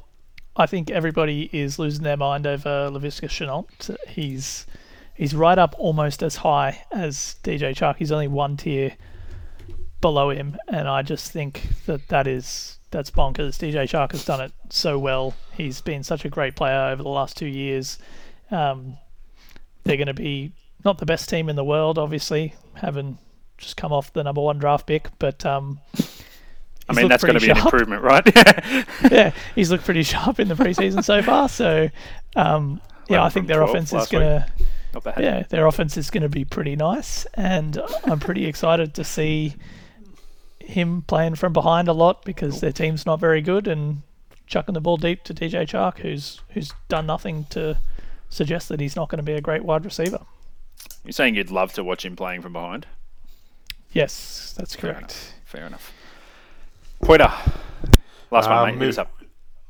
I 0.57 0.66
think 0.66 0.90
everybody 0.90 1.48
is 1.52 1.78
losing 1.78 2.02
their 2.02 2.16
mind 2.16 2.46
over 2.46 2.90
Laviska 2.90 3.28
Shenault. 3.28 3.96
He's 4.09 4.66
he's 5.14 5.35
right 5.35 5.59
up 5.59 5.74
almost 5.78 6.22
as 6.22 6.37
high 6.37 6.85
as 6.90 7.37
DJ 7.44 7.74
Chark. 7.74 7.96
He's 7.96 8.12
only 8.12 8.28
one 8.28 8.57
tier 8.57 8.96
below 10.00 10.31
him, 10.31 10.57
and 10.68 10.88
I 10.88 11.02
just 11.02 11.31
think 11.31 11.68
that 11.87 12.09
that 12.09 12.26
is 12.26 12.78
that's 12.90 13.11
bonkers. 13.11 13.57
DJ 13.57 13.85
Chark 13.85 14.11
has 14.11 14.24
done 14.24 14.40
it 14.40 14.52
so 14.68 14.98
well. 14.98 15.35
He's 15.57 15.81
been 15.81 16.02
such 16.02 16.24
a 16.24 16.28
great 16.28 16.57
player 16.57 16.90
over 16.90 17.02
the 17.02 17.09
last 17.09 17.37
two 17.37 17.46
years. 17.46 17.98
Um, 18.50 18.98
they're 19.85 19.96
going 19.96 20.09
to 20.09 20.14
be 20.14 20.52
not 20.85 20.98
the 20.98 21.07
best 21.07 21.28
team 21.28 21.48
in 21.48 21.57
the 21.57 21.64
world, 21.64 21.98
obviously, 21.98 22.55
having 22.74 23.16
just 23.57 23.76
come 23.76 23.92
off 23.92 24.12
the 24.12 24.24
number 24.24 24.40
one 24.40 24.59
draft 24.59 24.87
pick, 24.87 25.09
but 25.18 25.46
um, 25.46 25.81
I 26.88 26.95
mean, 26.95 27.09
that's 27.09 27.23
going 27.23 27.38
to 27.38 27.40
be 27.40 27.51
an 27.51 27.59
improvement, 27.59 28.03
right? 28.03 28.25
yeah, 29.11 29.33
he's 29.55 29.71
looked 29.71 29.85
pretty 29.85 30.03
sharp 30.03 30.40
in 30.40 30.49
the 30.49 30.55
preseason 30.55 31.05
so 31.05 31.23
far. 31.23 31.49
So, 31.49 31.90
um, 32.37 32.81
yeah, 33.09 33.23
I 33.23 33.29
think 33.29 33.47
their 33.47 33.62
offense 33.62 33.92
is 33.92 34.09
going 34.09 34.25
to, 34.25 35.14
yeah, 35.18 35.45
their 35.49 35.66
offense 35.66 35.97
is 35.97 36.11
going 36.11 36.23
to 36.23 36.29
be 36.29 36.45
pretty 36.45 36.77
nice, 36.77 37.25
and 37.35 37.81
I'm 38.05 38.21
pretty 38.21 38.47
excited 38.47 38.95
to 38.95 39.05
see 39.05 39.55
him 40.61 41.03
playing 41.03 41.35
from 41.35 41.53
behind 41.53 41.88
a 41.88 41.92
lot 41.92 42.25
because 42.25 42.61
their 42.61 42.73
team's 42.73 43.05
not 43.05 43.21
very 43.21 43.42
good 43.42 43.67
and 43.67 44.02
chucking 44.46 44.75
the 44.75 44.81
ball 44.81 44.96
deep 44.96 45.25
to 45.25 45.35
DJ 45.35 45.67
Chark, 45.67 45.98
who's 45.98 46.40
who's 46.50 46.73
done 46.88 47.06
nothing 47.06 47.46
to 47.50 47.79
suggest 48.29 48.69
that 48.69 48.81
he's 48.81 48.96
not 48.96 49.09
going 49.09 49.19
to 49.19 49.23
be 49.23 49.33
a 49.33 49.40
great 49.40 49.65
wide 49.65 49.85
receiver. 49.85 50.21
You're 51.04 51.13
saying 51.13 51.35
you'd 51.35 51.50
love 51.50 51.73
to 51.75 51.85
watch 51.85 52.04
him 52.04 52.17
playing 52.17 52.42
from 52.42 52.52
behind. 52.52 52.87
Yes, 53.92 54.54
that's 54.56 54.75
Fair 54.75 54.92
correct. 54.92 55.13
enough. 55.13 55.33
Fair 55.44 55.67
enough. 55.67 55.92
Poiter. 57.03 57.31
Last 58.31 58.48
one, 58.48 58.65
mate. 58.67 58.71
Hit 58.73 58.79
move- 58.81 58.88
us 58.90 58.98
up. 58.98 59.13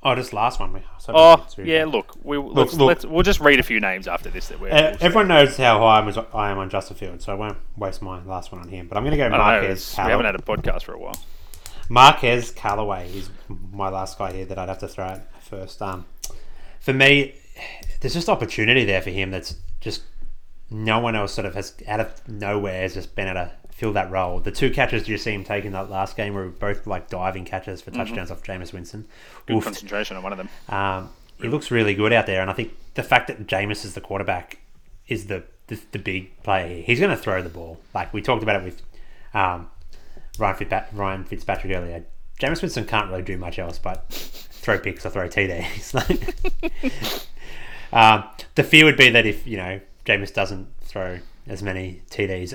Oh, 0.05 0.16
just 0.16 0.33
last 0.33 0.59
one. 0.59 0.72
we- 0.72 0.83
so 0.99 1.12
Oh, 1.14 1.33
it's- 1.35 1.57
yeah. 1.59 1.85
Look, 1.85 2.16
we 2.24 2.37
let's, 2.37 2.74
look. 2.74 2.89
let's 2.89 3.07
we'll 3.07 3.22
just 3.22 3.39
read 3.41 3.61
a 3.61 3.62
few 3.62 3.78
names 3.78 4.09
after 4.09 4.30
this. 4.30 4.49
That 4.49 4.59
we're 4.61 4.70
Uh, 4.72 4.83
we'll 4.91 4.97
everyone 5.01 5.28
knows 5.28 5.57
how 5.57 5.78
high 5.78 5.99
I'm, 6.01 6.26
I 6.35 6.51
am 6.51 6.59
on 6.59 6.70
Justin 6.70 6.97
Fields, 6.97 7.24
so 7.24 7.33
I 7.33 7.37
won't 7.37 7.57
waste 7.76 8.03
my 8.03 8.20
last 8.24 8.51
one 8.51 8.61
on 8.61 8.68
him. 8.68 8.89
But 8.89 8.99
I'm 8.99 9.05
going 9.05 9.12
to 9.12 9.16
go 9.16 9.26
I 9.26 9.28
don't 9.28 9.39
know, 9.39 9.45
Marquez. 9.45 9.93
it's- 9.93 10.05
we 10.07 10.11
haven't 10.11 10.26
had 10.26 10.35
a 10.35 10.39
podcast 10.39 10.83
for 10.83 10.93
a 10.95 10.99
while. 10.99 11.16
Marquez 11.89 12.51
Callaway 12.51 13.12
is 13.16 13.30
my 13.49 13.89
last 13.91 14.18
guy 14.18 14.33
here 14.33 14.45
that 14.47 14.59
I'd 14.59 14.68
have 14.68 14.78
to 14.78 14.89
throw 14.89 15.07
at 15.07 15.43
first. 15.43 15.80
Um, 15.80 16.05
for 16.80 16.93
me, 16.93 17.35
there's 18.01 18.14
just 18.14 18.28
opportunity 18.28 18.85
there 18.85 19.03
for 19.03 19.11
him 19.11 19.30
that's 19.30 19.55
just 19.80 20.03
no 20.70 20.99
one 20.99 21.14
else 21.14 21.33
sort 21.35 21.45
of 21.47 21.55
has 21.55 21.74
out 21.87 22.01
of 22.01 22.28
nowhere 22.28 22.83
has 22.83 22.95
just 22.95 23.14
been 23.14 23.28
able 23.28 23.35
to 23.35 23.53
fill 23.83 23.93
that 23.93 24.12
role. 24.12 24.39
The 24.39 24.53
two 24.53 24.70
catches 24.70 25.09
you 25.09 25.18
see 25.18 25.33
him 25.33 25.43
take 25.43 25.64
in 25.64 25.72
that 25.72 25.91
last 25.91 26.16
game 26.16 26.35
were 26.35 26.47
both 26.47 26.87
like 26.87 27.09
diving 27.09 27.45
catches 27.45 27.83
for 27.83 27.91
touchdowns 27.91 28.30
off 28.30 28.41
Jameis 28.45 28.72
Winston. 28.72 29.09
Good 29.47 29.57
Oof. 29.57 29.64
concentration 29.64 30.16
on 30.16 30.22
one 30.22 30.33
of 30.33 30.39
them. 30.39 30.49
Um, 30.68 31.11
he 31.41 31.49
looks 31.49 31.72
really 31.72 31.93
good 31.93 32.12
out 32.12 32.26
there, 32.26 32.41
and 32.41 32.49
I 32.49 32.53
think 32.53 32.76
the 32.95 33.03
fact 33.03 33.26
that 33.26 33.45
Jameis 33.45 33.85
is 33.85 33.95
the 33.95 34.01
quarterback 34.01 34.61
is 35.09 35.26
the 35.26 35.43
the, 35.66 35.80
the 35.91 35.99
big 35.99 36.41
play 36.45 36.76
here. 36.76 36.83
He's 36.85 37.01
going 37.01 37.11
to 37.11 37.16
throw 37.16 37.43
the 37.43 37.49
ball. 37.49 37.80
Like 37.93 38.14
we 38.14 38.22
talked 38.22 38.45
about 38.45 38.62
it 38.62 38.64
with 38.64 38.83
um, 39.35 39.68
Ryan, 40.39 40.57
Fitzpat- 40.57 40.87
Ryan 40.93 41.24
Fitzpatrick 41.24 41.76
earlier. 41.76 42.05
Jameis 42.39 42.62
Winston 42.62 42.85
can't 42.85 43.11
really 43.11 43.22
do 43.22 43.37
much 43.37 43.59
else 43.59 43.80
but 43.80 44.09
throw 44.12 44.78
picks 44.78 45.05
or 45.05 45.11
throw 45.11 45.28
TDs. 45.28 45.93
Like, 47.93 48.01
um, 48.01 48.24
the 48.55 48.62
fear 48.62 48.85
would 48.85 48.97
be 48.97 49.11
that 49.11 49.26
if 49.26 49.45
you 49.45 49.57
know 49.57 49.80
Jameis 50.07 50.33
doesn't 50.33 50.68
throw 50.83 51.18
as 51.49 51.64
many 51.64 52.03
TDs, 52.11 52.55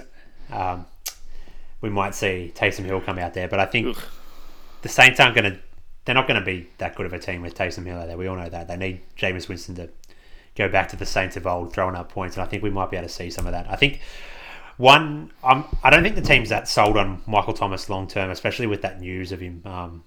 um, 0.51 0.85
we 1.81 1.89
might 1.89 2.15
see 2.15 2.51
Taysom 2.55 2.85
Hill 2.85 3.01
come 3.01 3.19
out 3.19 3.33
there. 3.33 3.47
But 3.47 3.59
I 3.59 3.65
think 3.65 3.95
Ugh. 3.95 4.03
the 4.81 4.89
Saints 4.89 5.19
aren't 5.19 5.35
going 5.35 5.51
to. 5.51 5.59
They're 6.05 6.15
not 6.15 6.27
going 6.27 6.39
to 6.39 6.45
be 6.45 6.69
that 6.77 6.95
good 6.95 7.05
of 7.05 7.13
a 7.13 7.19
team 7.19 7.41
with 7.41 7.55
Taysom 7.55 7.85
Hill 7.85 7.97
out 7.97 8.07
there. 8.07 8.17
We 8.17 8.27
all 8.27 8.37
know 8.37 8.49
that. 8.49 8.67
They 8.67 8.77
need 8.77 9.01
Jameis 9.17 9.49
Winston 9.49 9.75
to 9.75 9.89
go 10.55 10.69
back 10.69 10.87
to 10.89 10.95
the 10.95 11.05
Saints 11.05 11.35
of 11.35 11.45
old, 11.45 11.73
throwing 11.73 11.95
up 11.95 12.11
points, 12.11 12.37
and 12.37 12.45
I 12.45 12.47
think 12.47 12.63
we 12.63 12.69
might 12.69 12.89
be 12.89 12.97
able 12.97 13.07
to 13.07 13.13
see 13.13 13.29
some 13.29 13.45
of 13.45 13.51
that. 13.51 13.69
I 13.69 13.75
think 13.75 13.99
one. 14.77 15.31
Um, 15.43 15.65
I 15.83 15.89
don't 15.89 16.03
think 16.03 16.15
the 16.15 16.21
team's 16.21 16.49
that 16.49 16.67
sold 16.67 16.97
on 16.97 17.21
Michael 17.27 17.53
Thomas 17.53 17.89
long 17.89 18.07
term, 18.07 18.29
especially 18.29 18.67
with 18.67 18.81
that 18.83 18.99
news 19.01 19.31
of 19.31 19.39
him. 19.39 19.61
Um, 19.65 20.03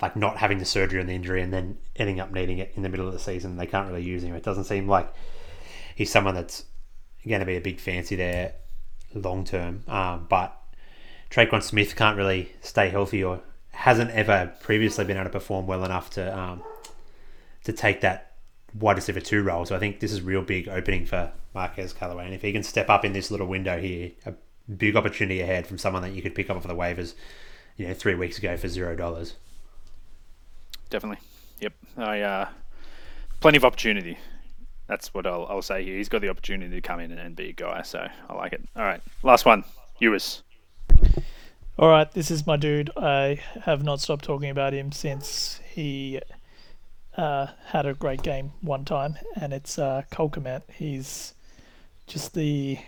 like 0.00 0.16
not 0.16 0.36
having 0.36 0.58
the 0.58 0.64
surgery 0.64 1.00
and 1.00 1.08
the 1.08 1.14
injury 1.14 1.42
and 1.42 1.52
then 1.52 1.76
ending 1.96 2.20
up 2.20 2.32
needing 2.32 2.58
it 2.58 2.72
in 2.76 2.82
the 2.82 2.88
middle 2.88 3.06
of 3.06 3.12
the 3.12 3.18
season. 3.18 3.56
They 3.56 3.66
can't 3.66 3.88
really 3.88 4.02
use 4.02 4.22
him. 4.22 4.34
It 4.34 4.44
doesn't 4.44 4.64
seem 4.64 4.88
like 4.88 5.12
he's 5.94 6.10
someone 6.10 6.34
that's 6.34 6.64
going 7.26 7.40
to 7.40 7.46
be 7.46 7.56
a 7.56 7.60
big 7.60 7.80
fancy 7.80 8.14
there 8.14 8.54
long 9.14 9.44
term. 9.44 9.84
Um, 9.88 10.26
but 10.28 10.56
Tre'Quan 11.30 11.62
Smith 11.62 11.96
can't 11.96 12.16
really 12.16 12.52
stay 12.60 12.88
healthy 12.88 13.22
or 13.22 13.40
hasn't 13.70 14.10
ever 14.10 14.52
previously 14.60 15.04
been 15.04 15.16
able 15.16 15.24
to 15.24 15.30
perform 15.30 15.66
well 15.66 15.84
enough 15.84 16.10
to 16.10 16.38
um, 16.38 16.62
to 17.64 17.72
take 17.72 18.00
that 18.00 18.32
wide 18.78 18.96
receiver 18.96 19.20
two 19.20 19.42
role. 19.42 19.64
So 19.64 19.76
I 19.76 19.78
think 19.78 20.00
this 20.00 20.12
is 20.12 20.18
a 20.18 20.22
real 20.22 20.42
big 20.42 20.68
opening 20.68 21.06
for 21.06 21.32
Marquez 21.54 21.92
Callaway. 21.92 22.26
And 22.26 22.34
if 22.34 22.42
he 22.42 22.52
can 22.52 22.62
step 22.62 22.88
up 22.88 23.04
in 23.04 23.12
this 23.12 23.30
little 23.30 23.46
window 23.46 23.80
here, 23.80 24.12
a 24.26 24.34
big 24.70 24.96
opportunity 24.96 25.40
ahead 25.40 25.66
from 25.66 25.78
someone 25.78 26.02
that 26.02 26.12
you 26.12 26.22
could 26.22 26.34
pick 26.34 26.50
up 26.50 26.56
off 26.56 26.66
the 26.66 26.74
waivers, 26.74 27.14
you 27.76 27.86
know, 27.86 27.94
three 27.94 28.14
weeks 28.14 28.38
ago 28.38 28.56
for 28.56 28.68
zero 28.68 28.94
dollars. 28.96 29.34
Definitely. 30.90 31.20
Yep. 31.60 31.72
I 31.96 32.20
uh, 32.20 32.48
plenty 33.40 33.58
of 33.58 33.64
opportunity. 33.64 34.18
That's 34.88 35.12
what 35.12 35.26
I'll, 35.26 35.46
I'll 35.48 35.62
say 35.62 35.84
here. 35.84 35.96
He's 35.96 36.08
got 36.08 36.22
the 36.22 36.30
opportunity 36.30 36.74
to 36.74 36.80
come 36.80 36.98
in 36.98 37.12
and, 37.12 37.36
be 37.36 37.50
a 37.50 37.52
guy, 37.52 37.82
so 37.82 38.08
I 38.28 38.34
like 38.34 38.52
it. 38.54 38.62
All 38.74 38.84
right, 38.84 39.00
last 39.22 39.44
one. 39.44 39.64
Ewis. 40.00 40.42
All 41.78 41.88
right, 41.88 42.10
this 42.10 42.30
is 42.30 42.46
my 42.46 42.56
dude. 42.56 42.90
I 42.96 43.40
have 43.62 43.84
not 43.84 44.00
stopped 44.00 44.24
talking 44.24 44.50
about 44.50 44.72
him 44.72 44.90
since 44.90 45.60
he 45.70 46.20
uh, 47.16 47.48
had 47.66 47.84
a 47.84 47.94
great 47.94 48.22
game 48.22 48.52
one 48.62 48.84
time, 48.84 49.16
and 49.36 49.52
it's 49.52 49.78
uh, 49.78 50.02
Cole 50.10 50.30
Kmet. 50.30 50.62
He's 50.72 51.34
just 52.06 52.34
the 52.34 52.78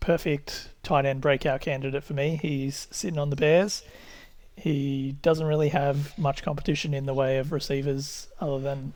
perfect 0.00 0.70
tight 0.82 1.06
end 1.06 1.20
breakout 1.20 1.60
candidate 1.60 2.04
for 2.04 2.14
me. 2.14 2.38
He's 2.42 2.88
sitting 2.90 3.18
on 3.18 3.30
the 3.30 3.36
Bears. 3.36 3.82
He 4.56 5.16
doesn't 5.22 5.46
really 5.46 5.70
have 5.70 6.16
much 6.18 6.42
competition 6.42 6.94
in 6.94 7.06
the 7.06 7.14
way 7.14 7.38
of 7.38 7.52
receivers 7.52 8.28
other 8.40 8.58
than 8.58 8.92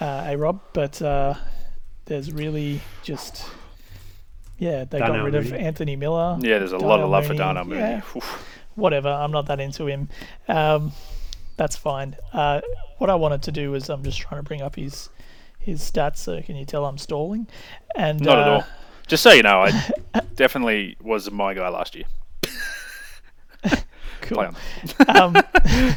uh, 0.00 0.24
A 0.26 0.36
Rob, 0.36 0.60
but 0.72 1.00
uh, 1.02 1.34
there's 2.06 2.32
really 2.32 2.80
just 3.02 3.44
yeah 4.58 4.84
they 4.84 4.98
got 4.98 5.08
Darnell 5.08 5.26
rid 5.26 5.34
of 5.34 5.52
Anthony 5.52 5.96
Miller 5.96 6.38
Yeah, 6.40 6.58
there's 6.58 6.72
a 6.72 6.78
lot 6.78 7.00
of 7.00 7.08
love 7.10 7.24
for 7.24 7.30
Mooney, 7.30 7.38
Darnell 7.38 7.64
Mooney. 7.64 7.80
yeah. 7.80 8.00
Whatever. 8.74 9.08
I'm 9.08 9.32
not 9.32 9.46
that 9.46 9.60
into 9.60 9.86
him. 9.86 10.08
Um, 10.48 10.92
that's 11.56 11.76
fine. 11.76 12.16
Uh, 12.32 12.60
what 12.98 13.10
I 13.10 13.14
wanted 13.14 13.42
to 13.42 13.52
do 13.52 13.74
is 13.74 13.90
I'm 13.90 14.02
just 14.02 14.18
trying 14.18 14.38
to 14.38 14.42
bring 14.42 14.62
up 14.62 14.76
his 14.76 15.10
his 15.58 15.80
stats. 15.82 16.18
So 16.18 16.40
can 16.40 16.56
you 16.56 16.64
tell 16.64 16.86
I'm 16.86 16.98
stalling? 16.98 17.46
And 17.94 18.20
Not 18.20 18.38
at 18.38 18.48
uh, 18.48 18.50
all. 18.52 18.64
Just 19.06 19.22
so 19.22 19.32
you 19.32 19.42
know, 19.42 19.62
I 19.62 20.20
definitely 20.36 20.96
was 21.02 21.30
my 21.30 21.52
guy 21.54 21.68
last 21.68 21.94
year. 21.94 22.04
Cool. 24.22 24.54
Um, 25.08 25.36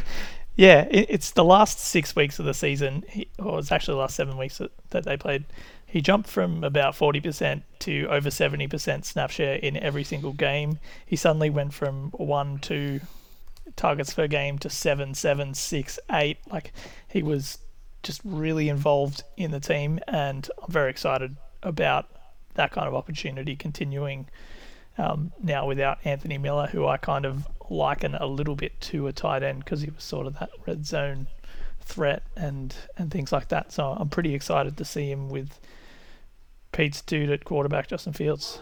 yeah, 0.56 0.86
it, 0.90 1.06
it's 1.08 1.30
the 1.32 1.44
last 1.44 1.78
six 1.78 2.14
weeks 2.14 2.38
of 2.38 2.44
the 2.44 2.54
season, 2.54 3.04
or 3.38 3.58
it's 3.58 3.72
actually 3.72 3.94
the 3.94 4.00
last 4.00 4.16
seven 4.16 4.36
weeks 4.36 4.58
that, 4.58 4.70
that 4.90 5.04
they 5.04 5.16
played. 5.16 5.44
He 5.86 6.00
jumped 6.00 6.28
from 6.28 6.64
about 6.64 6.94
40% 6.94 7.62
to 7.80 8.06
over 8.06 8.28
70% 8.28 9.04
snap 9.04 9.30
share 9.30 9.56
in 9.56 9.76
every 9.76 10.02
single 10.02 10.32
game. 10.32 10.78
He 11.06 11.14
suddenly 11.16 11.50
went 11.50 11.72
from 11.72 12.10
one, 12.10 12.58
two 12.58 13.00
targets 13.76 14.12
per 14.14 14.26
game 14.26 14.58
to 14.58 14.70
seven, 14.70 15.14
seven, 15.14 15.54
six, 15.54 15.98
eight. 16.10 16.38
Like 16.50 16.72
he 17.08 17.22
was 17.22 17.58
just 18.02 18.20
really 18.24 18.68
involved 18.68 19.22
in 19.36 19.50
the 19.50 19.60
team, 19.60 19.98
and 20.08 20.48
I'm 20.62 20.70
very 20.70 20.90
excited 20.90 21.36
about 21.62 22.08
that 22.54 22.70
kind 22.70 22.86
of 22.86 22.94
opportunity 22.94 23.56
continuing 23.56 24.28
um, 24.98 25.32
now 25.42 25.66
without 25.66 25.98
Anthony 26.04 26.38
Miller, 26.38 26.66
who 26.66 26.86
I 26.86 26.96
kind 26.96 27.24
of 27.24 27.46
liken 27.70 28.14
a 28.14 28.26
little 28.26 28.54
bit 28.54 28.80
to 28.80 29.06
a 29.06 29.12
tight 29.12 29.42
end 29.42 29.64
because 29.64 29.80
he 29.80 29.90
was 29.90 30.04
sort 30.04 30.26
of 30.26 30.38
that 30.38 30.50
red 30.66 30.86
zone 30.86 31.26
threat 31.80 32.22
and 32.36 32.74
and 32.96 33.10
things 33.10 33.32
like 33.32 33.48
that. 33.48 33.72
So 33.72 33.96
I'm 33.98 34.08
pretty 34.08 34.34
excited 34.34 34.76
to 34.76 34.84
see 34.84 35.10
him 35.10 35.28
with 35.28 35.58
Pete's 36.72 37.02
dude 37.02 37.30
at 37.30 37.44
quarterback, 37.44 37.88
Justin 37.88 38.12
Fields. 38.12 38.60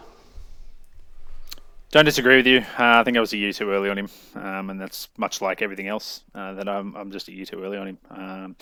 Don't 1.91 2.05
disagree 2.05 2.37
with 2.37 2.47
you. 2.47 2.59
Uh, 2.59 2.99
I 2.99 3.03
think 3.03 3.17
I 3.17 3.19
was 3.19 3.33
a 3.33 3.37
year 3.37 3.53
too 3.53 3.69
early 3.69 3.87
on 3.87 3.99
him, 3.99 4.09
um, 4.33 4.71
and 4.71 4.81
that's 4.81 5.09
much 5.17 5.41
like 5.41 5.61
everything 5.61 5.87
else 5.87 6.23
uh, 6.33 6.53
that 6.53 6.67
I'm, 6.67 6.95
I'm 6.95 7.11
just 7.11 7.27
a 7.27 7.31
year 7.31 7.45
too 7.45 7.63
early 7.63 7.77
on 7.77 7.87
him. 7.87 7.97
Um, 8.09 8.55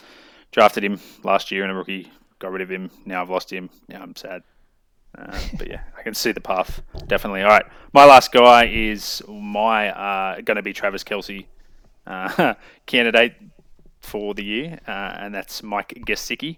drafted 0.51 0.83
him 0.83 0.99
last 1.23 1.49
year 1.49 1.63
in 1.63 1.69
a 1.69 1.73
rookie, 1.73 2.11
got 2.39 2.51
rid 2.51 2.61
of 2.61 2.69
him. 2.69 2.91
Now 3.05 3.21
I've 3.21 3.29
lost 3.29 3.51
him. 3.51 3.69
Now 3.87 4.01
I'm 4.01 4.17
sad. 4.17 4.43
Uh, 5.17 5.37
but 5.57 5.69
yeah, 5.69 5.81
I 5.97 6.03
can 6.03 6.13
see 6.13 6.31
the 6.31 6.41
path 6.41 6.81
definitely. 7.07 7.41
All 7.41 7.49
right, 7.49 7.65
my 7.93 8.05
last 8.05 8.31
guy 8.31 8.65
is 8.65 9.21
my 9.27 9.89
uh, 9.89 10.41
going 10.41 10.55
to 10.55 10.61
be 10.61 10.73
Travis 10.73 11.03
Kelce 11.03 11.45
uh, 12.07 12.53
candidate 12.85 13.35
for 13.99 14.33
the 14.33 14.43
year, 14.43 14.79
uh, 14.87 15.15
and 15.19 15.33
that's 15.33 15.61
Mike 15.63 15.93
Gesicki. 16.05 16.57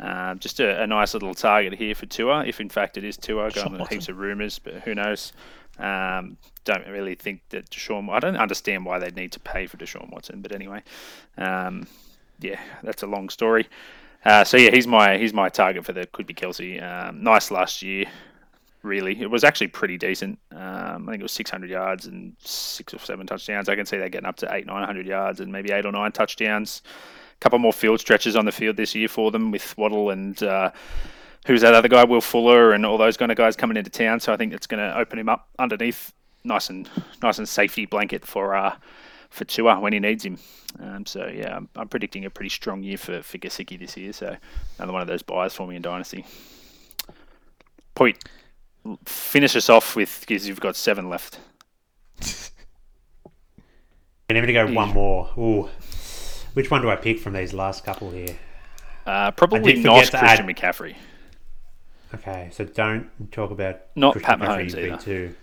Uh, 0.00 0.34
just 0.34 0.58
a, 0.58 0.82
a 0.82 0.86
nice 0.86 1.14
little 1.14 1.34
target 1.34 1.74
here 1.74 1.94
for 1.94 2.06
Tua, 2.06 2.44
if 2.44 2.60
in 2.60 2.68
fact 2.68 2.96
it 2.96 3.04
is 3.04 3.16
Tua. 3.16 3.50
Going 3.50 3.80
on 3.80 3.86
heaps 3.86 4.08
of 4.08 4.18
rumours, 4.18 4.58
but 4.58 4.74
who 4.74 4.94
knows? 4.94 5.32
Um, 5.78 6.36
don't 6.64 6.86
really 6.86 7.14
think 7.14 7.40
that 7.50 7.70
Deshaun. 7.70 8.10
I 8.10 8.18
don't 8.18 8.36
understand 8.36 8.84
why 8.84 8.98
they 8.98 9.10
need 9.10 9.32
to 9.32 9.40
pay 9.40 9.66
for 9.66 9.76
Deshaun 9.76 10.10
Watson, 10.10 10.40
but 10.40 10.52
anyway, 10.52 10.82
um, 11.38 11.86
yeah, 12.40 12.60
that's 12.82 13.02
a 13.02 13.06
long 13.06 13.28
story. 13.28 13.68
Uh, 14.24 14.44
so 14.44 14.56
yeah, 14.56 14.70
he's 14.70 14.86
my 14.86 15.18
he's 15.18 15.34
my 15.34 15.48
target 15.48 15.84
for 15.84 15.92
the 15.92 16.06
could 16.06 16.26
be 16.26 16.34
Kelce. 16.34 16.82
Um, 16.82 17.22
nice 17.22 17.50
last 17.50 17.82
year, 17.82 18.06
really. 18.82 19.20
It 19.20 19.30
was 19.30 19.42
actually 19.44 19.68
pretty 19.68 19.98
decent. 19.98 20.38
Um, 20.52 21.08
I 21.08 21.12
think 21.12 21.20
it 21.20 21.24
was 21.24 21.32
600 21.32 21.68
yards 21.68 22.06
and 22.06 22.34
six 22.38 22.94
or 22.94 22.98
seven 22.98 23.26
touchdowns. 23.26 23.68
I 23.68 23.74
can 23.74 23.86
see 23.86 23.96
that 23.98 24.12
getting 24.12 24.28
up 24.28 24.36
to 24.36 24.54
eight, 24.54 24.66
900 24.66 25.06
yards 25.06 25.40
and 25.40 25.50
maybe 25.50 25.72
eight 25.72 25.86
or 25.86 25.92
nine 25.92 26.12
touchdowns. 26.12 26.82
A 27.34 27.40
couple 27.40 27.58
more 27.58 27.72
field 27.72 28.00
stretches 28.00 28.36
on 28.36 28.44
the 28.44 28.52
field 28.52 28.76
this 28.76 28.94
year 28.94 29.08
for 29.08 29.32
them 29.32 29.50
with 29.50 29.76
Waddle 29.76 30.10
and 30.10 30.40
uh, 30.42 30.70
who's 31.46 31.62
that 31.62 31.74
other 31.74 31.88
guy, 31.88 32.04
Will 32.04 32.20
Fuller, 32.20 32.72
and 32.72 32.86
all 32.86 32.98
those 32.98 33.16
kind 33.16 33.32
of 33.32 33.38
guys 33.38 33.56
coming 33.56 33.76
into 33.76 33.90
town. 33.90 34.20
So 34.20 34.32
I 34.32 34.36
think 34.36 34.52
it's 34.52 34.66
going 34.66 34.80
to 34.80 34.96
open 34.96 35.18
him 35.18 35.28
up 35.28 35.48
underneath, 35.58 36.12
nice 36.44 36.70
and 36.70 36.88
nice 37.22 37.38
and 37.38 37.48
safety 37.48 37.86
blanket 37.86 38.24
for 38.24 38.54
uh, 38.54 38.76
for 39.32 39.44
Tua 39.44 39.80
when 39.80 39.92
he 39.92 39.98
needs 39.98 40.24
him. 40.24 40.38
Um, 40.80 41.04
so 41.06 41.26
yeah, 41.26 41.56
I'm, 41.56 41.68
I'm 41.74 41.88
predicting 41.88 42.24
a 42.24 42.30
pretty 42.30 42.50
strong 42.50 42.82
year 42.82 42.98
for 42.98 43.22
for 43.22 43.38
Gesicki 43.38 43.78
this 43.78 43.96
year. 43.96 44.12
So 44.12 44.36
another 44.78 44.92
one 44.92 45.02
of 45.02 45.08
those 45.08 45.22
buys 45.22 45.54
for 45.54 45.66
me 45.66 45.76
in 45.76 45.82
dynasty. 45.82 46.24
Point. 47.94 48.18
Finish 49.06 49.54
us 49.54 49.68
off 49.70 49.94
with 49.94 50.20
because 50.20 50.46
you've 50.48 50.60
got 50.60 50.76
seven 50.76 51.08
left. 51.08 51.38
And 54.28 54.38
even 54.38 54.46
to 54.46 54.52
go 54.54 54.72
one 54.72 54.88
more. 54.94 55.28
Ooh. 55.36 55.68
Which 56.54 56.70
one 56.70 56.80
do 56.80 56.88
I 56.88 56.96
pick 56.96 57.18
from 57.18 57.34
these 57.34 57.52
last 57.52 57.84
couple 57.84 58.10
here? 58.10 58.38
Uh, 59.04 59.30
probably 59.32 59.82
not 59.82 59.98
Christian 59.98 60.20
add- 60.20 60.38
McCaffrey. 60.40 60.94
Okay, 62.14 62.48
so 62.50 62.64
don't 62.64 63.10
talk 63.30 63.50
about 63.50 63.80
Not 63.94 64.12
Christian 64.12 64.38
Pat 64.38 64.48
McCaffrey 64.48 64.70
Mahomes 64.70 64.78
either. 64.78 65.34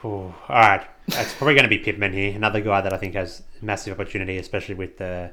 V2. 0.00 0.06
Ooh, 0.06 0.08
all 0.08 0.34
right, 0.48 0.86
that's 1.08 1.34
probably 1.34 1.54
going 1.54 1.64
to 1.64 1.68
be 1.68 1.78
Pittman 1.78 2.12
here, 2.12 2.34
another 2.34 2.60
guy 2.60 2.80
that 2.80 2.92
I 2.92 2.96
think 2.98 3.14
has 3.14 3.42
massive 3.60 3.92
opportunity, 3.98 4.38
especially 4.38 4.74
with 4.74 4.98
the 4.98 5.32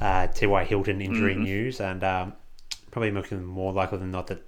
uh, 0.00 0.26
T.Y. 0.28 0.64
Hilton 0.64 1.00
injury 1.00 1.34
Mm-hmm. 1.34 1.42
news, 1.42 1.80
and 1.80 2.02
um, 2.02 2.32
probably 2.90 3.10
looking 3.10 3.44
more 3.44 3.72
likely 3.72 3.98
than 3.98 4.10
not 4.10 4.28
that 4.28 4.42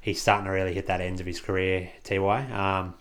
he's 0.00 0.20
starting 0.20 0.46
to 0.46 0.50
really 0.50 0.74
hit 0.74 0.86
that 0.86 1.00
end 1.00 1.20
of 1.20 1.26
his 1.26 1.40
career. 1.40 1.90
Ty, 2.02 2.16
um, 2.52 2.94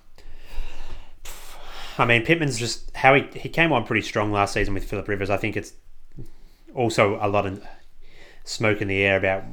I 1.97 2.05
mean 2.05 2.23
Pittman's 2.25 2.57
just 2.57 2.95
how 2.95 3.13
he 3.15 3.23
he 3.37 3.49
came 3.49 3.73
on 3.73 3.85
pretty 3.85 4.01
strong 4.07 4.31
last 4.31 4.53
season 4.53 4.73
with 4.73 4.85
Philip 4.85 5.07
Rivers. 5.07 5.29
I 5.29 5.37
think 5.37 5.57
it's 5.57 5.73
also 6.73 7.17
a 7.21 7.27
lot 7.27 7.45
of 7.45 7.61
smoke 8.45 8.81
in 8.81 8.87
the 8.87 9.01
air 9.03 9.17
about 9.17 9.43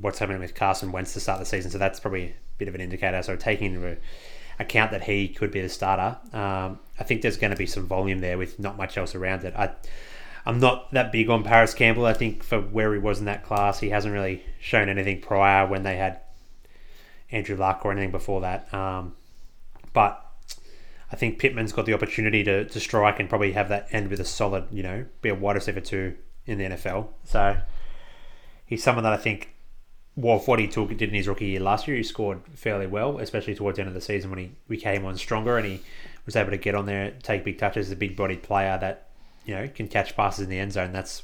what's 0.00 0.18
happening 0.18 0.40
with 0.40 0.54
Carson 0.54 0.90
Wentz 0.92 1.12
to 1.14 1.20
start 1.20 1.38
the 1.38 1.44
season. 1.44 1.70
So 1.70 1.78
that's 1.78 2.00
probably 2.00 2.28
a 2.28 2.34
bit 2.58 2.68
of 2.68 2.74
an 2.74 2.80
indicator. 2.80 3.22
So 3.22 3.36
taking 3.36 3.74
into 3.74 3.96
account 4.58 4.90
that 4.90 5.04
he 5.04 5.28
could 5.28 5.50
be 5.50 5.60
the 5.60 5.68
starter, 5.68 6.18
um, 6.32 6.78
I 6.98 7.04
think 7.04 7.22
there's 7.22 7.36
going 7.36 7.50
to 7.50 7.56
be 7.56 7.66
some 7.66 7.86
volume 7.86 8.20
there 8.20 8.38
with 8.38 8.58
not 8.58 8.76
much 8.76 8.96
else 8.96 9.14
around 9.14 9.44
it. 9.44 9.54
I, 9.56 9.70
I'm 10.44 10.58
not 10.58 10.92
that 10.92 11.12
big 11.12 11.30
on 11.30 11.44
Parris 11.44 11.74
Campbell. 11.74 12.06
I 12.06 12.12
think 12.12 12.42
for 12.42 12.60
where 12.60 12.92
he 12.92 12.98
was 12.98 13.18
in 13.18 13.26
that 13.26 13.44
class, 13.44 13.80
he 13.80 13.90
hasn't 13.90 14.12
really 14.12 14.44
shown 14.60 14.88
anything 14.88 15.20
prior 15.20 15.66
when 15.66 15.82
they 15.82 15.96
had 15.96 16.20
Andrew 17.30 17.56
Luck 17.56 17.82
or 17.84 17.92
anything 17.92 18.10
before 18.10 18.40
that. 18.42 18.72
Um, 18.74 19.14
but 19.92 20.24
I 21.12 21.16
think 21.16 21.38
Pittman's 21.38 21.72
got 21.72 21.86
the 21.86 21.94
opportunity 21.94 22.42
to, 22.44 22.64
to 22.64 22.80
strike 22.80 23.20
and 23.20 23.28
probably 23.28 23.52
have 23.52 23.68
that 23.68 23.88
end 23.92 24.10
with 24.10 24.20
a 24.20 24.24
solid, 24.24 24.66
you 24.70 24.82
know, 24.82 25.06
be 25.20 25.28
a 25.28 25.34
wide 25.34 25.56
receiver 25.56 25.80
two 25.80 26.16
in 26.46 26.58
the 26.58 26.64
NFL. 26.64 27.08
So 27.24 27.58
he's 28.66 28.82
someone 28.82 29.04
that 29.04 29.12
I 29.12 29.18
think, 29.18 29.54
well, 30.14 30.38
what 30.40 30.58
he 30.58 30.68
took 30.68 30.88
did 30.88 31.02
in 31.02 31.14
his 31.14 31.26
rookie 31.26 31.46
year 31.46 31.60
last 31.60 31.88
year, 31.88 31.96
he 31.96 32.02
scored 32.02 32.40
fairly 32.54 32.86
well, 32.86 33.18
especially 33.18 33.54
towards 33.54 33.76
the 33.76 33.82
end 33.82 33.88
of 33.88 33.94
the 33.94 34.00
season 34.00 34.30
when 34.30 34.38
he, 34.38 34.50
we 34.68 34.76
came 34.76 35.04
on 35.04 35.16
stronger 35.16 35.56
and 35.56 35.66
he 35.66 35.80
was 36.26 36.36
able 36.36 36.50
to 36.50 36.58
get 36.58 36.74
on 36.74 36.86
there, 36.86 37.12
take 37.22 37.44
big 37.44 37.58
touches, 37.58 37.90
a 37.90 37.96
big 37.96 38.16
bodied 38.16 38.42
player 38.42 38.76
that, 38.78 39.08
you 39.46 39.54
know, 39.54 39.66
can 39.68 39.88
catch 39.88 40.14
passes 40.14 40.44
in 40.44 40.50
the 40.50 40.58
end 40.58 40.72
zone. 40.72 40.92
That's 40.92 41.22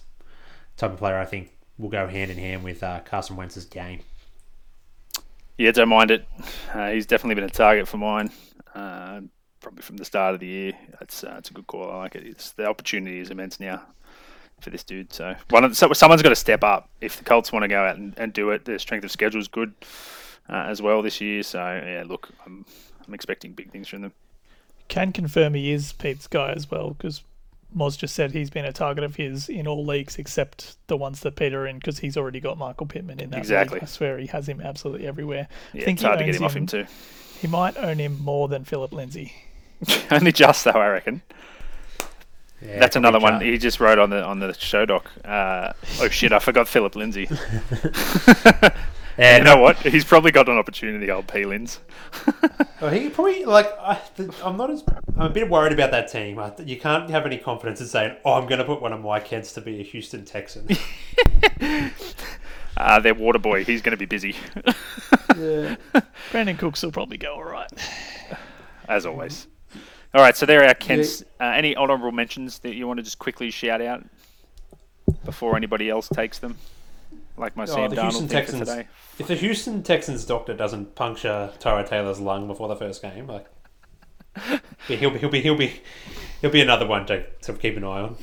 the 0.76 0.80
type 0.80 0.93
of 0.93 0.99
player 0.99 1.18
I 1.18 1.26
think 1.26 1.53
will 1.76 1.91
go 1.91 2.09
hand 2.09 2.30
in 2.30 2.39
hand 2.39 2.64
with 2.64 2.82
uh, 2.82 3.01
Carson 3.01 3.36
Wentz's 3.36 3.66
game. 3.66 4.01
Yeah, 5.59 5.72
don't 5.72 5.89
mind 5.89 6.11
it. 6.11 6.26
Uh, 6.72 6.91
he's 6.91 7.07
definitely 7.07 7.34
been 7.34 7.45
a 7.45 7.51
target 7.51 7.89
for 7.89 7.99
mine, 7.99 8.30
uh, 8.74 9.20
probably 9.61 9.82
from 9.82 9.97
the 9.97 10.05
start 10.05 10.34
of 10.34 10.41
the 10.41 10.47
year. 10.47 10.72
It's 11.01 11.24
uh, 11.24 11.34
it's 11.36 11.51
a 11.51 11.53
good 11.53 11.66
call. 11.66 11.91
I 11.91 11.97
like 11.97 12.14
it. 12.14 12.24
It's, 12.24 12.53
the 12.53 12.66
opportunity 12.66 13.18
is 13.18 13.30
immense 13.30 13.59
now 13.59 13.82
for 14.61 14.71
this 14.71 14.85
dude. 14.85 15.13
So 15.13 15.35
one 15.51 15.65
of 15.65 15.71
the, 15.71 15.75
so 15.77 15.93
someone's 15.93 16.23
got 16.23 16.31
to 16.31 16.37
step 16.37 16.63
up 16.65 16.89
if 17.01 17.17
the 17.17 17.25
Colts 17.25 17.53
want 17.53 17.63
to 17.65 17.69
go 17.69 17.85
out 17.85 17.97
and, 17.97 18.15
and 18.19 18.33
do 18.33 18.51
it. 18.51 18.65
Their 18.65 18.79
strength 18.79 19.05
of 19.05 19.11
schedule 19.11 19.41
is 19.41 19.49
good 19.49 19.73
uh, 20.49 20.65
as 20.69 20.81
well 20.83 21.03
this 21.03 21.21
year. 21.21 21.43
So 21.43 21.59
yeah, 21.59 22.05
look, 22.07 22.31
I'm 22.45 22.65
I'm 23.07 23.15
expecting 23.15 23.53
big 23.53 23.71
things 23.71 23.89
from 23.89 24.03
them. 24.03 24.13
Can 24.89 25.13
confirm 25.13 25.55
he 25.55 25.73
is 25.73 25.93
Pete's 25.93 26.27
guy 26.27 26.53
as 26.53 26.71
well 26.71 26.91
because 26.91 27.23
Moz 27.77 27.99
just 27.99 28.15
said 28.15 28.33
he's 28.33 28.49
been 28.49 28.65
a 28.65 28.73
target 28.73 29.05
of 29.05 29.17
his 29.17 29.49
in 29.51 29.67
all 29.67 29.85
leagues 29.85 30.17
except 30.19 30.77
the 30.87 30.97
ones 30.97 31.21
that 31.21 31.37
Peter 31.37 31.63
are 31.63 31.67
in 31.67 31.77
because 31.77 31.99
he's 31.99 32.17
already 32.17 32.41
got 32.41 32.57
Michael 32.57 32.87
Pittman 32.87 33.21
in 33.21 33.29
that 33.31 33.39
Exactly. 33.39 33.77
league. 33.77 33.83
I 33.83 33.87
swear 33.87 34.17
he 34.19 34.27
has 34.29 34.49
him 34.49 34.63
absolutely 34.63 35.07
everywhere. 35.07 35.47
Yeah, 35.75 35.85
think 35.85 35.99
it's 35.99 36.03
hard 36.05 36.19
to 36.21 36.25
get 36.25 36.31
owns 36.31 36.37
him 36.39 36.45
off 36.45 36.57
him- 36.57 36.63
him 36.63 36.67
too. 36.67 36.87
He 37.41 37.47
might 37.47 37.77
own 37.77 37.99
him 37.99 38.19
more 38.23 38.49
than 38.49 38.65
Philip 38.65 38.93
Lindsay. 38.93 39.35
Only 40.11 40.33
just 40.33 40.65
though, 40.65 40.71
I 40.73 40.89
reckon. 40.89 41.23
Yeah, 42.61 42.81
That's 42.81 42.97
another 42.97 43.21
one 43.21 43.41
he 43.41 43.57
just 43.57 43.79
wrote 43.79 43.99
on 43.99 44.11
the 44.11 44.25
on 44.25 44.41
the 44.41 44.53
show 44.55 44.85
doc. 44.85 45.11
Uh, 45.25 45.73
oh 46.01 46.09
shit, 46.09 46.33
I 46.33 46.39
forgot 46.41 46.67
Philip 46.67 46.97
Lindsay. 46.97 47.29
Yeah, 49.19 49.39
you 49.39 49.45
know 49.45 49.57
what? 49.57 49.79
He's 49.79 50.05
probably 50.05 50.31
got 50.31 50.49
an 50.49 50.57
opportunity, 50.57 51.11
old 51.11 51.27
Peelins. 51.27 51.79
Well, 52.81 52.93
he 52.93 53.09
probably 53.09 53.45
like 53.45 53.67
I, 53.81 54.01
I'm 54.45 54.57
not 54.57 54.71
as 54.71 54.85
I'm 55.17 55.27
a 55.27 55.31
bit 55.31 55.51
worried 55.51 55.73
about 55.73 55.91
that 55.91 56.13
team. 56.13 56.39
I, 56.39 56.53
you 56.65 56.79
can't 56.79 57.11
have 57.11 57.27
any 57.27 57.37
confidence 57.37 57.81
in 57.81 57.89
saying, 57.89 58.15
"Oh, 58.25 58.35
I'm 58.35 58.47
going 58.47 58.61
to 58.61 58.65
put 58.65 58.81
one 58.81 58.93
of 58.93 59.01
my 59.01 59.19
kids 59.19 59.53
to 59.55 59.61
be 59.61 59.81
a 59.81 59.83
Houston 59.83 60.25
Texan." 60.25 60.69
Uh, 62.77 63.01
their 63.01 63.15
water 63.15 63.41
boy, 63.41 63.65
he's 63.65 63.83
going 63.83 63.91
to 63.91 63.97
be 63.97 64.07
busy, 64.07 64.37
Brandin 66.31 66.57
Cooks 66.57 66.85
will 66.85 66.93
probably 66.93 67.17
go 67.17 67.35
all 67.35 67.43
right. 67.43 67.69
as 68.89 69.05
always. 69.05 69.49
All 70.15 70.23
right, 70.23 70.37
so 70.37 70.47
there 70.47 70.63
are 70.63 70.69
our 70.69 70.75
Kents. 70.75 71.23
Uh, 71.41 71.45
any 71.45 71.77
honourable 71.77 72.13
mentions 72.13 72.61
that 72.61 72.75
you 72.75 72.87
want 72.87 72.99
to 72.99 73.03
just 73.03 73.19
quickly 73.19 73.51
shout 73.51 73.81
out 73.83 74.05
before 75.25 75.57
anybody 75.57 75.91
else 75.91 76.09
takes 76.09 76.39
them? 76.39 76.57
Like 77.37 77.57
my 77.57 77.65
Oh, 77.65 77.67
Sam 77.67 77.91
the 77.91 77.97
Darnold 77.97 78.03
Houston 78.03 78.29
Texans. 78.29 78.69
today. 78.69 78.89
if 79.19 79.27
the 79.29 79.35
Houston 79.37 79.83
Texans 79.83 80.25
doctor 80.25 80.55
doesn't 80.55 80.95
puncture 80.95 81.53
Tyrod 81.61 81.89
Taylor's 81.89 82.21
lung 82.21 82.47
before 82.49 82.69
the 82.69 82.77
first 82.77 83.01
game, 83.03 83.27
like 83.27 83.47
yeah, 84.89 84.97
he'll 84.97 85.11
be 85.11 85.19
he'll 85.19 85.29
be 85.31 85.41
he'll 85.41 85.57
be 85.57 85.81
he'll 86.41 86.51
be 86.51 86.61
another 86.61 86.87
one 86.87 87.07
to 87.07 87.25
to 87.43 87.53
keep 87.53 87.77
an 87.77 87.85
eye 87.85 88.01
on. 88.01 88.17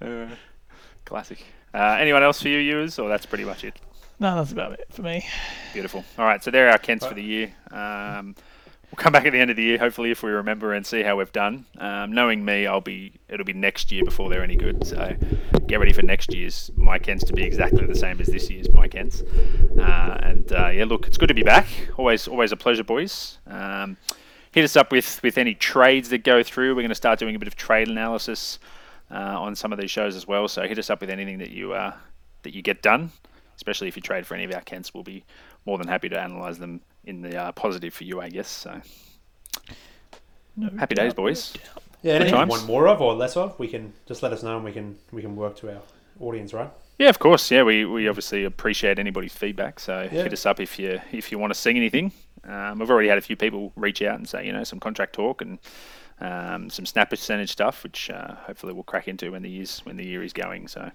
Uh, 0.00 0.28
classic. 1.04 1.44
Uh, 1.72 1.96
anyone 2.00 2.22
else 2.22 2.40
for 2.42 2.48
you, 2.48 2.58
viewers, 2.58 2.98
or 2.98 3.08
that's 3.08 3.26
pretty 3.26 3.44
much 3.44 3.64
it? 3.64 3.78
No, 4.20 4.36
that's 4.36 4.52
about 4.52 4.72
it 4.72 4.86
for 4.90 5.02
me. 5.02 5.24
Beautiful. 5.72 6.04
All 6.18 6.24
right, 6.24 6.42
so 6.42 6.50
there 6.50 6.68
are 6.68 6.70
our 6.72 6.78
Kents 6.78 7.04
for 7.06 7.14
the 7.14 7.22
year. 7.22 7.52
Um, 7.70 8.34
we'll 8.94 9.02
come 9.02 9.12
back 9.12 9.26
at 9.26 9.32
the 9.32 9.40
end 9.40 9.50
of 9.50 9.56
the 9.56 9.62
year, 9.64 9.76
hopefully, 9.76 10.12
if 10.12 10.22
we 10.22 10.30
remember 10.30 10.72
and 10.72 10.86
see 10.86 11.02
how 11.02 11.16
we've 11.16 11.32
done. 11.32 11.66
Um, 11.78 12.12
knowing 12.12 12.44
me, 12.44 12.68
I'll 12.68 12.80
be 12.80 13.12
it'll 13.28 13.44
be 13.44 13.52
next 13.52 13.90
year 13.90 14.04
before 14.04 14.30
they're 14.30 14.44
any 14.44 14.54
good. 14.54 14.86
So 14.86 15.16
get 15.66 15.80
ready 15.80 15.92
for 15.92 16.02
next 16.02 16.32
year's 16.32 16.70
my 16.76 17.00
Kents 17.00 17.24
to 17.24 17.32
be 17.32 17.42
exactly 17.42 17.84
the 17.86 17.96
same 17.96 18.20
as 18.20 18.28
this 18.28 18.48
year's 18.48 18.70
my 18.70 18.86
Kents. 18.86 19.22
Uh, 19.76 20.18
and 20.22 20.52
uh, 20.52 20.68
yeah, 20.68 20.84
look, 20.84 21.08
it's 21.08 21.18
good 21.18 21.26
to 21.26 21.34
be 21.34 21.42
back. 21.42 21.66
Always, 21.96 22.28
always 22.28 22.52
a 22.52 22.56
pleasure, 22.56 22.84
boys. 22.84 23.38
Um, 23.48 23.96
hit 24.52 24.62
us 24.62 24.76
up 24.76 24.92
with 24.92 25.20
with 25.24 25.38
any 25.38 25.54
trades 25.54 26.10
that 26.10 26.22
go 26.22 26.44
through. 26.44 26.76
We're 26.76 26.82
going 26.82 26.90
to 26.90 26.94
start 26.94 27.18
doing 27.18 27.34
a 27.34 27.38
bit 27.40 27.48
of 27.48 27.56
trade 27.56 27.88
analysis 27.88 28.60
uh, 29.10 29.16
on 29.16 29.56
some 29.56 29.72
of 29.72 29.80
these 29.80 29.90
shows 29.90 30.14
as 30.14 30.28
well. 30.28 30.46
So 30.46 30.62
hit 30.68 30.78
us 30.78 30.88
up 30.88 31.00
with 31.00 31.10
anything 31.10 31.38
that 31.38 31.50
you 31.50 31.72
uh, 31.72 31.94
that 32.44 32.54
you 32.54 32.62
get 32.62 32.80
done, 32.80 33.10
especially 33.56 33.88
if 33.88 33.96
you 33.96 34.02
trade 34.02 34.24
for 34.24 34.36
any 34.36 34.44
of 34.44 34.54
our 34.54 34.60
Kents. 34.60 34.94
We'll 34.94 35.02
be 35.02 35.24
more 35.66 35.78
than 35.78 35.88
happy 35.88 36.08
to 36.10 36.24
analyse 36.24 36.58
them 36.58 36.80
in 37.06 37.22
the 37.22 37.36
uh, 37.36 37.52
positive 37.52 37.94
for 37.94 38.04
you, 38.04 38.20
I 38.20 38.28
guess. 38.28 38.48
So 38.48 38.80
No 40.56 40.70
happy 40.78 40.94
doubt. 40.94 41.04
days, 41.04 41.14
boys. 41.14 41.54
Yeah, 42.02 42.14
anything 42.14 42.40
you 42.40 42.46
want 42.46 42.66
more 42.66 42.86
of 42.88 43.00
or 43.00 43.14
less 43.14 43.36
of, 43.36 43.58
we 43.58 43.66
can 43.68 43.92
just 44.06 44.22
let 44.22 44.32
us 44.32 44.42
know 44.42 44.56
and 44.56 44.64
we 44.64 44.72
can 44.72 44.96
we 45.12 45.22
can 45.22 45.36
work 45.36 45.56
to 45.56 45.70
our 45.74 45.82
audience, 46.20 46.52
right? 46.52 46.70
Yeah, 46.98 47.08
of 47.08 47.18
course. 47.18 47.50
Yeah, 47.50 47.62
we, 47.64 47.84
we 47.84 48.06
obviously 48.08 48.44
appreciate 48.44 48.98
anybody's 48.98 49.32
feedback. 49.34 49.80
So 49.80 50.02
Yeah. 50.02 50.22
hit 50.22 50.32
us 50.32 50.46
up 50.46 50.60
if 50.60 50.78
you 50.78 51.00
if 51.12 51.32
you 51.32 51.38
want 51.38 51.52
to 51.52 51.58
sing 51.58 51.76
anything. 51.76 52.12
Um, 52.46 52.78
we've 52.78 52.90
already 52.90 53.08
had 53.08 53.16
a 53.18 53.22
few 53.22 53.36
people 53.36 53.72
reach 53.74 54.02
out 54.02 54.16
and 54.16 54.28
say 54.28 54.46
you 54.46 54.52
know 54.52 54.64
some 54.64 54.78
contract 54.80 55.14
talk 55.14 55.40
and 55.40 55.58
um, 56.20 56.70
some 56.70 56.86
snap 56.86 57.10
percentage 57.10 57.50
stuff, 57.50 57.82
which 57.82 58.10
uh, 58.10 58.34
hopefully 58.46 58.72
we'll 58.74 58.84
crack 58.84 59.08
into 59.08 59.32
when 59.32 59.42
the 59.42 59.50
years 59.50 59.80
when 59.84 59.96
the 59.96 60.04
year 60.06 60.22
is 60.22 60.32
going. 60.32 60.68
So 60.68 60.90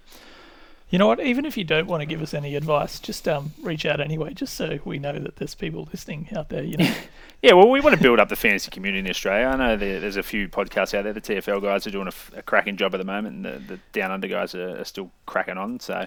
You 0.90 0.98
know 0.98 1.06
what? 1.06 1.20
Even 1.20 1.44
if 1.44 1.56
you 1.56 1.62
don't 1.62 1.86
want 1.86 2.00
to 2.00 2.06
give 2.06 2.20
us 2.20 2.34
any 2.34 2.56
advice, 2.56 2.98
just 2.98 3.28
um, 3.28 3.52
reach 3.62 3.86
out 3.86 4.00
anyway, 4.00 4.34
just 4.34 4.54
so 4.54 4.80
we 4.84 4.98
know 4.98 5.16
that 5.18 5.36
there's 5.36 5.54
people 5.54 5.88
listening 5.92 6.28
out 6.36 6.48
there. 6.48 6.64
You 6.64 6.78
know, 6.78 6.92
yeah, 7.42 7.52
well, 7.52 7.70
we 7.70 7.80
want 7.80 7.94
to 7.96 8.02
build 8.02 8.18
up 8.18 8.28
the 8.28 8.34
fantasy 8.34 8.72
community 8.72 8.98
in 8.98 9.08
Australia. 9.08 9.46
I 9.46 9.56
know 9.56 9.76
there, 9.76 10.00
there's 10.00 10.16
a 10.16 10.22
few 10.22 10.48
podcasts 10.48 10.92
out 10.92 11.04
there. 11.04 11.12
The 11.12 11.20
TFL 11.20 11.62
guys 11.62 11.86
are 11.86 11.92
doing 11.92 12.10
a 12.36 12.42
cracking 12.42 12.76
job 12.76 12.92
at 12.92 12.98
the 12.98 13.04
moment, 13.04 13.36
and 13.36 13.44
the, 13.44 13.74
the 13.74 13.80
Down 13.92 14.10
Under 14.10 14.26
guys 14.26 14.54
are, 14.54 14.80
are 14.80 14.84
still 14.84 15.10
cracking 15.26 15.56
on. 15.56 15.80
So. 15.80 16.06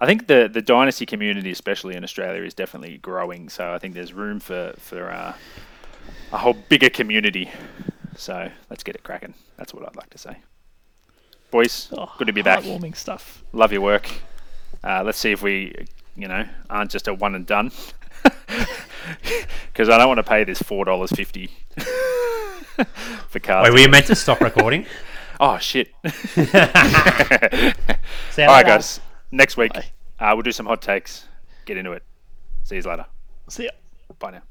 I 0.00 0.06
think 0.06 0.26
the, 0.26 0.50
the 0.52 0.60
dynasty 0.60 1.06
community, 1.06 1.52
especially 1.52 1.94
in 1.94 2.02
Australia, 2.02 2.42
is 2.42 2.52
definitely 2.52 2.98
growing. 2.98 3.48
So 3.48 3.72
I 3.72 3.78
think 3.78 3.94
there's 3.94 4.12
room 4.12 4.40
for 4.40 4.74
for 4.76 5.08
uh, 5.08 5.34
a 6.32 6.36
whole 6.36 6.54
bigger 6.68 6.90
community. 6.90 7.48
So 8.16 8.50
let's 8.68 8.82
get 8.82 8.96
it 8.96 9.04
cracking. 9.04 9.34
That's 9.56 9.72
what 9.72 9.86
I'd 9.86 9.96
like 9.96 10.10
to 10.10 10.18
say. 10.18 10.36
Boys, 11.54 11.88
oh, 11.96 12.12
good 12.18 12.26
to 12.26 12.32
be 12.32 12.42
back. 12.42 12.64
Warming 12.64 12.94
stuff. 12.94 13.44
Love 13.52 13.70
your 13.70 13.80
work. 13.80 14.10
Uh, 14.82 15.04
let's 15.04 15.18
see 15.18 15.30
if 15.30 15.40
we, 15.40 15.72
you 16.16 16.26
know, 16.26 16.44
aren't 16.68 16.90
just 16.90 17.06
a 17.06 17.14
one 17.14 17.36
and 17.36 17.46
done. 17.46 17.70
Because 19.72 19.88
I 19.88 19.98
don't 19.98 20.08
want 20.08 20.18
to 20.18 20.24
pay 20.24 20.42
this 20.42 20.60
four 20.60 20.84
dollars 20.84 21.12
fifty 21.12 21.50
for 23.28 23.38
cards. 23.38 23.68
Wait, 23.68 23.72
were 23.72 23.78
you 23.78 23.88
meant 23.88 24.06
to 24.06 24.16
stop 24.16 24.40
recording? 24.40 24.86
Oh 25.40 25.58
shit! 25.58 25.92
All 26.02 26.12
right, 28.38 28.66
guys. 28.66 29.00
Next 29.30 29.56
week, 29.56 29.72
uh, 29.76 30.30
we'll 30.32 30.42
do 30.42 30.52
some 30.52 30.66
hot 30.66 30.80
takes. 30.80 31.26
Get 31.66 31.76
into 31.76 31.92
it. 31.92 32.02
See 32.62 32.76
you 32.76 32.82
later. 32.82 33.06
See 33.48 33.64
ya. 33.64 33.70
Bye 34.18 34.30
now. 34.30 34.42